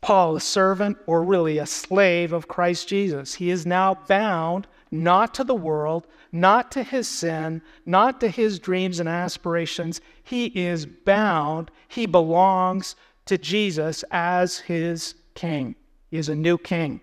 Paul, 0.02 0.36
a 0.36 0.40
servant 0.40 0.98
or 1.06 1.22
really 1.22 1.58
a 1.58 1.66
slave 1.66 2.32
of 2.32 2.48
Christ 2.48 2.88
Jesus. 2.88 3.34
He 3.34 3.50
is 3.50 3.64
now 3.64 3.94
bound 4.08 4.66
not 4.90 5.32
to 5.34 5.44
the 5.44 5.54
world, 5.54 6.06
not 6.32 6.70
to 6.72 6.82
his 6.82 7.08
sin, 7.08 7.62
not 7.86 8.20
to 8.20 8.28
his 8.28 8.58
dreams 8.58 9.00
and 9.00 9.08
aspirations. 9.08 10.00
He 10.24 10.46
is 10.46 10.84
bound, 10.84 11.70
he 11.88 12.04
belongs 12.06 12.96
to 13.26 13.38
Jesus 13.38 14.04
as 14.10 14.58
his 14.58 15.14
king. 15.34 15.76
He 16.10 16.18
is 16.18 16.28
a 16.28 16.34
new 16.34 16.58
king. 16.58 17.00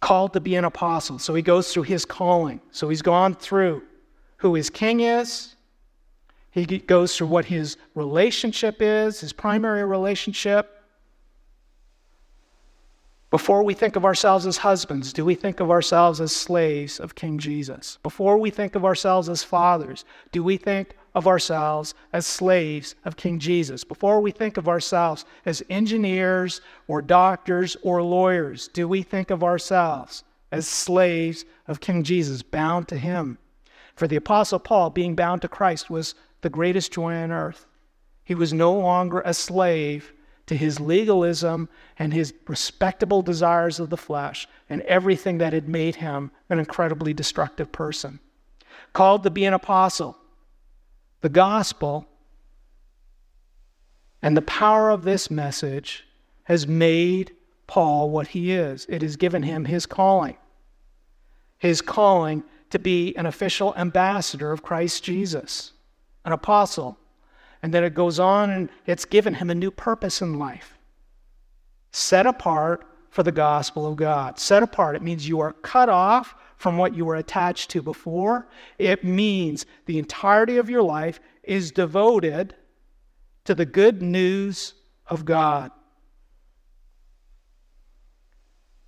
Called 0.00 0.32
to 0.32 0.40
be 0.40 0.54
an 0.54 0.64
apostle. 0.64 1.18
So 1.18 1.34
he 1.34 1.42
goes 1.42 1.72
through 1.72 1.84
his 1.84 2.04
calling. 2.04 2.60
So 2.70 2.88
he's 2.88 3.02
gone 3.02 3.34
through 3.34 3.82
who 4.38 4.54
his 4.54 4.70
king 4.70 5.00
is. 5.00 5.56
He 6.52 6.66
goes 6.66 7.16
through 7.16 7.28
what 7.28 7.46
his 7.46 7.78
relationship 7.94 8.76
is, 8.80 9.20
his 9.20 9.32
primary 9.32 9.84
relationship. 9.84 10.82
Before 13.30 13.62
we 13.62 13.72
think 13.72 13.96
of 13.96 14.04
ourselves 14.04 14.44
as 14.44 14.58
husbands, 14.58 15.14
do 15.14 15.24
we 15.24 15.34
think 15.34 15.60
of 15.60 15.70
ourselves 15.70 16.20
as 16.20 16.36
slaves 16.36 17.00
of 17.00 17.14
King 17.14 17.38
Jesus? 17.38 17.96
Before 18.02 18.36
we 18.36 18.50
think 18.50 18.74
of 18.74 18.84
ourselves 18.84 19.30
as 19.30 19.42
fathers, 19.42 20.04
do 20.30 20.44
we 20.44 20.58
think 20.58 20.94
of 21.14 21.26
ourselves 21.26 21.94
as 22.12 22.26
slaves 22.26 22.96
of 23.06 23.16
King 23.16 23.38
Jesus? 23.38 23.82
Before 23.82 24.20
we 24.20 24.30
think 24.30 24.58
of 24.58 24.68
ourselves 24.68 25.24
as 25.46 25.62
engineers 25.70 26.60
or 26.86 27.00
doctors 27.00 27.78
or 27.82 28.02
lawyers, 28.02 28.68
do 28.68 28.86
we 28.86 29.02
think 29.02 29.30
of 29.30 29.42
ourselves 29.42 30.22
as 30.50 30.68
slaves 30.68 31.46
of 31.66 31.80
King 31.80 32.02
Jesus, 32.02 32.42
bound 32.42 32.88
to 32.88 32.98
Him? 32.98 33.38
For 33.96 34.06
the 34.06 34.16
Apostle 34.16 34.58
Paul, 34.58 34.90
being 34.90 35.14
bound 35.14 35.40
to 35.40 35.48
Christ 35.48 35.88
was 35.88 36.14
the 36.42 36.50
greatest 36.50 36.92
joy 36.92 37.14
on 37.14 37.32
earth. 37.32 37.66
He 38.24 38.34
was 38.34 38.52
no 38.52 38.72
longer 38.72 39.22
a 39.24 39.34
slave 39.34 40.12
to 40.46 40.56
his 40.56 40.80
legalism 40.80 41.68
and 41.98 42.12
his 42.12 42.34
respectable 42.46 43.22
desires 43.22 43.80
of 43.80 43.90
the 43.90 43.96
flesh 43.96 44.46
and 44.68 44.82
everything 44.82 45.38
that 45.38 45.52
had 45.52 45.68
made 45.68 45.96
him 45.96 46.30
an 46.50 46.58
incredibly 46.58 47.14
destructive 47.14 47.72
person. 47.72 48.20
Called 48.92 49.22
to 49.22 49.30
be 49.30 49.44
an 49.44 49.54
apostle, 49.54 50.16
the 51.20 51.28
gospel 51.28 52.06
and 54.20 54.36
the 54.36 54.42
power 54.42 54.90
of 54.90 55.02
this 55.02 55.30
message 55.30 56.04
has 56.44 56.66
made 56.66 57.32
Paul 57.66 58.10
what 58.10 58.28
he 58.28 58.52
is. 58.52 58.86
It 58.88 59.02
has 59.02 59.16
given 59.16 59.42
him 59.42 59.64
his 59.64 59.86
calling. 59.86 60.36
His 61.58 61.80
calling 61.80 62.44
to 62.70 62.78
be 62.78 63.16
an 63.16 63.26
official 63.26 63.74
ambassador 63.76 64.52
of 64.52 64.62
Christ 64.62 65.04
Jesus, 65.04 65.72
an 66.24 66.32
apostle, 66.32 66.98
and 67.62 67.72
then 67.72 67.84
it 67.84 67.94
goes 67.94 68.18
on 68.18 68.50
and 68.50 68.68
it's 68.86 69.04
given 69.04 69.34
him 69.34 69.50
a 69.50 69.54
new 69.54 69.70
purpose 69.70 70.20
in 70.20 70.38
life. 70.38 70.78
Set 71.92 72.26
apart 72.26 72.84
for 73.10 73.22
the 73.22 73.32
gospel 73.32 73.86
of 73.86 73.96
God. 73.96 74.38
Set 74.38 74.62
apart, 74.62 74.96
it 74.96 75.02
means 75.02 75.28
you 75.28 75.40
are 75.40 75.52
cut 75.52 75.88
off 75.88 76.34
from 76.56 76.78
what 76.78 76.94
you 76.94 77.04
were 77.04 77.16
attached 77.16 77.70
to 77.70 77.82
before. 77.82 78.48
It 78.78 79.04
means 79.04 79.66
the 79.86 79.98
entirety 79.98 80.56
of 80.56 80.70
your 80.70 80.82
life 80.82 81.20
is 81.42 81.70
devoted 81.70 82.54
to 83.44 83.54
the 83.54 83.66
good 83.66 84.00
news 84.00 84.74
of 85.06 85.24
God. 85.24 85.70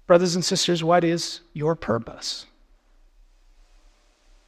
Brothers 0.07 0.35
and 0.35 0.45
sisters, 0.45 0.85
what 0.85 1.03
is 1.03 1.41
your 1.53 1.75
purpose? 1.75 2.47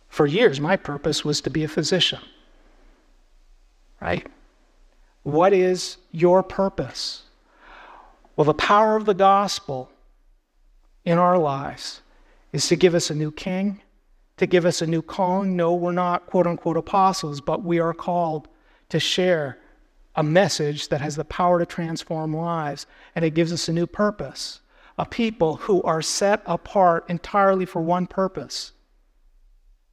For 0.09 0.26
years, 0.26 0.61
my 0.61 0.76
purpose 0.76 1.24
was 1.24 1.41
to 1.43 1.51
be 1.51 1.64
a 1.64 1.68
physician 1.68 2.20
right? 4.07 4.26
What 5.24 5.52
is 5.52 5.96
your 6.12 6.44
purpose? 6.44 7.24
Well, 8.36 8.44
the 8.44 8.54
power 8.54 8.94
of 8.94 9.04
the 9.04 9.14
gospel 9.14 9.90
in 11.04 11.18
our 11.18 11.36
lives 11.36 12.02
is 12.52 12.68
to 12.68 12.76
give 12.76 12.94
us 12.94 13.11
a 13.11 13.16
new 13.16 13.32
king, 13.32 13.82
to 14.36 14.46
give 14.46 14.64
us 14.64 14.80
a 14.80 14.86
new 14.86 15.02
calling. 15.02 15.57
No, 15.57 15.74
we're 15.74 15.90
not 15.90 16.26
quote 16.26 16.46
unquote 16.46 16.76
apostles, 16.76 17.40
but 17.40 17.64
we 17.64 17.80
are 17.80 17.92
called 17.92 18.46
to 18.90 19.00
share 19.00 19.59
a 20.14 20.22
message 20.22 20.88
that 20.88 21.00
has 21.00 21.16
the 21.16 21.24
power 21.24 21.59
to 21.59 21.66
transform 21.66 22.32
lives, 22.32 22.86
and 23.16 23.24
it 23.24 23.34
gives 23.34 23.52
us 23.52 23.68
a 23.68 23.72
new 23.72 23.88
purpose. 23.88 24.61
A 24.98 25.04
people 25.04 25.57
who 25.57 25.82
are 25.82 26.00
set 26.00 26.42
apart 26.46 27.04
entirely 27.09 27.66
for 27.66 27.82
one 27.82 28.07
purpose 28.07 28.72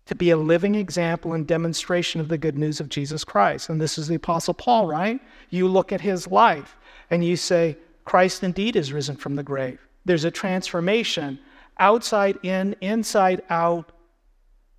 to 0.06 0.16
be 0.16 0.32
a 0.32 0.38
living 0.38 0.76
example 0.76 1.34
and 1.34 1.47
demonstration 1.47 2.20
of 2.20 2.28
the 2.28 2.38
good 2.38 2.58
news 2.58 2.80
of 2.80 2.89
Jesus 2.89 3.24
Christ. 3.24 3.70
And 3.70 3.80
this 3.80 3.97
is 3.97 4.08
the 4.08 4.16
Apostle 4.16 4.54
Paul, 4.54 4.88
right? 4.88 5.20
You 5.49 5.68
look 5.68 5.91
at 5.91 6.01
his 6.01 6.28
life 6.28 6.76
and 7.10 7.24
you 7.24 7.38
say, 7.38 7.78
Christ 8.06 8.43
indeed 8.43 8.76
is 8.76 8.91
risen 8.91 9.16
from 9.16 9.36
the 9.36 9.43
grave. 9.43 9.80
There's 10.04 10.26
a 10.26 10.32
transformation, 10.32 11.39
outside 11.80 12.38
in, 12.43 12.76
inside 12.82 13.41
out, 13.49 13.93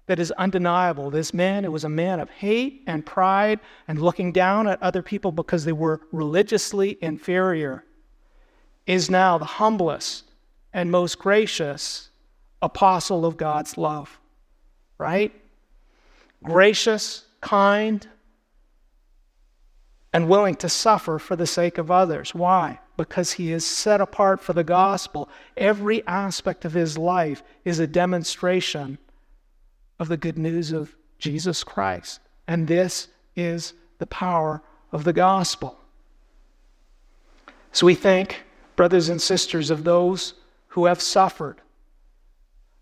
that 0.07 0.19
is 0.19 0.31
undeniable. 0.33 1.11
This 1.11 1.33
man, 1.33 1.65
it 1.65 1.73
was 1.73 1.85
a 1.85 1.89
man 1.89 2.21
of 2.21 2.29
hate 2.29 2.83
and 2.87 3.07
pride 3.07 3.61
and 3.89 4.01
looking 4.01 4.33
down 4.33 4.69
at 4.69 4.83
other 4.83 5.03
people 5.03 5.33
because 5.33 5.65
they 5.65 5.73
were 5.73 6.03
religiously 6.13 6.99
inferior, 7.01 7.85
is 8.87 9.09
now 9.09 9.39
the 9.39 9.45
humblest 9.47 10.25
and 10.75 10.91
most 10.91 11.19
gracious 11.19 12.11
apostle 12.61 13.25
of 13.25 13.39
God's 13.39 13.79
love 13.79 14.19
right? 14.99 15.33
Gracious, 16.43 17.25
kind, 17.41 18.07
and 20.13 20.29
willing 20.29 20.55
to 20.55 20.69
suffer 20.69 21.19
for 21.19 21.37
the 21.37 21.47
sake 21.47 21.79
of 21.79 21.91
others. 21.91 22.35
Why? 22.35 22.79
Because 22.97 23.33
he 23.33 23.53
is 23.53 23.67
set 23.67 24.01
apart 24.01 24.41
for 24.41 24.53
the 24.53 24.63
gospel. 24.63 25.29
Every 25.57 26.07
aspect 26.07 26.65
of 26.65 26.73
his 26.73 26.97
life 26.97 27.43
is 27.65 27.81
a 27.81 27.87
demonstration 27.87 28.99
of 29.99 30.09
the 30.09 30.17
good 30.17 30.39
news 30.39 30.71
of 30.71 30.95
Jesus 31.19 31.65
Christ. 31.65 32.21
And 32.47 32.69
this 32.69 33.09
is 33.35 33.75
the 33.99 34.07
power 34.07 34.63
of 34.93 35.05
the 35.05 35.13
gospel. 35.13 35.79
So 37.73 37.87
we 37.87 37.97
think, 37.97 38.45
brothers 38.77 39.09
and 39.09 39.21
sisters, 39.21 39.71
of 39.71 39.83
those 39.83 40.35
who 40.69 40.87
have 40.87 41.01
suffered 41.01 41.61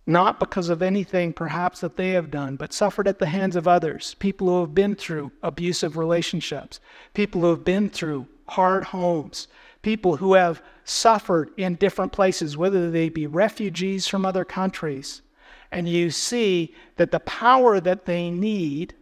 not 0.06 0.40
because 0.40 0.68
of 0.68 0.82
anything 0.82 1.32
perhaps 1.32 1.80
that 1.80 1.96
they 1.96 2.10
have 2.10 2.30
done, 2.30 2.56
but 2.56 2.72
suffered 2.72 3.06
at 3.06 3.18
the 3.18 3.26
hands 3.26 3.54
of 3.54 3.68
others, 3.68 4.14
people 4.18 4.48
who 4.48 4.60
have 4.60 4.74
been 4.74 4.96
through 4.96 5.30
abusive 5.42 5.96
relationships, 5.96 6.80
people 7.14 7.42
who 7.42 7.50
have 7.50 7.64
been 7.64 7.88
through 7.88 8.26
hard 8.48 8.84
homes, 8.84 9.46
people 9.82 10.16
who 10.16 10.34
have 10.34 10.62
suffered 10.84 11.50
in 11.56 11.76
different 11.76 12.12
places, 12.12 12.56
whether 12.56 12.90
they 12.90 13.08
be 13.08 13.26
refugees 13.26 14.08
from 14.08 14.26
other 14.26 14.44
countries. 14.44 15.22
And 15.70 15.88
you 15.88 16.10
see 16.10 16.74
that 16.96 17.12
the 17.12 17.20
power 17.20 17.80
that 17.80 18.04
they 18.04 18.30
need, 18.30 18.94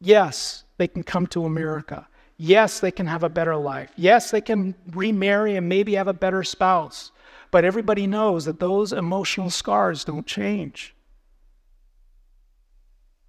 yes, 0.00 0.64
they 0.76 0.88
can 0.88 1.02
come 1.02 1.26
to 1.28 1.44
America. 1.44 2.06
Yes, 2.36 2.80
they 2.80 2.90
can 2.90 3.06
have 3.06 3.22
a 3.22 3.28
better 3.28 3.56
life. 3.56 3.90
Yes, 3.96 4.30
they 4.30 4.40
can 4.40 4.74
remarry 4.92 5.56
and 5.56 5.68
maybe 5.68 5.94
have 5.94 6.08
a 6.08 6.12
better 6.12 6.42
spouse. 6.42 7.12
But 7.54 7.64
everybody 7.64 8.08
knows 8.08 8.46
that 8.46 8.58
those 8.58 8.92
emotional 8.92 9.48
scars 9.48 10.02
don't 10.02 10.26
change. 10.26 10.92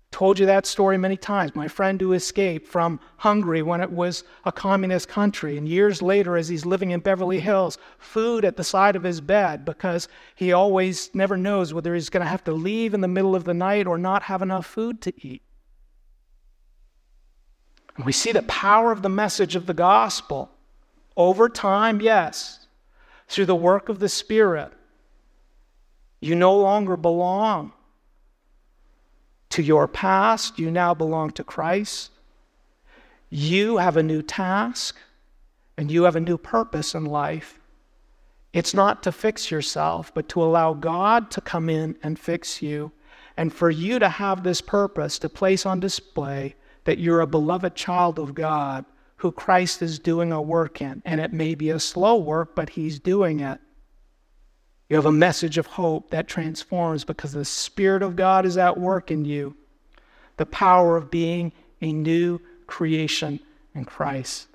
Told 0.09 0.39
you 0.39 0.47
that 0.47 0.65
story 0.65 0.97
many 0.97 1.15
times. 1.15 1.55
My 1.55 1.67
friend 1.67 2.01
who 2.01 2.11
escaped 2.11 2.67
from 2.67 2.99
Hungary 3.17 3.61
when 3.61 3.81
it 3.81 3.91
was 3.91 4.23
a 4.43 4.51
communist 4.51 5.07
country, 5.07 5.59
and 5.59 5.69
years 5.69 6.01
later, 6.01 6.37
as 6.37 6.47
he's 6.47 6.65
living 6.65 6.89
in 6.89 7.01
Beverly 7.01 7.39
Hills, 7.39 7.77
food 7.99 8.45
at 8.45 8.57
the 8.57 8.63
side 8.63 8.95
of 8.95 9.03
his 9.03 9.21
bed 9.21 9.63
because 9.63 10.07
he 10.33 10.51
always 10.51 11.13
never 11.13 11.37
knows 11.37 11.71
whether 11.71 11.93
he's 11.93 12.09
going 12.09 12.23
to 12.25 12.29
have 12.31 12.43
to 12.45 12.51
leave 12.51 12.95
in 12.95 13.01
the 13.01 13.07
middle 13.07 13.35
of 13.35 13.43
the 13.43 13.53
night 13.53 13.85
or 13.85 13.99
not 13.99 14.23
have 14.23 14.41
enough 14.41 14.65
food 14.65 15.01
to 15.01 15.13
eat. 15.23 15.43
And 17.95 18.07
we 18.07 18.11
see 18.11 18.31
the 18.31 18.41
power 18.41 18.91
of 18.91 19.03
the 19.03 19.07
message 19.07 19.55
of 19.55 19.67
the 19.67 19.75
gospel. 19.75 20.49
Over 21.15 21.47
time, 21.47 22.01
yes, 22.01 22.64
through 23.27 23.45
the 23.45 23.55
work 23.55 23.89
of 23.89 23.99
the 23.99 24.09
Spirit, 24.09 24.71
you 26.19 26.35
no 26.35 26.55
longer 26.57 26.97
belong 26.97 27.73
to 29.49 29.61
your 29.63 29.87
past, 29.87 30.59
you 30.59 30.71
now 30.71 30.93
belong 30.93 31.31
to 31.31 31.43
Christ. 31.43 32.11
You 33.29 33.77
have 33.77 33.97
a 33.97 34.03
new 34.03 34.21
task 34.21 34.97
and 35.77 35.91
you 35.91 36.03
have 36.03 36.15
a 36.15 36.21
new 36.21 36.37
purpose 36.37 36.95
in 36.95 37.05
life. 37.05 37.59
It's 38.53 38.73
not 38.73 39.03
to 39.03 39.11
fix 39.11 39.51
yourself, 39.51 40.13
but 40.13 40.29
to 40.29 40.41
allow 40.41 40.73
God 40.73 41.29
to 41.31 41.41
come 41.41 41.69
in 41.69 41.97
and 42.01 42.17
fix 42.17 42.61
you, 42.61 42.91
and 43.35 43.53
for 43.53 43.69
you 43.69 43.99
to 43.99 44.07
have 44.07 44.43
this 44.43 44.61
purpose 44.61 45.19
to 45.19 45.27
place 45.27 45.65
on 45.65 45.81
display 45.81 46.55
that 46.85 46.97
you're 46.97 47.19
a 47.19 47.27
beloved 47.27 47.75
child 47.75 48.17
of 48.17 48.33
God 48.33 48.85
who 49.25 49.31
Christ 49.31 49.81
is 49.81 49.97
doing 49.97 50.31
a 50.31 50.39
work 50.39 50.83
in. 50.83 51.01
And 51.03 51.19
it 51.19 51.33
may 51.33 51.55
be 51.55 51.71
a 51.71 51.79
slow 51.79 52.15
work, 52.15 52.55
but 52.55 52.69
He's 52.69 52.99
doing 52.99 53.39
it. 53.39 53.59
You 54.87 54.97
have 54.97 55.07
a 55.07 55.11
message 55.11 55.57
of 55.57 55.65
hope 55.65 56.11
that 56.11 56.27
transforms 56.27 57.03
because 57.03 57.31
the 57.31 57.43
Spirit 57.43 58.03
of 58.03 58.15
God 58.15 58.45
is 58.45 58.55
at 58.55 58.79
work 58.79 59.09
in 59.09 59.25
you. 59.25 59.57
The 60.37 60.45
power 60.45 60.95
of 60.95 61.09
being 61.09 61.53
a 61.81 61.91
new 61.91 62.39
creation 62.67 63.39
in 63.73 63.85
Christ. 63.85 64.47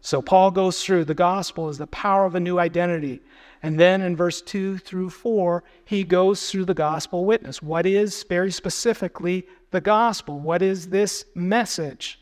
So 0.00 0.22
Paul 0.22 0.50
goes 0.50 0.82
through 0.82 1.04
the 1.04 1.12
gospel 1.12 1.68
is 1.68 1.76
the 1.76 1.86
power 1.86 2.24
of 2.24 2.34
a 2.34 2.40
new 2.40 2.58
identity. 2.58 3.20
And 3.62 3.78
then 3.78 4.00
in 4.00 4.16
verse 4.16 4.40
2 4.40 4.78
through 4.78 5.10
4, 5.10 5.62
he 5.84 6.04
goes 6.04 6.50
through 6.50 6.64
the 6.64 6.72
gospel 6.72 7.26
witness. 7.26 7.62
What 7.62 7.84
is, 7.84 8.24
very 8.26 8.50
specifically, 8.50 9.46
the 9.72 9.82
gospel? 9.82 10.40
What 10.40 10.62
is 10.62 10.88
this 10.88 11.26
message? 11.34 12.19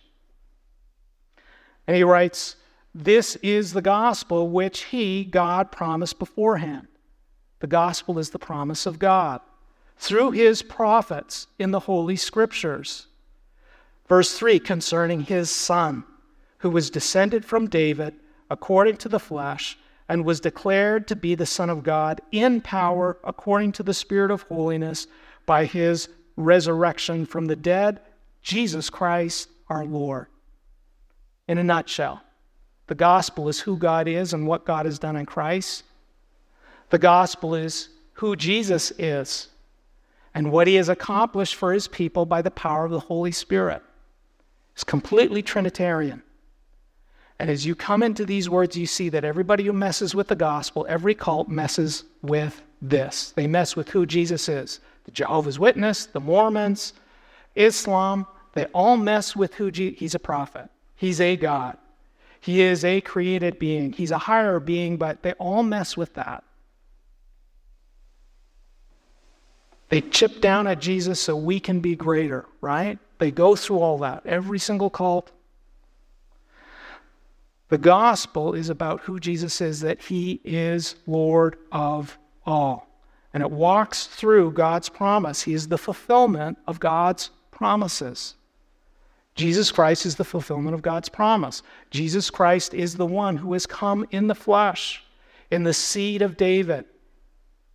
And 1.89 1.97
he 1.97 2.05
writes, 2.05 2.55
This 2.95 3.34
is 3.36 3.72
the 3.72 3.82
gospel 3.82 4.49
which 4.49 4.84
he, 4.84 5.24
God, 5.24 5.72
promised 5.72 6.20
beforehand. 6.20 6.86
The 7.59 7.66
gospel 7.66 8.18
is 8.18 8.30
the 8.30 8.39
promise 8.39 8.86
of 8.86 9.01
God 9.01 9.41
through 9.97 10.30
his 10.30 10.62
prophets 10.62 11.49
in 11.59 11.72
the 11.72 11.80
Holy 11.80 12.14
Scriptures. 12.14 13.09
Verse 14.07 14.39
3 14.39 14.61
concerning 14.61 15.22
his 15.22 15.51
son 15.51 16.05
who 16.59 16.70
was 16.70 16.91
descended 16.91 17.45
from 17.45 17.68
David 17.68 18.14
according 18.51 18.97
to 18.99 19.09
the 19.09 19.20
flesh, 19.20 19.78
and 20.09 20.24
was 20.24 20.41
declared 20.41 21.07
to 21.07 21.14
be 21.14 21.34
the 21.34 21.45
Son 21.45 21.68
of 21.68 21.82
God 21.82 22.20
in 22.32 22.62
power 22.62 23.18
according 23.24 23.72
to 23.72 23.82
the 23.82 23.93
Spirit 23.93 24.30
of 24.30 24.43
holiness 24.43 25.07
by 25.45 25.66
his 25.66 26.09
resurrection 26.36 27.26
from 27.26 27.45
the 27.45 27.57
dead, 27.57 28.01
Jesus 28.41 28.89
Christ 28.89 29.51
our 29.68 29.84
Lord. 29.84 30.28
In 31.49 31.59
a 31.59 31.64
nutshell, 31.64 32.22
the 32.86 32.94
gospel 32.94 33.49
is 33.49 33.61
who 33.61 33.76
God 33.76 34.07
is 34.07 34.32
and 34.34 34.46
what 34.46 34.66
God 34.66 34.86
has 34.86 34.99
done 34.99 35.16
in 35.16 35.26
Christ. 35.26 35.82
The 36.90 36.99
gospel 36.99 37.55
is 37.55 37.88
who 38.14 38.36
Jesus 38.36 38.92
is 38.99 39.49
and 40.34 40.53
what 40.53 40.66
he 40.66 40.74
has 40.76 40.88
accomplished 40.88 41.55
for 41.55 41.72
his 41.72 41.88
people 41.88 42.26
by 42.26 42.42
the 42.42 42.51
power 42.51 42.84
of 42.84 42.90
the 42.90 43.01
Holy 43.01 43.32
Spirit. 43.32 43.82
It's 44.74 44.84
completely 44.84 45.42
Trinitarian. 45.42 46.22
And 47.38 47.51
as 47.51 47.64
you 47.64 47.74
come 47.74 48.03
into 48.03 48.24
these 48.24 48.51
words, 48.51 48.76
you 48.76 48.86
see 48.86 49.09
that 49.11 49.24
everybody 49.24 49.64
who 49.64 49.72
messes 49.72 50.14
with 50.14 50.28
the 50.28 50.36
gospel, 50.36 50.86
every 50.88 51.14
cult 51.14 51.49
messes 51.49 52.05
with 52.20 52.62
this. 52.82 53.32
They 53.36 53.46
mess 53.46 53.76
with 53.76 53.88
who 53.88 54.07
Jesus 54.07 54.49
is. 54.49 54.80
The 55.05 55.12
Jehovah's 55.12 55.59
Witness, 55.59 56.07
the 56.07 56.20
Mormons, 56.20 56.92
Islam, 57.55 58.26
they 58.55 58.66
all 58.66 58.96
mess 58.96 59.36
with 59.36 59.55
who 59.55 59.70
he's 59.70 60.14
a 60.14 60.18
prophet. 60.18 60.68
He's 60.99 61.20
a 61.20 61.36
God. 61.36 61.78
He 62.40 62.61
is 62.61 62.84
a 62.84 63.01
created 63.01 63.59
being. 63.59 63.92
He's 63.92 64.11
a 64.11 64.18
higher 64.18 64.59
being, 64.61 64.96
but 64.96 65.22
they 65.22 65.32
all 65.34 65.62
mess 65.62 65.96
with 65.96 66.14
that. 66.14 66.42
They 69.88 70.01
chip 70.01 70.40
down 70.40 70.66
at 70.66 70.80
Jesus 70.80 71.20
so 71.20 71.36
we 71.36 71.61
can 71.61 71.80
be 71.80 71.96
greater, 71.96 72.46
right? 72.61 72.99
They 73.18 73.30
go 73.30 73.57
through 73.57 73.78
all 73.78 73.99
that. 73.99 74.26
Every 74.26 74.59
single 74.59 74.90
cult, 74.90 75.30
the 77.68 77.78
gospel 77.78 78.55
is 78.55 78.68
about 78.68 79.01
who 79.03 79.20
Jesus 79.20 79.61
is, 79.61 79.80
that 79.80 80.01
he 80.01 80.40
is 80.44 80.96
Lord 81.07 81.59
of 81.70 82.18
all. 82.44 82.88
And 83.32 83.42
it 83.42 83.51
walks 83.51 84.07
through 84.07 84.53
God's 84.53 84.88
promise. 84.88 85.42
He 85.42 85.55
is 85.55 85.68
the 85.68 85.78
fulfillment 85.78 86.59
of 86.66 86.80
God's 86.80 87.30
promises. 87.51 88.34
Jesus 89.39 89.70
Christ 89.70 90.05
is 90.05 90.16
the 90.16 90.24
fulfillment 90.24 90.74
of 90.74 90.82
God's 90.82 91.09
promise. 91.09 91.62
Jesus 91.91 92.28
Christ 92.28 92.74
is 92.74 92.97
the 92.97 93.07
one 93.07 93.36
who 93.36 93.53
has 93.53 93.66
come 93.66 94.05
in 94.11 94.26
the 94.26 94.34
flesh, 94.34 95.05
in 95.53 95.62
the 95.62 95.72
seed 95.72 96.22
of 96.22 96.36
David. 96.36 96.86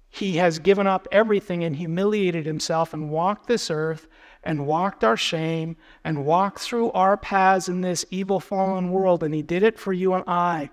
He 0.10 0.36
has 0.38 0.60
given 0.60 0.88
up 0.88 1.08
everything 1.10 1.64
and 1.64 1.74
humiliated 1.74 2.46
himself 2.46 2.94
and 2.94 3.10
walked 3.10 3.48
this 3.48 3.72
earth 3.72 4.08
and 4.44 4.68
walked 4.68 5.06
our 5.06 5.16
shame 5.16 5.78
and 6.04 6.26
walked 6.26 6.60
through 6.60 6.92
our 6.92 7.16
paths 7.16 7.70
in 7.70 7.80
this 7.80 8.06
evil 8.12 8.42
fallen 8.42 8.92
world. 8.92 9.24
And 9.24 9.34
He 9.34 9.42
did 9.42 9.64
it 9.64 9.80
for 9.80 9.94
you 9.94 10.14
and 10.14 10.26
I. 10.28 10.70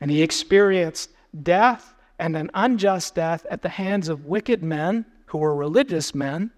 And 0.00 0.10
He 0.10 0.20
experienced 0.20 1.10
death 1.44 1.94
and 2.18 2.36
an 2.36 2.50
unjust 2.54 3.14
death 3.14 3.46
at 3.48 3.62
the 3.62 3.68
hands 3.68 4.08
of 4.08 4.26
wicked 4.26 4.64
men 4.64 5.06
who 5.26 5.38
were 5.38 5.54
religious 5.54 6.12
men. 6.12 6.50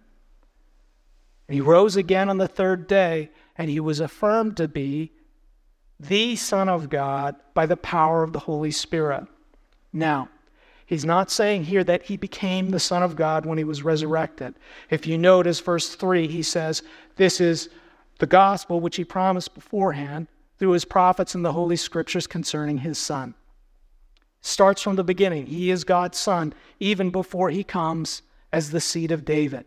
He 1.49 1.61
rose 1.61 1.97
again 1.97 2.29
on 2.29 2.39
the 2.39 2.49
third 2.49 2.87
day, 2.87 3.31
and 3.57 3.71
He 3.71 3.81
was 3.81 4.01
affirmed 4.01 4.57
to 4.57 4.69
be 4.69 5.13
the 6.01 6.37
Son 6.37 6.69
of 6.69 6.89
God 6.89 7.37
by 7.55 7.67
the 7.67 7.77
power 7.77 8.23
of 8.23 8.33
the 8.33 8.41
Holy 8.41 8.71
Spirit. 8.71 9.27
Now, 9.93 10.29
He's 10.87 11.05
not 11.05 11.31
saying 11.31 11.65
here 11.65 11.83
that 11.85 12.05
he 12.05 12.17
became 12.17 12.71
the 12.71 12.81
Son 12.81 13.03
of 13.03 13.17
God 13.17 13.47
when 13.47 13.57
he 13.57 13.65
was 13.65 13.83
resurrected. 13.83 14.55
If 14.91 15.07
you 15.07 15.17
notice 15.17 15.61
verse 15.61 15.95
3, 15.95 16.29
he 16.29 16.43
says, 16.43 16.83
This 17.17 17.41
is 17.41 17.71
the 18.19 18.27
gospel 18.27 18.81
which 18.81 18.97
he 18.97 19.05
promised 19.05 19.55
beforehand 19.55 20.29
through 20.59 20.73
his 20.73 20.85
prophets 20.85 21.35
in 21.35 21.43
the 21.43 21.53
Holy 21.53 21.77
Scriptures 21.77 22.27
concerning 22.27 22.79
his 22.79 22.99
Son. 22.99 23.35
Starts 24.43 24.83
from 24.83 24.97
the 24.97 25.05
beginning. 25.05 25.47
He 25.47 25.71
is 25.71 25.85
God's 25.85 26.19
Son, 26.19 26.53
even 26.79 27.11
before 27.11 27.49
he 27.49 27.65
comes 27.65 28.21
as 28.53 28.71
the 28.71 28.81
seed 28.81 29.11
of 29.11 29.25
David. 29.25 29.65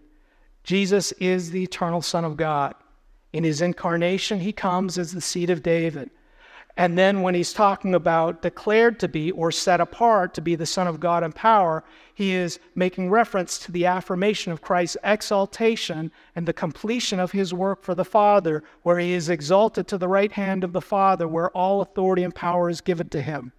Jesus 0.67 1.13
is 1.13 1.49
the 1.49 1.63
eternal 1.63 2.01
Son 2.01 2.25
of 2.25 2.35
God. 2.35 2.75
In 3.31 3.45
his 3.45 3.61
incarnation, 3.61 4.41
he 4.41 4.51
comes 4.51 4.97
as 4.97 5.13
the 5.13 5.21
seed 5.21 5.49
of 5.49 5.63
David. 5.63 6.09
And 6.75 6.97
then 6.97 7.21
when 7.21 7.35
he's 7.35 7.53
talking 7.53 7.95
about 7.95 8.41
declared 8.41 8.99
to 8.99 9.07
be 9.07 9.31
or 9.31 9.49
set 9.49 9.79
apart 9.79 10.33
to 10.33 10.41
be 10.41 10.55
the 10.55 10.65
Son 10.65 10.85
of 10.85 10.99
God 10.99 11.23
in 11.23 11.31
power, 11.31 11.85
he 12.13 12.33
is 12.33 12.59
making 12.75 13.09
reference 13.09 13.57
to 13.59 13.71
the 13.71 13.85
affirmation 13.85 14.51
of 14.51 14.61
Christ's 14.61 14.97
exaltation 15.05 16.11
and 16.35 16.45
the 16.45 16.51
completion 16.51 17.17
of 17.21 17.31
his 17.31 17.53
work 17.53 17.81
for 17.81 17.95
the 17.95 18.03
Father, 18.03 18.61
where 18.83 18.99
he 18.99 19.13
is 19.13 19.29
exalted 19.29 19.87
to 19.87 19.97
the 19.97 20.09
right 20.09 20.33
hand 20.33 20.65
of 20.65 20.73
the 20.73 20.81
Father, 20.81 21.29
where 21.29 21.49
all 21.51 21.79
authority 21.79 22.23
and 22.23 22.35
power 22.35 22.69
is 22.69 22.81
given 22.81 23.07
to 23.07 23.21
him. 23.21 23.53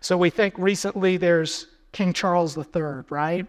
So 0.00 0.18
we 0.18 0.30
think 0.30 0.54
recently 0.58 1.16
there's 1.16 1.68
King 1.92 2.12
Charles 2.12 2.58
III, 2.58 3.04
right? 3.08 3.46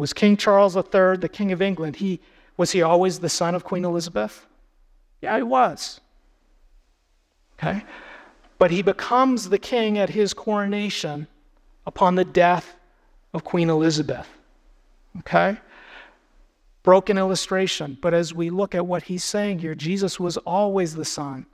Was 0.00 0.14
King 0.14 0.38
Charles 0.38 0.74
III 0.76 1.18
the 1.18 1.28
King 1.30 1.52
of 1.52 1.60
England? 1.60 1.96
He, 1.96 2.20
was 2.56 2.70
he 2.70 2.80
always 2.80 3.18
the 3.18 3.28
son 3.28 3.54
of 3.54 3.64
Queen 3.64 3.84
Elizabeth? 3.84 4.46
Yeah, 5.20 5.36
he 5.36 5.42
was. 5.42 6.00
Okay? 7.58 7.84
But 8.56 8.70
he 8.70 8.80
becomes 8.80 9.50
the 9.50 9.58
king 9.58 9.98
at 9.98 10.08
his 10.08 10.32
coronation 10.32 11.26
upon 11.86 12.14
the 12.14 12.24
death 12.24 12.76
of 13.34 13.44
Queen 13.44 13.68
Elizabeth. 13.68 14.26
Okay? 15.18 15.58
Broken 16.82 17.18
illustration, 17.18 17.98
but 18.00 18.14
as 18.14 18.32
we 18.32 18.48
look 18.48 18.74
at 18.74 18.86
what 18.86 19.02
he's 19.02 19.22
saying 19.22 19.58
here, 19.58 19.74
Jesus 19.74 20.18
was 20.18 20.38
always 20.38 20.94
the 20.94 21.04
Son, 21.04 21.44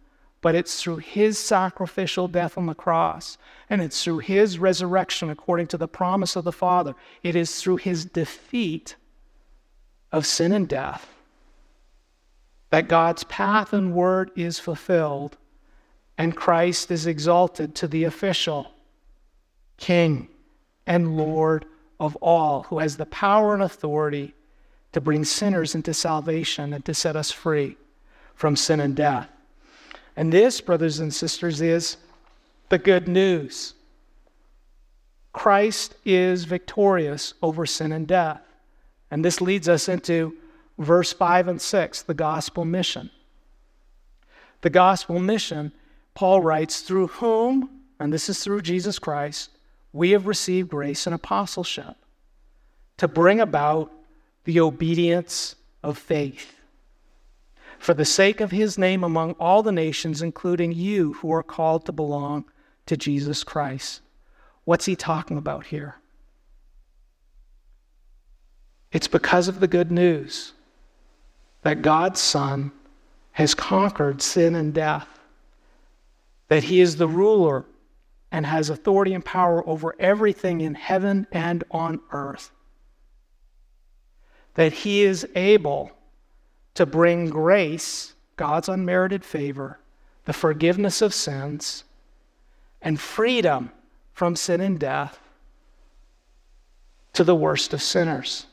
but 0.46 0.54
it's 0.54 0.80
through 0.80 0.98
his 0.98 1.40
sacrificial 1.40 2.28
death 2.28 2.56
on 2.56 2.66
the 2.66 2.74
cross, 2.74 3.36
and 3.68 3.82
it's 3.82 4.04
through 4.04 4.20
his 4.20 4.60
resurrection 4.60 5.28
according 5.28 5.66
to 5.66 5.76
the 5.76 5.88
promise 5.88 6.36
of 6.36 6.44
the 6.44 6.52
Father. 6.52 6.94
It 7.24 7.34
is 7.34 7.60
through 7.60 7.78
his 7.78 8.04
defeat 8.04 8.94
of 10.12 10.24
sin 10.24 10.52
and 10.52 10.68
death 10.68 11.08
that 12.70 12.86
God's 12.86 13.24
path 13.24 13.72
and 13.72 13.92
word 13.92 14.30
is 14.36 14.60
fulfilled 14.60 15.36
and 16.16 16.36
Christ 16.36 16.92
is 16.92 17.08
exalted 17.08 17.74
to 17.74 17.88
the 17.88 18.04
official 18.04 18.70
King 19.78 20.28
and 20.86 21.16
Lord 21.16 21.66
of 21.98 22.14
all, 22.22 22.62
who 22.68 22.78
has 22.78 22.98
the 22.98 23.06
power 23.06 23.52
and 23.52 23.64
authority 23.64 24.32
to 24.92 25.00
bring 25.00 25.24
sinners 25.24 25.74
into 25.74 25.92
salvation 25.92 26.72
and 26.72 26.84
to 26.84 26.94
set 26.94 27.16
us 27.16 27.32
free 27.32 27.76
from 28.36 28.54
sin 28.54 28.78
and 28.78 28.94
death. 28.94 29.28
And 30.16 30.32
this, 30.32 30.60
brothers 30.60 30.98
and 30.98 31.12
sisters, 31.12 31.60
is 31.60 31.98
the 32.68 32.78
good 32.78 33.06
news. 33.06 33.74
Christ 35.32 35.94
is 36.04 36.44
victorious 36.44 37.34
over 37.42 37.66
sin 37.66 37.92
and 37.92 38.06
death. 38.06 38.40
And 39.10 39.24
this 39.24 39.40
leads 39.40 39.68
us 39.68 39.88
into 39.88 40.34
verse 40.78 41.12
5 41.12 41.48
and 41.48 41.60
6, 41.60 42.02
the 42.02 42.14
gospel 42.14 42.64
mission. 42.64 43.10
The 44.62 44.70
gospel 44.70 45.18
mission 45.18 45.72
Paul 46.16 46.40
writes, 46.40 46.80
through 46.80 47.08
whom, 47.08 47.68
and 48.00 48.10
this 48.10 48.30
is 48.30 48.42
through 48.42 48.62
Jesus 48.62 48.98
Christ, 48.98 49.50
we 49.92 50.12
have 50.12 50.26
received 50.26 50.70
grace 50.70 51.06
and 51.06 51.14
apostleship 51.14 51.94
to 52.96 53.06
bring 53.06 53.38
about 53.38 53.92
the 54.44 54.60
obedience 54.60 55.56
of 55.82 55.98
faith. 55.98 56.55
For 57.78 57.94
the 57.94 58.04
sake 58.04 58.40
of 58.40 58.50
his 58.50 58.78
name 58.78 59.04
among 59.04 59.32
all 59.32 59.62
the 59.62 59.72
nations, 59.72 60.22
including 60.22 60.72
you 60.72 61.14
who 61.14 61.32
are 61.32 61.42
called 61.42 61.86
to 61.86 61.92
belong 61.92 62.44
to 62.86 62.96
Jesus 62.96 63.44
Christ. 63.44 64.00
What's 64.64 64.86
he 64.86 64.96
talking 64.96 65.38
about 65.38 65.66
here? 65.66 65.96
It's 68.92 69.08
because 69.08 69.48
of 69.48 69.60
the 69.60 69.68
good 69.68 69.90
news 69.92 70.52
that 71.62 71.82
God's 71.82 72.20
Son 72.20 72.72
has 73.32 73.54
conquered 73.54 74.22
sin 74.22 74.54
and 74.54 74.72
death, 74.72 75.08
that 76.48 76.64
he 76.64 76.80
is 76.80 76.96
the 76.96 77.08
ruler 77.08 77.64
and 78.32 78.46
has 78.46 78.70
authority 78.70 79.12
and 79.14 79.24
power 79.24 79.66
over 79.68 79.94
everything 79.98 80.60
in 80.60 80.74
heaven 80.74 81.26
and 81.32 81.64
on 81.70 82.00
earth, 82.12 82.50
that 84.54 84.72
he 84.72 85.02
is 85.02 85.26
able 85.34 85.90
to 86.76 86.86
bring 86.86 87.28
grace, 87.28 88.14
God's 88.36 88.68
unmerited 88.68 89.24
favor, 89.24 89.78
the 90.24 90.32
forgiveness 90.32 91.02
of 91.02 91.14
sins, 91.14 91.84
and 92.80 93.00
freedom 93.00 93.70
from 94.12 94.36
sin 94.36 94.60
and 94.60 94.78
death 94.78 95.18
to 97.12 97.24
the 97.24 97.34
worst 97.34 97.72
of 97.72 97.82
sinners. 97.82 98.46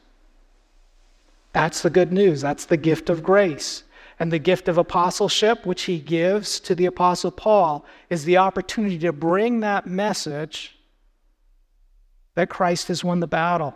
That's 1.51 1.81
the 1.81 1.89
good 1.89 2.11
news. 2.11 2.41
That's 2.41 2.65
the 2.65 2.77
gift 2.77 3.09
of 3.09 3.23
grace. 3.23 3.83
And 4.19 4.31
the 4.31 4.39
gift 4.39 4.67
of 4.67 4.77
apostleship, 4.77 5.65
which 5.65 5.83
he 5.83 5.99
gives 5.99 6.59
to 6.61 6.75
the 6.75 6.85
Apostle 6.85 7.31
Paul, 7.31 7.85
is 8.09 8.25
the 8.25 8.37
opportunity 8.37 8.97
to 8.99 9.11
bring 9.11 9.59
that 9.59 9.85
message 9.85 10.77
that 12.35 12.49
Christ 12.49 12.87
has 12.87 13.03
won 13.03 13.19
the 13.19 13.27
battle. 13.27 13.75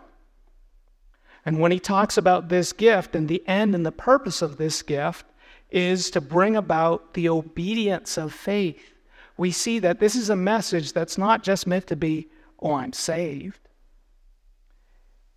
And 1.48 1.60
when 1.60 1.72
he 1.72 1.80
talks 1.80 2.18
about 2.18 2.50
this 2.50 2.74
gift 2.74 3.16
and 3.16 3.26
the 3.26 3.42
end 3.48 3.74
and 3.74 3.86
the 3.86 3.90
purpose 3.90 4.42
of 4.42 4.58
this 4.58 4.82
gift 4.82 5.24
is 5.70 6.10
to 6.10 6.20
bring 6.20 6.56
about 6.56 7.14
the 7.14 7.30
obedience 7.30 8.18
of 8.18 8.34
faith, 8.34 8.92
we 9.38 9.50
see 9.50 9.78
that 9.78 9.98
this 9.98 10.14
is 10.14 10.28
a 10.28 10.36
message 10.36 10.92
that's 10.92 11.16
not 11.16 11.42
just 11.42 11.66
meant 11.66 11.86
to 11.86 11.96
be, 11.96 12.28
oh, 12.60 12.74
I'm 12.74 12.92
saved. 12.92 13.60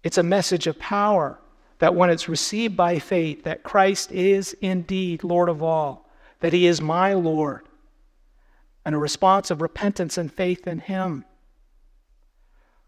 It's 0.03 0.17
a 0.17 0.21
message 0.21 0.67
of 0.67 0.77
power 0.79 1.39
that 1.79 1.95
when 1.95 2.09
it's 2.09 2.27
received 2.27 2.75
by 2.75 2.99
faith, 2.99 3.45
that 3.45 3.63
Christ 3.63 4.11
is 4.11 4.51
indeed 4.59 5.23
Lord 5.23 5.47
of 5.47 5.63
all, 5.63 6.09
that 6.41 6.51
He 6.51 6.67
is 6.67 6.81
my 6.81 7.13
Lord, 7.13 7.69
and 8.83 8.93
a 8.95 8.97
response 8.97 9.49
of 9.49 9.61
repentance 9.61 10.17
and 10.17 10.29
faith 10.29 10.67
in 10.67 10.79
Him. 10.79 11.23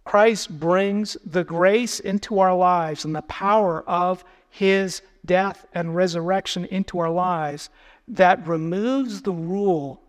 Christ 0.05 0.59
brings 0.59 1.15
the 1.25 1.43
grace 1.43 1.99
into 1.99 2.39
our 2.39 2.55
lives 2.55 3.05
and 3.05 3.15
the 3.15 3.21
power 3.23 3.87
of 3.87 4.23
His 4.49 5.01
death 5.25 5.65
and 5.73 5.95
resurrection 5.95 6.65
into 6.65 6.99
our 6.99 7.09
lives 7.09 7.69
that 8.07 8.45
removes 8.45 9.21
the 9.21 9.31
rule 9.31 10.01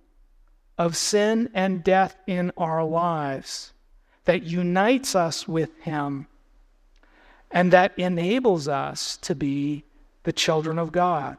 of 0.77 0.97
sin 0.97 1.49
and 1.55 1.85
death 1.85 2.17
in 2.27 2.51
our 2.57 2.83
lives, 2.85 3.73
that 4.25 4.43
unites 4.43 5.15
us 5.15 5.47
with 5.47 5.71
Him 5.83 6.27
and 7.55 7.73
that 7.73 7.97
enables 7.97 8.67
us 8.67 9.17
to 9.19 9.35
be 9.35 9.85
the 10.25 10.33
children 10.33 10.79
of 10.79 10.91
God. 10.91 11.37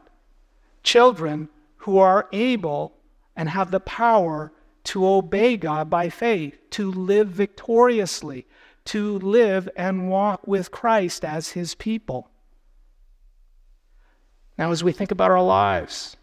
Children 0.82 1.50
who 1.78 1.98
are 1.98 2.26
able 2.32 2.94
and 3.36 3.50
have 3.50 3.70
the 3.70 3.80
power 3.80 4.50
to 4.86 5.06
obey 5.06 5.56
God 5.56 5.90
by 5.90 6.08
faith, 6.08 6.58
to 6.70 6.90
live 6.90 7.28
victoriously, 7.28 8.46
to 8.86 9.18
live 9.18 9.68
and 9.76 10.08
walk 10.08 10.46
with 10.46 10.70
Christ 10.70 11.24
as 11.24 11.50
his 11.50 11.74
people. 11.74 12.30
Now, 14.58 14.70
as 14.70 14.82
we 14.82 14.92
think 14.92 15.10
about 15.10 15.30
our 15.30 15.42
lives, 15.42 16.16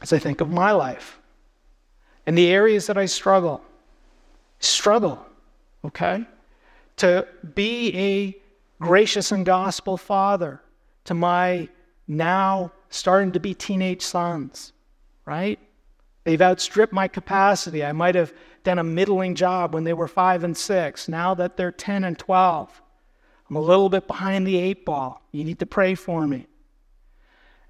as 0.00 0.12
I 0.12 0.18
think 0.18 0.40
of 0.40 0.50
my 0.50 0.72
life, 0.72 1.20
and 2.26 2.36
the 2.36 2.50
areas 2.50 2.86
that 2.86 2.98
I 2.98 3.06
struggle, 3.06 3.62
struggle, 4.58 5.24
okay? 5.84 6.24
To 6.96 7.26
be 7.54 7.96
a 7.96 8.36
gracious 8.82 9.30
and 9.30 9.44
gospel 9.44 9.96
father 9.96 10.60
to 11.04 11.14
my 11.14 11.68
now 12.08 12.72
starting 12.88 13.32
to 13.32 13.40
be 13.40 13.54
teenage 13.54 14.02
sons, 14.02 14.72
right? 15.24 15.58
They've 16.24 16.40
outstripped 16.40 16.92
my 16.92 17.08
capacity. 17.08 17.84
I 17.84 17.92
might 17.92 18.14
have 18.14 18.32
done 18.62 18.78
a 18.78 18.84
middling 18.84 19.34
job 19.34 19.74
when 19.74 19.84
they 19.84 19.92
were 19.92 20.08
five 20.08 20.44
and 20.44 20.56
six. 20.56 21.08
Now 21.08 21.34
that 21.34 21.56
they're 21.56 21.72
10 21.72 22.04
and 22.04 22.18
12, 22.18 22.82
I'm 23.50 23.56
a 23.56 23.60
little 23.60 23.88
bit 23.88 24.06
behind 24.06 24.46
the 24.46 24.56
eight 24.56 24.84
ball. 24.84 25.22
You 25.32 25.44
need 25.44 25.58
to 25.58 25.66
pray 25.66 25.94
for 25.94 26.26
me. 26.26 26.46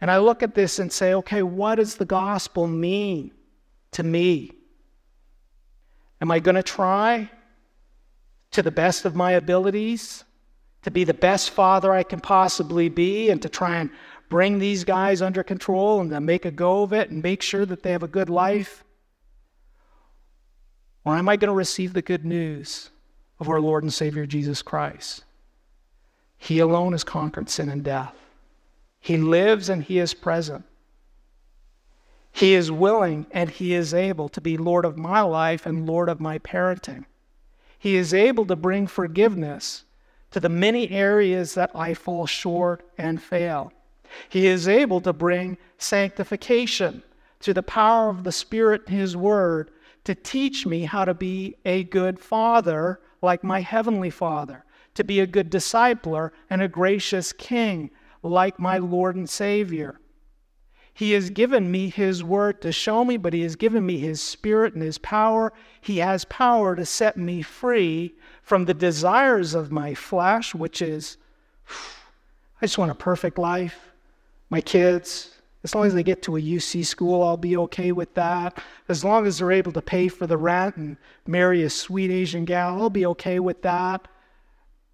And 0.01 0.11
I 0.11 0.19
look 0.19 0.43
at 0.43 0.55
this 0.55 0.79
and 0.79 0.93
say, 0.93 1.15
okay, 1.15 1.43
what 1.43 1.77
does 1.77 1.95
the 1.95 2.05
gospel 2.05 2.67
mean 2.67 3.33
to 3.93 4.03
me? 4.03 4.53
Am 6.21 6.31
I 6.31 6.41
going 6.41 6.57
to 6.57 6.63
try 6.63 7.31
to 8.51 8.63
the 8.63 8.71
best 8.71 9.05
of 9.05 9.17
my 9.17 9.33
abilities 9.33 10.25
to 10.83 10.91
be 10.91 11.05
the 11.05 11.15
best 11.15 11.51
father 11.51 11.93
I 11.93 12.03
can 12.03 12.21
possibly 12.21 12.89
be 12.89 13.31
and 13.31 13.41
to 13.43 13.49
try 13.49 13.79
and 13.79 13.91
bring 14.33 14.59
these 14.59 14.83
guys 14.83 15.21
under 15.21 15.43
control 15.43 16.01
and 16.01 16.25
make 16.25 16.47
a 16.47 16.51
go 16.51 16.83
of 16.83 16.95
it 16.95 17.11
and 17.11 17.23
make 17.23 17.43
sure 17.43 17.67
that 17.67 17.83
they 17.83 17.93
have 17.93 18.03
a 18.03 18.09
good 18.09 18.31
life? 18.31 18.83
Or 21.05 21.17
am 21.17 21.29
I 21.29 21.37
going 21.37 21.51
to 21.51 21.55
receive 21.55 21.93
the 21.93 22.01
good 22.01 22.25
news 22.25 22.89
of 23.39 23.51
our 23.51 23.61
Lord 23.61 23.83
and 23.83 23.93
Savior 23.93 24.25
Jesus 24.25 24.63
Christ? 24.63 25.25
He 26.39 26.61
alone 26.61 26.93
has 26.93 27.05
conquered 27.05 27.51
sin 27.51 27.69
and 27.69 27.85
death. 27.85 28.15
He 29.01 29.19
lives 29.19 29.69
and 29.69 29.83
He 29.85 29.99
is 29.99 30.15
present. 30.15 30.65
He 32.33 32.55
is 32.55 32.73
willing 32.73 33.27
and 33.33 33.51
He 33.51 33.75
is 33.75 33.93
able 33.93 34.31
to 34.31 34.41
be 34.41 34.57
Lord 34.57 34.87
of 34.87 34.97
my 34.97 35.21
life 35.21 35.67
and 35.67 35.87
Lord 35.87 36.09
of 36.09 36.21
my 36.21 36.39
parenting. 36.39 37.05
He 37.79 37.97
is 37.97 38.15
able 38.15 38.47
to 38.47 38.57
bring 38.57 38.87
forgiveness 38.87 39.85
to 40.31 40.41
the 40.41 40.49
many 40.49 40.89
areas 40.89 41.53
that 41.53 41.71
I 41.75 41.93
fall 41.93 42.25
short 42.25 42.83
and 42.97 43.23
fail. 43.23 43.75
He 44.29 44.47
is 44.47 44.69
able 44.69 45.01
to 45.03 45.13
bring 45.13 45.59
sanctification 45.79 47.03
through 47.41 47.55
the 47.55 47.63
power 47.63 48.09
of 48.09 48.25
the 48.25 48.33
Spirit 48.33 48.83
in 48.87 48.95
His 48.95 49.17
Word 49.17 49.71
to 50.05 50.15
teach 50.15 50.67
me 50.67 50.85
how 50.85 51.05
to 51.05 51.15
be 51.15 51.57
a 51.65 51.85
good 51.85 52.19
father 52.19 53.01
like 53.21 53.45
my 53.45 53.61
Heavenly 53.61 54.11
Father, 54.11 54.65
to 54.95 55.05
be 55.05 55.21
a 55.21 55.27
good 55.27 55.51
discipler 55.51 56.31
and 56.51 56.61
a 56.61 56.69
gracious 56.69 57.33
King 57.33 57.91
like 58.23 58.59
my 58.59 58.79
Lord 58.79 59.17
and 59.17 59.29
Savior. 59.29 60.01
He 60.95 61.13
has 61.13 61.31
given 61.31 61.71
me 61.71 61.89
His 61.89 62.23
Word 62.23 62.61
to 62.63 62.73
show 62.73 63.05
me, 63.05 63.17
but 63.17 63.33
He 63.33 63.43
has 63.43 63.57
given 63.57 63.87
me 63.87 63.99
His 63.99 64.21
Spirit 64.21 64.75
and 64.75 64.83
His 64.83 64.99
power. 64.99 65.53
He 65.81 65.99
has 65.99 66.25
power 66.27 66.77
to 66.77 66.85
set 66.85 67.17
me 67.17 67.43
free 67.43 68.15
from 68.43 68.65
the 68.65 68.75
desires 68.75 69.55
of 69.55 69.73
my 69.73 69.95
flesh, 69.95 70.55
which 70.55 70.83
is, 70.83 71.17
I 72.61 72.67
just 72.67 72.79
want 72.79 72.91
a 72.91 72.97
perfect 72.97 73.39
life. 73.39 73.92
My 74.53 74.61
kids, 74.61 75.31
as 75.65 75.75
long 75.75 75.87
as 75.87 75.95
they 75.95 76.03
get 76.03 76.21
to 76.25 76.37
a 76.37 76.41
UC 76.41 76.85
school, 76.85 77.23
I'll 77.23 77.39
be 77.39 77.57
okay 77.57 77.91
with 77.91 78.13
that. 78.17 78.63
As 78.87 79.03
long 79.03 79.27
as 79.27 79.39
they're 79.39 79.51
able 79.51 79.73
to 79.73 79.81
pay 79.81 80.09
for 80.09 80.27
the 80.27 80.37
rent 80.37 80.77
and 80.77 80.99
marry 81.27 81.63
a 81.63 81.71
sweet 81.71 82.11
Asian 82.11 82.45
gal, 82.45 82.83
I'll 82.83 82.91
be 82.91 83.07
okay 83.07 83.41
with 83.41 83.63
that. 83.63 84.09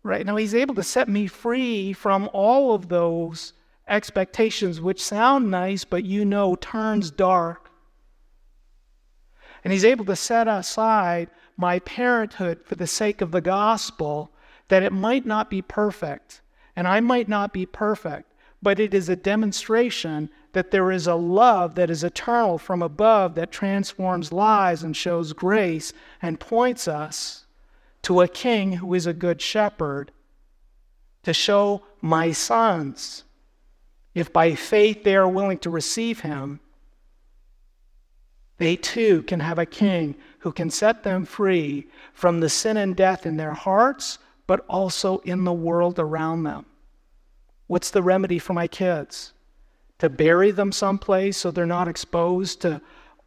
Right 0.05 0.25
now, 0.25 0.37
He's 0.37 0.55
able 0.55 0.77
to 0.77 0.85
set 0.85 1.09
me 1.09 1.27
free 1.27 1.93
from 1.93 2.31
all 2.33 2.73
of 2.73 2.89
those 2.89 3.53
expectations, 3.89 4.81
which 4.81 5.03
sound 5.03 5.51
nice, 5.51 5.85
but 5.85 6.05
you 6.05 6.25
know 6.25 6.55
turns 6.55 7.11
dark. 7.11 7.69
And 9.65 9.73
He's 9.73 9.85
able 9.85 10.05
to 10.05 10.15
set 10.15 10.47
aside 10.47 11.31
my 11.57 11.81
parenthood 11.81 12.61
for 12.65 12.77
the 12.77 12.87
sake 12.87 13.21
of 13.21 13.33
the 13.33 13.41
gospel, 13.41 14.31
that 14.69 14.85
it 14.85 14.93
might 14.93 15.27
not 15.27 15.51
be 15.51 15.63
perfect, 15.63 16.43
and 16.77 16.87
I 16.87 17.01
might 17.01 17.29
not 17.29 17.53
be 17.53 17.67
perfect, 17.67 18.28
but 18.61 18.81
it 18.81 18.93
is 18.93 19.09
a 19.09 19.17
demonstration 19.17 20.31
that 20.53 20.71
there 20.71 20.91
is 20.91 21.07
a 21.07 21.15
love 21.15 21.75
that 21.77 21.91
is 21.91 22.03
eternal 22.03 22.59
from 22.59 22.83
above 22.83 23.35
that 23.35 23.53
transforms 23.53 24.33
lives 24.33 24.83
and 24.83 24.97
shows 24.97 25.33
grace 25.33 25.93
and 26.21 26.41
points 26.41 26.89
us 26.89 27.47
to 28.03 28.21
a 28.21 28.29
king 28.29 28.73
who 28.73 28.95
is 28.95 29.07
a 29.07 29.13
good 29.13 29.41
shepherd 29.41 30.11
to 31.23 31.33
show 31.33 31.83
my 32.01 32.33
sons, 32.33 33.25
if 34.15 34.33
by 34.33 34.55
faith 34.55 35.05
they 35.05 35.15
are 35.15 35.29
willing 35.29 35.59
to 35.59 35.71
receive 35.71 36.21
him, 36.21 36.61
they 38.57 38.75
too 38.75 39.23
can 39.23 39.41
have 39.41 39.59
a 39.59 39.67
king 39.67 40.17
who 40.41 40.51
can 40.51 40.71
set 40.71 41.05
them 41.05 41.25
free 41.25 41.87
from 42.13 42.41
the 42.41 42.49
sin 42.49 42.77
and 42.77 42.97
death 42.97 43.25
in 43.25 43.37
their 43.37 43.53
hearts, 43.53 44.19
but 44.47 44.65
also 44.69 45.19
in 45.19 45.45
the 45.45 45.53
world 45.53 45.99
around 45.99 46.43
them. 46.43 46.67
What's 47.69 47.91
the 47.91 48.03
remedy 48.03 48.41
for 48.41 48.55
my 48.55 48.67
kids? 48.67 49.33
To 49.99 50.09
bury 50.09 50.51
them 50.51 50.73
someplace 50.73 51.37
so 51.37 51.51
they're 51.51 51.67
not 51.67 51.87
exposed 51.87 52.61
to 52.63 52.81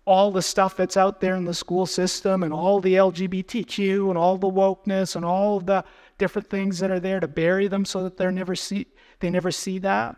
all 0.04 0.32
the 0.32 0.42
stuff 0.42 0.76
that's 0.76 0.98
out 0.98 1.22
there 1.22 1.36
in 1.36 1.46
the 1.46 1.54
school 1.54 1.86
system 1.86 2.44
and 2.44 2.52
all 2.52 2.82
the 2.82 2.96
LGBTQ 2.96 4.10
and 4.10 4.18
all 4.18 4.38
the 4.38 4.52
wokeness 4.52 5.16
and 5.16 5.24
all 5.24 5.60
the 5.60 5.86
different 6.18 6.50
things 6.50 6.80
that 6.80 6.92
are 6.92 7.00
there 7.00 7.20
to 7.20 7.28
bury 7.28 7.68
them 7.68 7.86
so 7.86 8.04
that 8.04 8.18
they 8.18 8.30
never 8.30 8.56
see 8.56 8.88
they 9.20 9.30
never 9.30 9.52
see 9.52 9.78
that? 9.80 10.16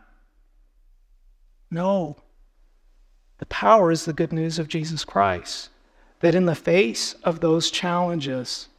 No. 1.70 2.18
The 3.40 3.46
power 3.48 3.92
is 3.92 4.06
the 4.06 4.14
good 4.14 4.32
news 4.32 4.58
of 4.58 4.70
Jesus 4.70 5.04
Christ 5.04 5.70
that 6.22 6.36
in 6.36 6.46
the 6.46 6.56
face 6.56 7.16
of 7.26 7.42
those 7.42 7.70
challenges, 7.70 8.70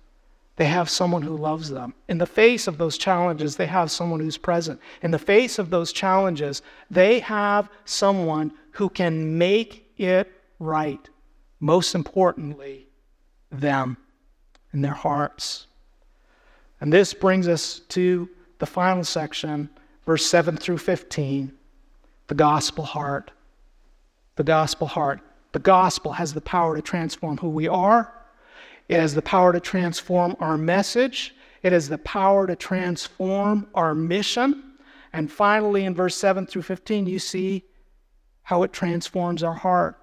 they 0.57 0.67
have 0.67 0.89
someone 0.89 1.23
who 1.23 1.37
loves 1.37 1.71
them. 1.71 1.95
In 2.09 2.19
the 2.19 2.27
face 2.27 2.69
of 2.69 2.79
those 2.79 2.97
challenges, 2.97 3.57
they 3.57 3.67
have 3.67 3.91
someone 3.91 4.21
who's 4.21 4.39
present. 4.39 4.81
In 5.03 5.11
the 5.11 5.19
face 5.19 5.59
of 5.59 5.71
those 5.71 5.93
challenges, 5.93 6.63
they 6.91 7.19
have 7.21 7.69
someone 7.85 8.53
who 8.73 8.89
can 8.89 9.37
make 9.37 9.91
it 9.97 10.31
right. 10.61 11.09
Most 11.59 11.95
importantly, 11.95 12.87
them 13.51 13.97
in 14.73 14.83
their 14.83 14.93
hearts. 14.93 15.67
And 16.81 16.93
this 16.93 17.15
brings 17.15 17.49
us 17.49 17.81
to 17.91 18.29
the 18.59 18.67
final 18.67 19.05
section, 19.05 19.71
verse 20.07 20.27
7 20.27 20.57
through 20.57 20.79
15 20.79 21.53
the 22.27 22.35
gospel 22.35 22.85
heart. 22.85 23.33
The 24.37 24.45
gospel 24.45 24.87
heart. 24.87 25.21
The 25.53 25.59
gospel 25.59 26.13
has 26.13 26.33
the 26.33 26.41
power 26.41 26.75
to 26.75 26.83
transform 26.83 27.37
who 27.39 27.51
we 27.51 27.69
are, 27.69 28.13
it 28.89 29.01
has 29.01 29.15
the 29.15 29.23
power 29.23 29.53
to 29.53 29.61
transform 29.61 30.37
our 30.41 30.57
message, 30.57 31.35
it 31.63 31.73
has 31.73 31.89
the 31.89 31.99
power 31.99 32.47
to 32.47 32.57
transform 32.57 33.67
our 33.75 33.95
mission. 33.95 34.75
And 35.13 35.31
finally, 35.31 35.85
in 35.85 35.95
verse 35.95 36.17
7 36.17 36.47
through 36.47 36.63
15, 36.63 37.07
you 37.07 37.19
see 37.19 37.65
how 38.43 38.63
it 38.63 38.73
transforms 38.73 39.43
our 39.43 39.55
heart. 39.55 39.99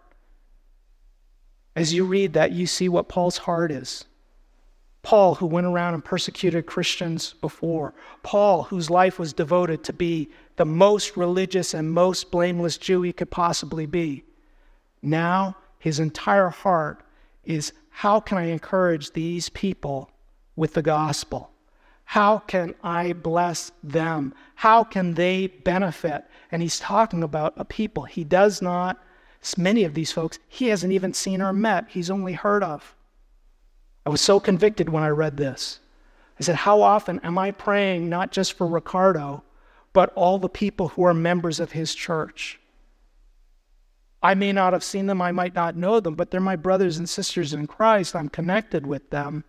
As 1.75 1.93
you 1.93 2.05
read 2.05 2.33
that, 2.33 2.51
you 2.51 2.65
see 2.65 2.89
what 2.89 3.07
Paul's 3.07 3.37
heart 3.37 3.71
is. 3.71 4.05
Paul, 5.03 5.35
who 5.35 5.45
went 5.45 5.67
around 5.67 5.95
and 5.95 6.05
persecuted 6.05 6.65
Christians 6.65 7.33
before. 7.41 7.93
Paul, 8.23 8.63
whose 8.63 8.89
life 8.89 9.17
was 9.17 9.33
devoted 9.33 9.83
to 9.83 9.93
be 9.93 10.29
the 10.57 10.65
most 10.65 11.17
religious 11.17 11.73
and 11.73 11.91
most 11.91 12.29
blameless 12.29 12.77
Jew 12.77 13.01
he 13.01 13.13
could 13.13 13.31
possibly 13.31 13.85
be. 13.85 14.23
Now, 15.01 15.55
his 15.79 15.99
entire 15.99 16.49
heart 16.49 17.03
is 17.43 17.73
how 17.91 18.19
can 18.19 18.37
I 18.37 18.45
encourage 18.45 19.11
these 19.11 19.49
people 19.49 20.09
with 20.55 20.73
the 20.73 20.81
gospel? 20.81 21.51
How 22.05 22.39
can 22.39 22.75
I 22.83 23.13
bless 23.13 23.71
them? 23.83 24.33
How 24.55 24.83
can 24.83 25.13
they 25.13 25.47
benefit? 25.47 26.25
And 26.51 26.61
he's 26.61 26.79
talking 26.79 27.23
about 27.23 27.53
a 27.57 27.63
people 27.63 28.03
he 28.03 28.23
does 28.23 28.61
not, 28.61 29.01
many 29.57 29.83
of 29.83 29.93
these 29.93 30.11
folks, 30.11 30.39
he 30.47 30.67
hasn't 30.67 30.93
even 30.93 31.13
seen 31.13 31.41
or 31.41 31.53
met, 31.53 31.89
he's 31.89 32.09
only 32.09 32.33
heard 32.33 32.63
of. 32.63 32.95
I 34.05 34.09
was 34.09 34.21
so 34.21 34.39
convicted 34.39 34.89
when 34.89 35.03
I 35.03 35.09
read 35.09 35.37
this. 35.37 35.79
I 36.39 36.43
said, 36.43 36.55
How 36.55 36.81
often 36.81 37.19
am 37.19 37.37
I 37.37 37.51
praying 37.51 38.09
not 38.09 38.31
just 38.31 38.53
for 38.53 38.65
Ricardo, 38.65 39.43
but 39.93 40.11
all 40.15 40.39
the 40.39 40.49
people 40.49 40.89
who 40.89 41.03
are 41.03 41.13
members 41.13 41.59
of 41.59 41.73
his 41.73 41.93
church? 41.93 42.59
I 44.23 44.35
may 44.35 44.51
not 44.51 44.73
have 44.73 44.83
seen 44.83 45.07
them, 45.07 45.21
I 45.21 45.31
might 45.31 45.55
not 45.55 45.75
know 45.75 45.99
them, 45.99 46.15
but 46.15 46.29
they're 46.29 46.39
my 46.39 46.55
brothers 46.55 46.97
and 46.97 47.09
sisters 47.09 47.53
in 47.53 47.67
Christ. 47.67 48.15
I'm 48.15 48.29
connected 48.29 48.85
with 48.85 49.09
them. 49.09 49.43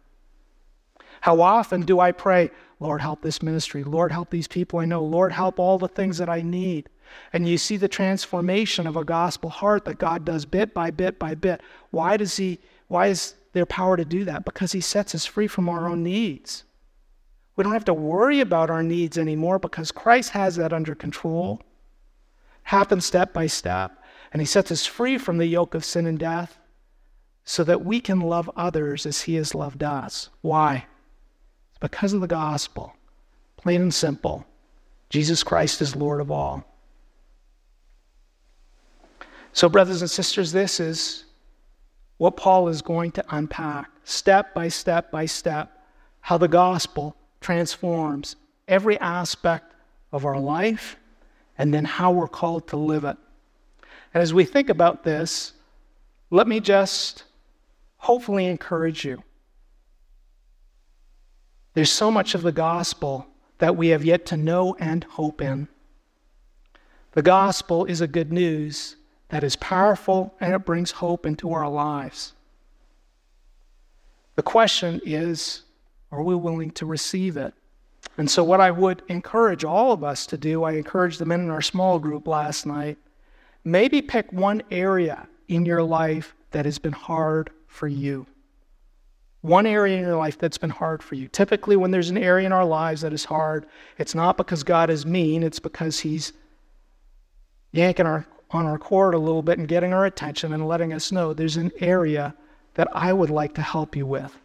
How 1.20 1.40
often 1.40 1.82
do 1.82 2.00
I 2.00 2.10
pray, 2.10 2.50
Lord, 2.80 3.00
help 3.00 3.22
this 3.22 3.42
ministry. 3.42 3.84
Lord, 3.84 4.10
help 4.10 4.30
these 4.30 4.48
people 4.48 4.80
I 4.80 4.86
know. 4.86 5.04
Lord, 5.04 5.32
help 5.32 5.60
all 5.60 5.78
the 5.78 5.88
things 5.88 6.18
that 6.18 6.28
I 6.28 6.42
need. 6.42 6.88
And 7.32 7.48
you 7.48 7.58
see 7.58 7.76
the 7.76 7.88
transformation 7.88 8.86
of 8.86 8.96
a 8.96 9.04
gospel 9.04 9.50
heart 9.50 9.84
that 9.84 9.98
God 9.98 10.24
does 10.24 10.46
bit 10.46 10.72
by 10.72 10.90
bit 10.90 11.18
by 11.18 11.34
bit. 11.34 11.60
Why 11.90 12.16
does 12.16 12.36
He, 12.36 12.58
why 12.88 13.08
is 13.08 13.34
there 13.52 13.66
power 13.66 13.96
to 13.96 14.04
do 14.04 14.24
that 14.24 14.44
because 14.44 14.72
He 14.72 14.80
sets 14.80 15.14
us 15.14 15.26
free 15.26 15.46
from 15.46 15.68
our 15.68 15.88
own 15.88 16.02
needs. 16.02 16.64
We 17.54 17.64
don't 17.64 17.74
have 17.74 17.84
to 17.86 17.94
worry 17.94 18.40
about 18.40 18.70
our 18.70 18.82
needs 18.82 19.18
anymore 19.18 19.58
because 19.58 19.92
Christ 19.92 20.30
has 20.30 20.56
that 20.56 20.72
under 20.72 20.94
control. 20.94 21.60
Happens 22.64 23.04
step 23.04 23.32
by 23.32 23.46
step. 23.46 24.01
And 24.32 24.40
He 24.40 24.46
sets 24.46 24.72
us 24.72 24.86
free 24.86 25.18
from 25.18 25.38
the 25.38 25.46
yoke 25.46 25.74
of 25.74 25.84
sin 25.84 26.06
and 26.06 26.18
death 26.18 26.58
so 27.44 27.64
that 27.64 27.84
we 27.84 28.00
can 28.00 28.20
love 28.20 28.50
others 28.56 29.06
as 29.06 29.22
He 29.22 29.34
has 29.34 29.54
loved 29.54 29.82
us. 29.82 30.30
Why? 30.40 30.86
Because 31.80 32.12
of 32.12 32.20
the 32.20 32.26
gospel. 32.26 32.94
Plain 33.56 33.82
and 33.82 33.94
simple. 33.94 34.46
Jesus 35.10 35.42
Christ 35.42 35.82
is 35.82 35.94
Lord 35.94 36.20
of 36.20 36.30
all. 36.30 36.64
So, 39.52 39.68
brothers 39.68 40.00
and 40.00 40.10
sisters, 40.10 40.52
this 40.52 40.80
is 40.80 41.24
what 42.16 42.36
Paul 42.36 42.68
is 42.68 42.80
going 42.80 43.12
to 43.12 43.24
unpack 43.28 43.90
step 44.04 44.54
by 44.54 44.68
step 44.68 45.10
by 45.10 45.26
step 45.26 45.70
how 46.20 46.38
the 46.38 46.48
gospel 46.48 47.16
transforms 47.40 48.36
every 48.66 48.98
aspect 49.00 49.74
of 50.12 50.24
our 50.24 50.38
life 50.38 50.96
and 51.58 51.74
then 51.74 51.84
how 51.84 52.12
we're 52.12 52.28
called 52.28 52.68
to 52.68 52.76
live 52.76 53.04
it. 53.04 53.16
And 54.14 54.22
as 54.22 54.34
we 54.34 54.44
think 54.44 54.68
about 54.68 55.04
this, 55.04 55.52
let 56.30 56.46
me 56.46 56.60
just 56.60 57.24
hopefully 57.98 58.46
encourage 58.46 59.04
you. 59.04 59.22
There's 61.74 61.90
so 61.90 62.10
much 62.10 62.34
of 62.34 62.42
the 62.42 62.52
gospel 62.52 63.26
that 63.58 63.76
we 63.76 63.88
have 63.88 64.04
yet 64.04 64.26
to 64.26 64.36
know 64.36 64.74
and 64.78 65.04
hope 65.04 65.40
in. 65.40 65.68
The 67.12 67.22
gospel 67.22 67.84
is 67.84 68.00
a 68.00 68.06
good 68.06 68.32
news 68.32 68.96
that 69.28 69.44
is 69.44 69.56
powerful 69.56 70.34
and 70.40 70.54
it 70.54 70.66
brings 70.66 70.90
hope 70.90 71.24
into 71.24 71.52
our 71.52 71.68
lives. 71.68 72.34
The 74.34 74.42
question 74.42 75.00
is 75.04 75.62
are 76.10 76.22
we 76.22 76.34
willing 76.34 76.70
to 76.72 76.84
receive 76.86 77.36
it? 77.38 77.54
And 78.18 78.30
so, 78.30 78.44
what 78.44 78.60
I 78.60 78.70
would 78.70 79.02
encourage 79.08 79.64
all 79.64 79.92
of 79.92 80.04
us 80.04 80.26
to 80.26 80.36
do, 80.36 80.64
I 80.64 80.72
encouraged 80.72 81.18
the 81.18 81.24
men 81.24 81.40
in 81.40 81.50
our 81.50 81.62
small 81.62 81.98
group 81.98 82.26
last 82.26 82.66
night, 82.66 82.98
maybe 83.64 84.02
pick 84.02 84.32
one 84.32 84.62
area 84.70 85.26
in 85.48 85.64
your 85.64 85.82
life 85.82 86.34
that 86.50 86.64
has 86.64 86.78
been 86.78 86.92
hard 86.92 87.50
for 87.66 87.88
you. 87.88 88.26
One 89.40 89.66
area 89.66 89.98
in 89.98 90.04
your 90.04 90.16
life 90.16 90.38
that's 90.38 90.58
been 90.58 90.70
hard 90.70 91.02
for 91.02 91.16
you. 91.16 91.26
Typically, 91.28 91.74
when 91.74 91.90
there's 91.90 92.10
an 92.10 92.18
area 92.18 92.46
in 92.46 92.52
our 92.52 92.64
lives 92.64 93.00
that 93.00 93.12
is 93.12 93.24
hard, 93.24 93.66
it's 93.98 94.14
not 94.14 94.36
because 94.36 94.62
God 94.62 94.88
is 94.88 95.04
mean, 95.04 95.42
it's 95.42 95.58
because 95.58 96.00
He's 96.00 96.32
yanking 97.72 98.06
our 98.06 98.26
on 98.52 98.66
our 98.66 98.78
cord 98.78 99.14
a 99.14 99.18
little 99.18 99.42
bit 99.42 99.58
and 99.58 99.66
getting 99.66 99.92
our 99.92 100.04
attention 100.04 100.52
and 100.52 100.68
letting 100.68 100.92
us 100.92 101.10
know 101.10 101.32
there's 101.32 101.56
an 101.56 101.72
area 101.80 102.34
that 102.74 102.88
I 102.92 103.12
would 103.12 103.30
like 103.30 103.54
to 103.54 103.62
help 103.62 103.96
you 103.96 104.06
with. 104.06 104.36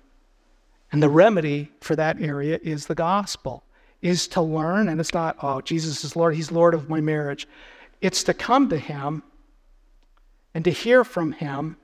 And 0.92 1.04
the 1.04 1.10
remedy 1.10 1.72
for 1.82 1.96
that 1.98 2.22
area 2.22 2.60
is 2.64 2.86
the 2.86 2.96
gospel, 2.96 3.64
is 4.02 4.28
to 4.30 4.42
learn, 4.42 4.88
and 4.88 5.02
it's 5.02 5.14
not, 5.14 5.38
oh, 5.42 5.62
Jesus 5.62 6.04
is 6.04 6.16
Lord, 6.16 6.36
He's 6.36 6.52
Lord 6.52 6.74
of 6.74 6.90
my 6.90 7.02
marriage. 7.02 7.48
It's 8.02 8.24
to 8.24 8.34
come 8.34 8.70
to 8.70 8.78
Him 8.78 9.24
and 10.54 10.64
to 10.66 10.72
hear 10.72 11.04
from 11.04 11.32
Him 11.34 11.78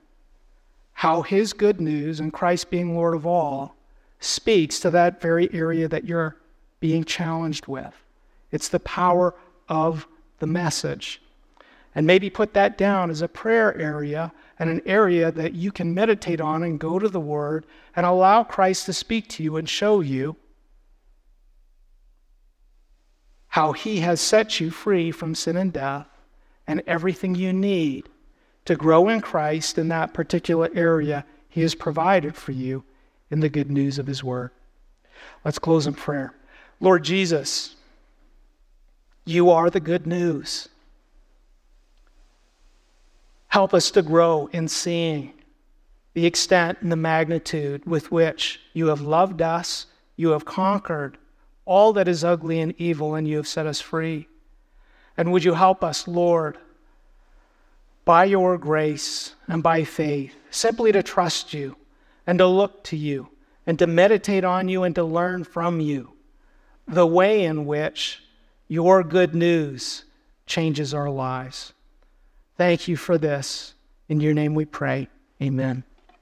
how 0.92 1.22
His 1.22 1.52
good 1.52 1.80
news 1.80 2.20
and 2.20 2.32
Christ 2.32 2.70
being 2.70 2.94
Lord 2.94 3.14
of 3.14 3.26
all 3.26 3.76
speaks 4.20 4.80
to 4.80 4.90
that 4.90 5.20
very 5.20 5.52
area 5.52 5.88
that 5.88 6.04
you're 6.04 6.36
being 6.80 7.04
challenged 7.04 7.66
with. 7.66 7.94
It's 8.52 8.68
the 8.68 8.80
power 8.80 9.34
of 9.68 10.06
the 10.38 10.46
message 10.46 11.20
and 11.94 12.06
maybe 12.06 12.28
put 12.28 12.54
that 12.54 12.76
down 12.76 13.10
as 13.10 13.22
a 13.22 13.28
prayer 13.28 13.76
area 13.78 14.32
and 14.58 14.68
an 14.68 14.82
area 14.86 15.30
that 15.32 15.54
you 15.54 15.70
can 15.70 15.94
meditate 15.94 16.40
on 16.40 16.62
and 16.62 16.80
go 16.80 16.98
to 16.98 17.08
the 17.08 17.20
Word 17.20 17.66
and 17.96 18.04
allow 18.04 18.42
Christ 18.42 18.86
to 18.86 18.92
speak 18.92 19.28
to 19.30 19.42
you 19.42 19.56
and 19.56 19.68
show 19.68 20.00
you 20.00 20.36
how 23.54 23.70
He 23.70 24.00
has 24.00 24.20
set 24.20 24.58
you 24.58 24.68
free 24.68 25.12
from 25.12 25.32
sin 25.32 25.56
and 25.56 25.72
death 25.72 26.08
and 26.66 26.82
everything 26.88 27.36
you 27.36 27.52
need 27.52 28.08
to 28.64 28.74
grow 28.74 29.08
in 29.08 29.20
Christ 29.20 29.78
in 29.78 29.86
that 29.90 30.12
particular 30.12 30.68
area 30.74 31.24
He 31.48 31.60
has 31.60 31.72
provided 31.72 32.34
for 32.34 32.50
you 32.50 32.82
in 33.30 33.38
the 33.38 33.48
good 33.48 33.70
news 33.70 33.96
of 33.96 34.08
His 34.08 34.24
Word. 34.24 34.50
Let's 35.44 35.60
close 35.60 35.86
in 35.86 35.94
prayer. 35.94 36.34
Lord 36.80 37.04
Jesus, 37.04 37.76
you 39.24 39.50
are 39.50 39.70
the 39.70 39.78
good 39.78 40.04
news. 40.04 40.68
Help 43.46 43.72
us 43.72 43.92
to 43.92 44.02
grow 44.02 44.48
in 44.52 44.66
seeing 44.66 45.32
the 46.14 46.26
extent 46.26 46.78
and 46.80 46.90
the 46.90 46.96
magnitude 46.96 47.86
with 47.86 48.10
which 48.10 48.58
you 48.72 48.88
have 48.88 49.00
loved 49.00 49.40
us, 49.40 49.86
you 50.16 50.30
have 50.30 50.44
conquered 50.44 51.18
all 51.66 51.92
that 51.94 52.08
is 52.08 52.24
ugly 52.24 52.60
and 52.60 52.74
evil, 52.78 53.14
and 53.14 53.26
you 53.26 53.36
have 53.36 53.48
set 53.48 53.66
us 53.66 53.80
free. 53.80 54.28
And 55.16 55.32
would 55.32 55.44
you 55.44 55.54
help 55.54 55.82
us, 55.82 56.08
Lord, 56.08 56.58
by 58.04 58.24
your 58.24 58.58
grace 58.58 59.34
and 59.48 59.62
by 59.62 59.84
faith, 59.84 60.34
simply 60.50 60.92
to 60.92 61.02
trust 61.02 61.54
you 61.54 61.76
and 62.26 62.38
to 62.38 62.46
look 62.46 62.84
to 62.84 62.96
you 62.96 63.28
and 63.66 63.78
to 63.78 63.86
meditate 63.86 64.44
on 64.44 64.68
you 64.68 64.82
and 64.82 64.94
to 64.94 65.04
learn 65.04 65.44
from 65.44 65.80
you 65.80 66.12
the 66.86 67.06
way 67.06 67.44
in 67.44 67.64
which 67.64 68.22
your 68.68 69.02
good 69.02 69.34
news 69.34 70.04
changes 70.46 70.92
our 70.92 71.08
lives. 71.08 71.72
Thank 72.56 72.88
you 72.88 72.96
for 72.96 73.16
this. 73.18 73.74
In 74.08 74.20
your 74.20 74.34
name 74.34 74.54
we 74.54 74.64
pray. 74.64 75.08
Amen. 75.40 75.84